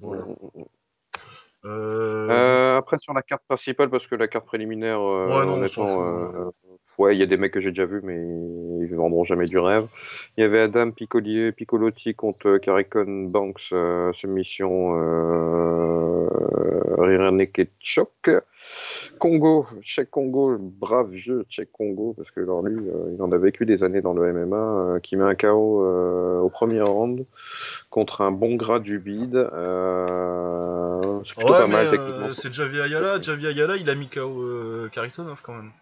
[0.00, 0.22] voilà.
[0.22, 0.64] Mm, mm, mm.
[1.66, 6.52] Euh, après, sur la carte principale, parce que la carte préliminaire, Ouais, non, honnêtement,
[6.98, 8.16] ouais, il y a des mecs que j'ai déjà vus, mais
[8.84, 9.86] ils vendront jamais du rêve.
[10.36, 13.72] Il y avait Adam Piccoli- Piccolotti contre Karekon Banks,
[14.20, 16.28] submission euh,
[16.98, 18.30] rear naked choc.
[19.24, 23.38] Congo, Cheikh Congo, brave vieux Cheikh Congo, parce que alors lui, euh, il en a
[23.38, 27.24] vécu des années dans le MMA, euh, qui met un KO euh, au premier round
[27.88, 29.48] contre un bon gras du bide.
[31.24, 32.34] C'est plutôt ouais, pas mal techniquement.
[32.34, 33.18] c'est Javi Ayala.
[33.22, 34.44] Javi Ayala, il a mis KO
[34.92, 35.72] Karitonov quand même.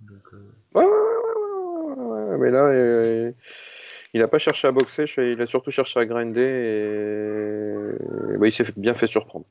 [0.00, 0.32] Donc,
[0.74, 3.30] Ouais, ouais, ouais, mais là,
[4.14, 8.54] il a pas cherché à boxer, il a surtout cherché à grinder et bah, il
[8.54, 9.44] s'est bien fait surprendre.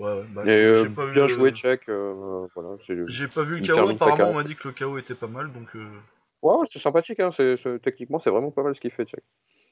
[0.00, 1.34] Ouais, ouais, bah, Et euh, j'ai pas bien vu.
[1.34, 1.88] joué, le- Check.
[1.88, 2.70] euh, voilà,
[3.06, 3.88] J'ai pas vu le KO.
[3.90, 5.52] Apparemment, on m'a dit que le KO était pas mal.
[5.52, 5.86] Donc, euh,
[6.42, 9.22] Ouais, ouais, c'est sympathique, hein, c'est, techniquement, c'est vraiment pas mal ce qu'il fait, Check.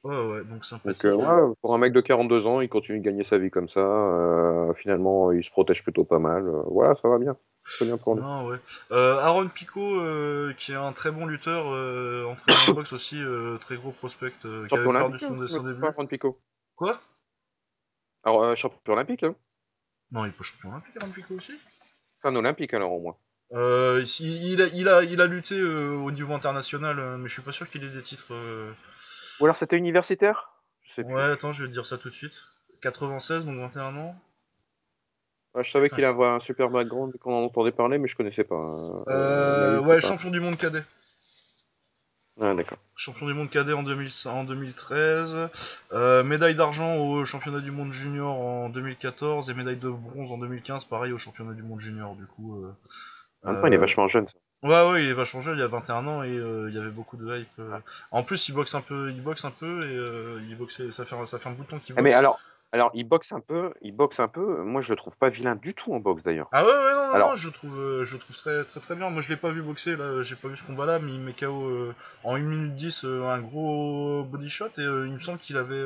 [0.05, 1.05] ouais, ouais, donc sympathique.
[1.05, 3.81] ouais, pour un mec de 42 ans, il continue de gagner sa vie comme ça.
[4.77, 6.45] finalement, il se protège plutôt pas mal.
[6.67, 7.37] voilà, ça va bien.
[7.79, 8.23] C'est bien pour lui.
[8.23, 8.59] Non, ouais.
[8.91, 13.23] Euh, Aaron Pico, euh, qui est un très bon lutteur, euh, en boxe aussi,
[13.61, 16.07] très gros prospect, qui avait perdu son, hein, début.
[16.07, 16.39] Pico.
[16.77, 17.01] Quoi?
[18.25, 19.35] Alors, champion olympique, hein.
[20.13, 21.53] Non, il est pas champion olympique, Aaron Pico aussi
[22.19, 23.17] C'est un olympique alors au moins.
[23.53, 27.29] Euh, il, il a, il, a, il a lutté euh, au niveau international, euh, mais
[27.29, 28.33] je suis pas sûr qu'il ait des titres.
[28.35, 28.73] euh.
[29.41, 30.51] Ou alors c'était universitaire?
[30.83, 32.35] Je sais Ouais, attends, je vais te dire ça tout de suite.
[32.83, 34.15] 96, donc 21 ans.
[35.55, 38.45] Ah, je savais qu'il avait un super background qu'on en entendait parler, mais je connaissais
[38.45, 38.55] pas.
[38.55, 40.85] euh, Euh, ouais, pas- champion du monde cadet.
[42.41, 42.79] Ah, d'accord.
[42.95, 45.49] Champion du monde cadet en, 2000 en 2013.
[45.93, 50.39] Euh, médaille d'argent au championnat du monde junior en 2014 et médaille de bronze en
[50.39, 52.15] 2015, pareil au championnat du monde junior.
[52.15, 52.71] Du coup, euh,
[53.45, 54.29] En même temps, il est euh, vachement jeune.
[54.29, 54.35] ça.
[54.63, 55.53] Ouais, ouais, il va changer.
[55.53, 57.49] Il y a 21 ans et euh, il y avait beaucoup de hype.
[57.61, 57.79] euh.
[58.13, 60.91] En plus, il boxe un peu, il boxe un peu et euh, il boxait.
[60.93, 62.05] Ça fait, un- ça fait un bout de temps qu'il Ah, boxe.
[62.05, 62.39] mais alors,
[62.73, 64.63] alors, il boxe un peu, il boxe un peu.
[64.63, 66.49] Moi, je le trouve pas vilain du tout en boxe d'ailleurs.
[66.53, 68.65] Ah ouais, ouais, non, non, Alors- non, je le trouve, euh, je le trouve très,
[68.65, 69.09] très, très bien.
[69.11, 70.23] Moi, je l'ai pas vu boxer là.
[70.23, 73.25] J'ai pas vu ce combat-là, mais il met KO euh, en 1 minute 10 euh,
[73.25, 75.83] un gros body shot et euh, il me semble qu'il avait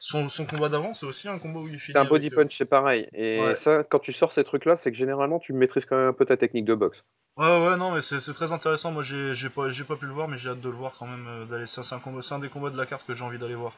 [0.00, 0.94] son, son combat d'avant.
[0.94, 1.78] C'est aussi un combat où il.
[1.78, 3.08] C'est un body avec, punch, c'est pareil.
[3.12, 3.56] Et Ouais.
[3.56, 6.24] ça, quand tu sors ces trucs-là, c'est que généralement, tu maîtrises quand même un peu
[6.24, 7.02] ta technique de boxe.
[7.36, 8.92] Ouais, ouais, non, mais c'est c'est très intéressant.
[8.92, 10.94] Moi, j'ai j'ai pas, j'ai pas pu le voir, mais j'ai hâte de le voir
[10.98, 11.46] quand même.
[11.50, 11.66] d'aller.
[11.66, 13.72] C'est un, combat- c'est un des combats de la carte que j'ai envie d'aller voir.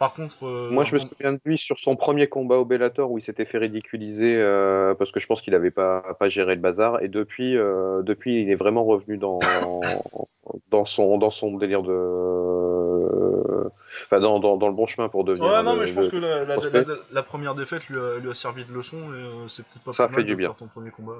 [0.00, 3.10] Par contre, euh, Moi, je me souviens de lui sur son premier combat au Bellator
[3.10, 6.54] où il s'était fait ridiculiser euh, parce que je pense qu'il avait pas, pas géré
[6.54, 7.02] le bazar.
[7.02, 9.38] Et depuis, euh, depuis, il est vraiment revenu dans,
[10.70, 13.68] dans, son, dans son délire de.
[14.06, 15.50] Enfin, dans, dans, dans le bon chemin pour devenir.
[15.50, 16.84] Ouais, non, le- mais je pense le- que la, la, prospect.
[16.84, 19.92] la- la première défaite lui a, lui a servi de leçon et c'est peut-être pas
[19.92, 20.48] Ça fait mal du de bien.
[20.48, 21.12] perdre ton premier combat.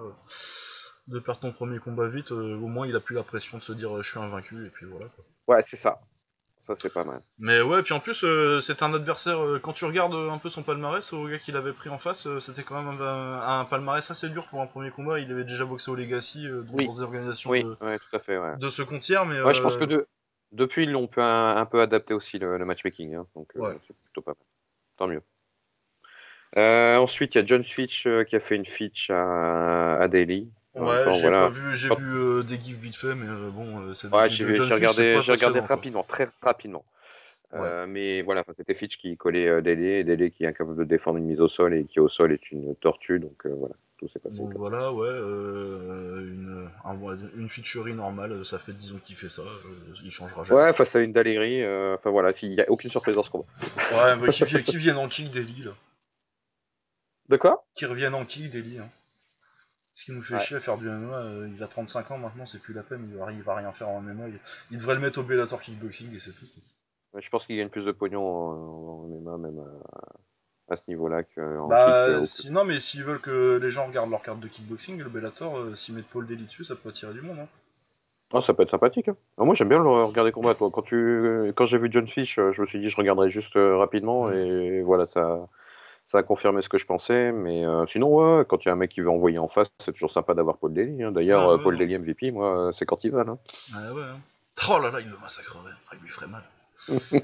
[1.09, 3.63] de perdre ton premier combat vite, euh, au moins il a plus la pression de
[3.63, 5.07] se dire euh, je suis invaincu et puis voilà.
[5.15, 5.57] quoi.
[5.57, 6.01] Ouais, c'est ça.
[6.71, 7.21] Ça, c'est pas mal.
[7.41, 10.39] Mais ouais, puis en plus, euh, c'était un adversaire, euh, quand tu regardes euh, un
[10.39, 13.61] peu son palmarès, au gars qu'il avait pris en face, euh, c'était quand même un,
[13.61, 15.19] un palmarès assez dur pour un premier combat.
[15.19, 16.87] Il avait déjà boxé au Legacy, euh, dans Oui.
[16.87, 18.39] dans des organisations Oui, de, ouais, tout à fait.
[18.39, 20.07] Ouais, de ce comptière, mais ouais je pense euh, que de,
[20.53, 23.17] depuis, ils l'ont peu- un, un peu adapté aussi le, le matchmaking.
[23.17, 23.77] Hein, donc, euh, Ouais.
[23.89, 24.47] c'est plutôt pas mal.
[24.97, 25.23] Tant mieux.
[26.57, 30.09] Euh, ensuite, il y a John Fitch euh, qui a fait une Fitch à, à
[30.09, 30.51] Delhi.
[30.81, 31.49] Ouais, j'ai voilà.
[31.49, 34.45] vu, j'ai vu euh, des gifs vite fait, mais euh, bon, euh, c'est Ouais, j'ai
[34.45, 35.69] regardé, j'ai regardé quoi.
[35.69, 36.85] rapidement, très rapidement.
[37.87, 41.41] Mais voilà, c'était Fitch qui collait et Dele qui est incapable de défendre une mise
[41.41, 44.37] au sol et qui au sol est une tortue, donc voilà, tout s'est passé.
[44.37, 47.49] Donc voilà, ouais, une, un- une
[47.97, 49.43] normale, ça fait 10 ans qu'il fait ça,
[50.05, 50.61] il changera jamais.
[50.61, 53.47] Ouais, face à une Daléry, enfin voilà, il n'y a aucune surprise dans ce combat.
[53.93, 55.73] Ouais, bah, qui, qui viennent en kick Daily, là?
[57.29, 57.65] De quoi?
[57.75, 58.89] Qui reviennent en kick Daily, hein.
[60.01, 60.41] Ce qui nous fait Ouais.
[60.41, 63.07] chier à faire du MMA, euh, il a 35 ans maintenant, c'est plus la peine,
[63.11, 64.29] il va, il va rien faire en MMA.
[64.29, 64.39] Il,
[64.71, 66.47] il devrait le mettre au Bellator Kickboxing et c'est tout.
[67.13, 70.81] Ouais, Je pense qu'il gagne plus de pognon en, en MMA, même à, à ce
[70.89, 72.15] niveau-là, qu'en Bah, kick.
[72.15, 75.11] euh, si, non, mais s'ils veulent que les gens regardent leur carte de kickboxing, le
[75.11, 77.49] Bellator, euh, s'ils mettent Paul Daly dessus, ça peut attirer du monde, hein.
[78.33, 79.09] Ah, ça peut être sympathique.
[79.09, 79.17] hein.
[79.39, 80.59] Ah, moi, j'aime bien le regarder combattre.
[80.61, 80.71] toi.
[80.73, 81.53] Quand, tu...
[81.57, 84.81] Quand j'ai vu John Fish, euh, je me suis dit je regarderai juste rapidement et
[84.83, 85.49] voilà, ça,
[86.11, 87.31] ça a confirmé ce que je pensais.
[87.31, 89.69] Mais euh, sinon, ouais, quand il y a un mec qui veut envoyer en face,
[89.79, 91.03] c'est toujours sympa d'avoir Paul Daly.
[91.05, 91.13] hein.
[91.13, 91.79] D'ailleurs, euh, ouais, Paul.
[91.79, 93.21] Daly MVP, moi, euh, c'est quand il va.
[93.21, 93.39] Hein.
[93.73, 94.03] Ouais, ouais.
[94.03, 94.19] hein.
[94.69, 96.43] Oh là là, il le massacrerait, Ah, il lui ferait mal.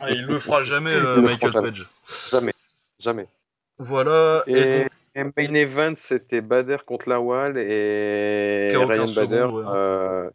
[0.00, 1.68] Ah, il le fera jamais, le Michael fera jamais.
[1.70, 1.86] Page.
[2.30, 2.52] Jamais.
[2.98, 3.28] Jamais.
[3.78, 9.64] Voilà, et, main event, c'était Bader contre Lawal et KO 15 Ryan Bader ouais.
[9.68, 10.30] euh,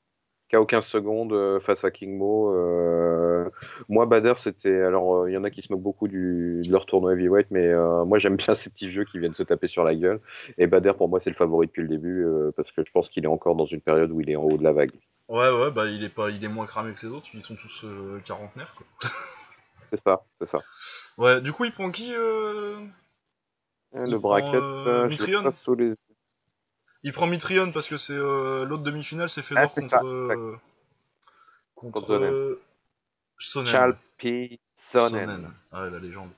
[0.52, 2.54] KO 15 secondes euh, face à King Mo.
[2.56, 3.50] euh,
[3.90, 4.82] moi, Bader, c'était.
[4.82, 7.48] Alors, euh, il y en a qui se moquent beaucoup du, de leur tournoi heavyweight,
[7.52, 10.20] mais euh, moi, j'aime bien ces petits vieux qui viennent se taper sur la gueule.
[10.58, 13.10] Et Bader, pour moi, c'est le favori depuis le début euh, parce que je pense
[13.10, 14.92] qu'il est encore dans une période où il est en haut de la vague.
[15.30, 17.56] ouais, ouais, bah il est, pas, il est moins cramé que les autres, ils sont
[17.56, 19.10] tous euh, quarantenaires, quoi.
[19.92, 20.66] C'est ça, c'est ça.
[21.18, 22.86] Ouais, du coup, il prend qui euh...
[23.96, 25.94] Euh, Il Le prend, bracket, euh, euh, je l'ai Mitrione pas sous les.
[27.06, 29.90] Il prend Mitrione parce que c'est euh, l'autre demi-finale, c'est Fedor Ah, contre.
[29.90, 30.56] ça, euh,
[31.76, 31.94] contre.
[31.94, 32.34] Contre Sonnen.
[32.34, 32.62] euh,
[33.38, 33.72] Sonnen.
[33.72, 34.60] Chalpi
[34.92, 35.54] Sonnen.
[35.72, 36.32] Ouais, la légende.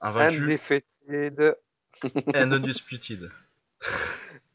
[0.00, 1.56] Invaincu Undefeated.
[2.34, 3.30] and undisputed.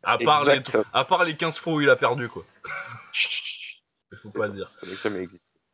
[0.01, 0.61] à, part les,
[0.93, 2.43] à part les 15 fois où il a perdu, quoi.
[4.11, 4.71] Il faut pas le dire.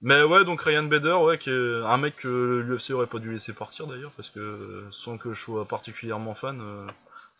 [0.01, 2.27] Mais ouais, donc Ryan Bader, ouais, qui est un mec que
[2.67, 6.59] l'UFC aurait pas dû laisser partir d'ailleurs, parce que sans que je sois particulièrement fan,
[6.59, 6.87] euh,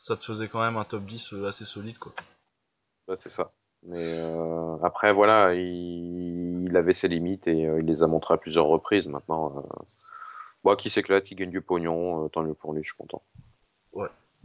[0.02, 2.12] ça te faisait quand même un top 10 euh, assez solide, quoi.
[3.08, 3.52] Ouais, c'est ça.
[3.84, 8.34] Mais euh, après, voilà, il, il avait ses limites et euh, il les a montrées
[8.34, 9.08] à plusieurs reprises.
[9.08, 9.84] Maintenant, euh,
[10.64, 13.22] bon, qui s'éclate, qui gagne du pognon, tant mieux pour lui, je suis content.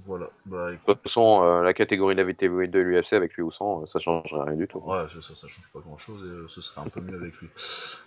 [0.01, 3.51] Voilà, bah De toute façon, la catégorie de la VTV de l'UFC avec lui ou
[3.51, 4.79] sans, ça changerait rien du tout.
[4.81, 7.33] ouais, ça, ça, ça change pas grand chose et ce serait un peu mieux avec
[7.37, 7.49] lui.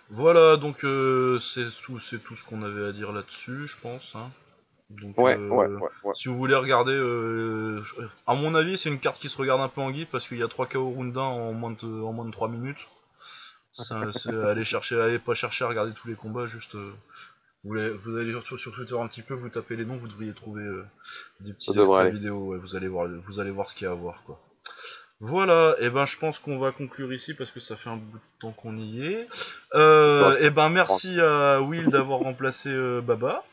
[0.08, 0.86] Voilà, donc
[1.42, 4.14] c'est tout, tout ce qu'on avait à dire là-dessus, je pense.
[4.14, 4.30] Hein.
[4.90, 6.14] Donc, Ouais, euh, ouais, ouais.
[6.14, 7.82] Si vous voulez regarder, euh,
[8.26, 10.38] à mon avis, c'est une carte qui se regarde un peu en guide parce qu'il
[10.38, 12.88] y a 3 KO round 1 en moins de, en moins de 3 minutes.
[13.72, 16.74] C'est aller chercher, allez pas chercher à regarder tous les combats, juste.
[16.74, 16.92] euh,
[17.62, 20.08] vous, allez, vous allez sur, sur Twitter un petit peu, vous tapez les noms, vous
[20.08, 20.64] devriez trouver
[21.38, 22.10] des petits extraits aller.
[22.10, 22.58] vidéo.
[22.58, 24.40] vous allez voir, vous allez voir ce qu'il y a à voir, quoi.
[25.20, 28.16] Voilà, et ben je pense qu'on va conclure ici parce que ça fait un bout
[28.16, 29.28] de temps qu'on y est.
[29.74, 33.44] Et ben merci à Will d'avoir remplacé Baba.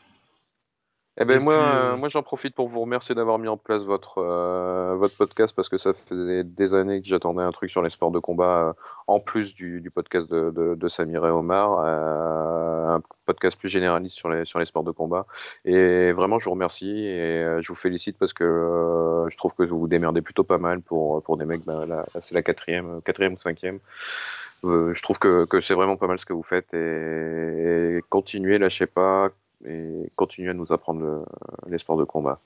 [1.20, 3.48] Eh ben Et moi, puis, euh, euh, moi j'en profite pour vous remercier d'avoir mis
[3.48, 7.50] en place votre euh, votre podcast parce que ça faisait des années que j'attendais un
[7.50, 8.72] truc sur les sports de combat euh,
[9.08, 14.16] en plus du, du podcast de, de, de Samir et Omar, un podcast plus généraliste
[14.16, 15.26] sur les sur les sports de combat.
[15.64, 19.80] Et vraiment, je vous remercie et je vous félicite parce que je trouve que vous
[19.80, 21.64] vous démerdez plutôt pas mal pour pour des mecs.
[21.64, 23.80] Ben, là, là, c'est la quatrième, quatrième ou cinquième.
[24.62, 28.58] Je trouve que, que c'est vraiment pas mal ce que vous faites et, et continuez,
[28.58, 29.30] lâchez pas
[29.66, 31.24] et continuez à nous apprendre le-
[31.70, 32.40] les sports de combat.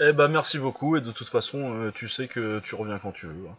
[0.00, 0.96] eh ben, merci beaucoup.
[0.96, 3.48] Et de toute façon, euh, tu sais que tu reviens quand tu veux.
[3.48, 3.56] hein.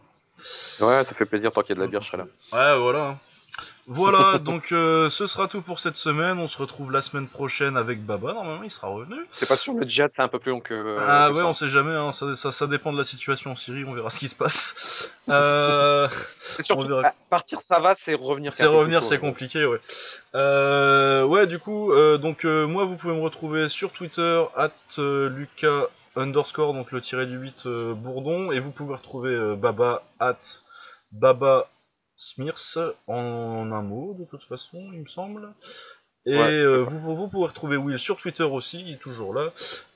[0.86, 2.26] Ouais, ça fait plaisir tant qu'il y a de la bière, je serai là.
[2.52, 3.18] Ouais, voilà.
[3.86, 6.38] Voilà, donc euh, ce sera tout pour cette semaine.
[6.38, 8.32] On se retrouve la semaine prochaine avec Baba.
[8.32, 9.16] Normalement, il sera revenu.
[9.30, 10.96] C'est pas sûr, le jet c'est un peu plus long que.
[11.00, 11.46] ah que ouais, ça.
[11.46, 11.92] on sait jamais.
[11.94, 13.84] Hein, ça, ça, ça dépend de la situation en Syrie.
[13.84, 15.08] On verra ce qui se passe.
[15.30, 16.08] Euh,
[16.40, 17.12] C'est surtout, on verra.
[17.28, 18.52] partir ça va, c'est revenir.
[18.52, 19.78] C'est revenir, c'est compliqué, ouais.
[20.34, 24.70] Euh, ouais, du coup, euh, donc euh, moi, vous pouvez me retrouver sur Twitter, at
[24.98, 25.86] euh, Lucas
[26.16, 30.34] underscore, donc le tiré du 8 euh, Bourdon, et vous pouvez retrouver euh, Baba, at
[31.12, 31.68] Baba
[32.20, 32.60] Smirs,
[33.06, 35.54] en un mot, de toute façon, il me semble.
[36.26, 39.52] Et Ouais, euh, vous, vous pouvez retrouver Will sur Twitter aussi, il est toujours là,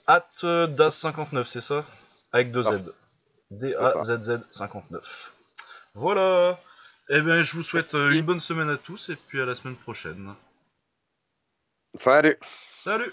[0.07, 1.85] at euh, Das59, c'est ça?
[2.33, 2.69] Avec deux Z.
[2.71, 2.91] Parfait.
[3.51, 5.33] D-A-Z-Z 59.
[5.95, 6.59] Voilà.
[7.11, 9.55] Eh bien, je vous souhaite euh, une bonne semaine à tous et puis à la
[9.55, 10.35] semaine prochaine.
[12.01, 12.39] Salut.
[12.75, 13.13] Salut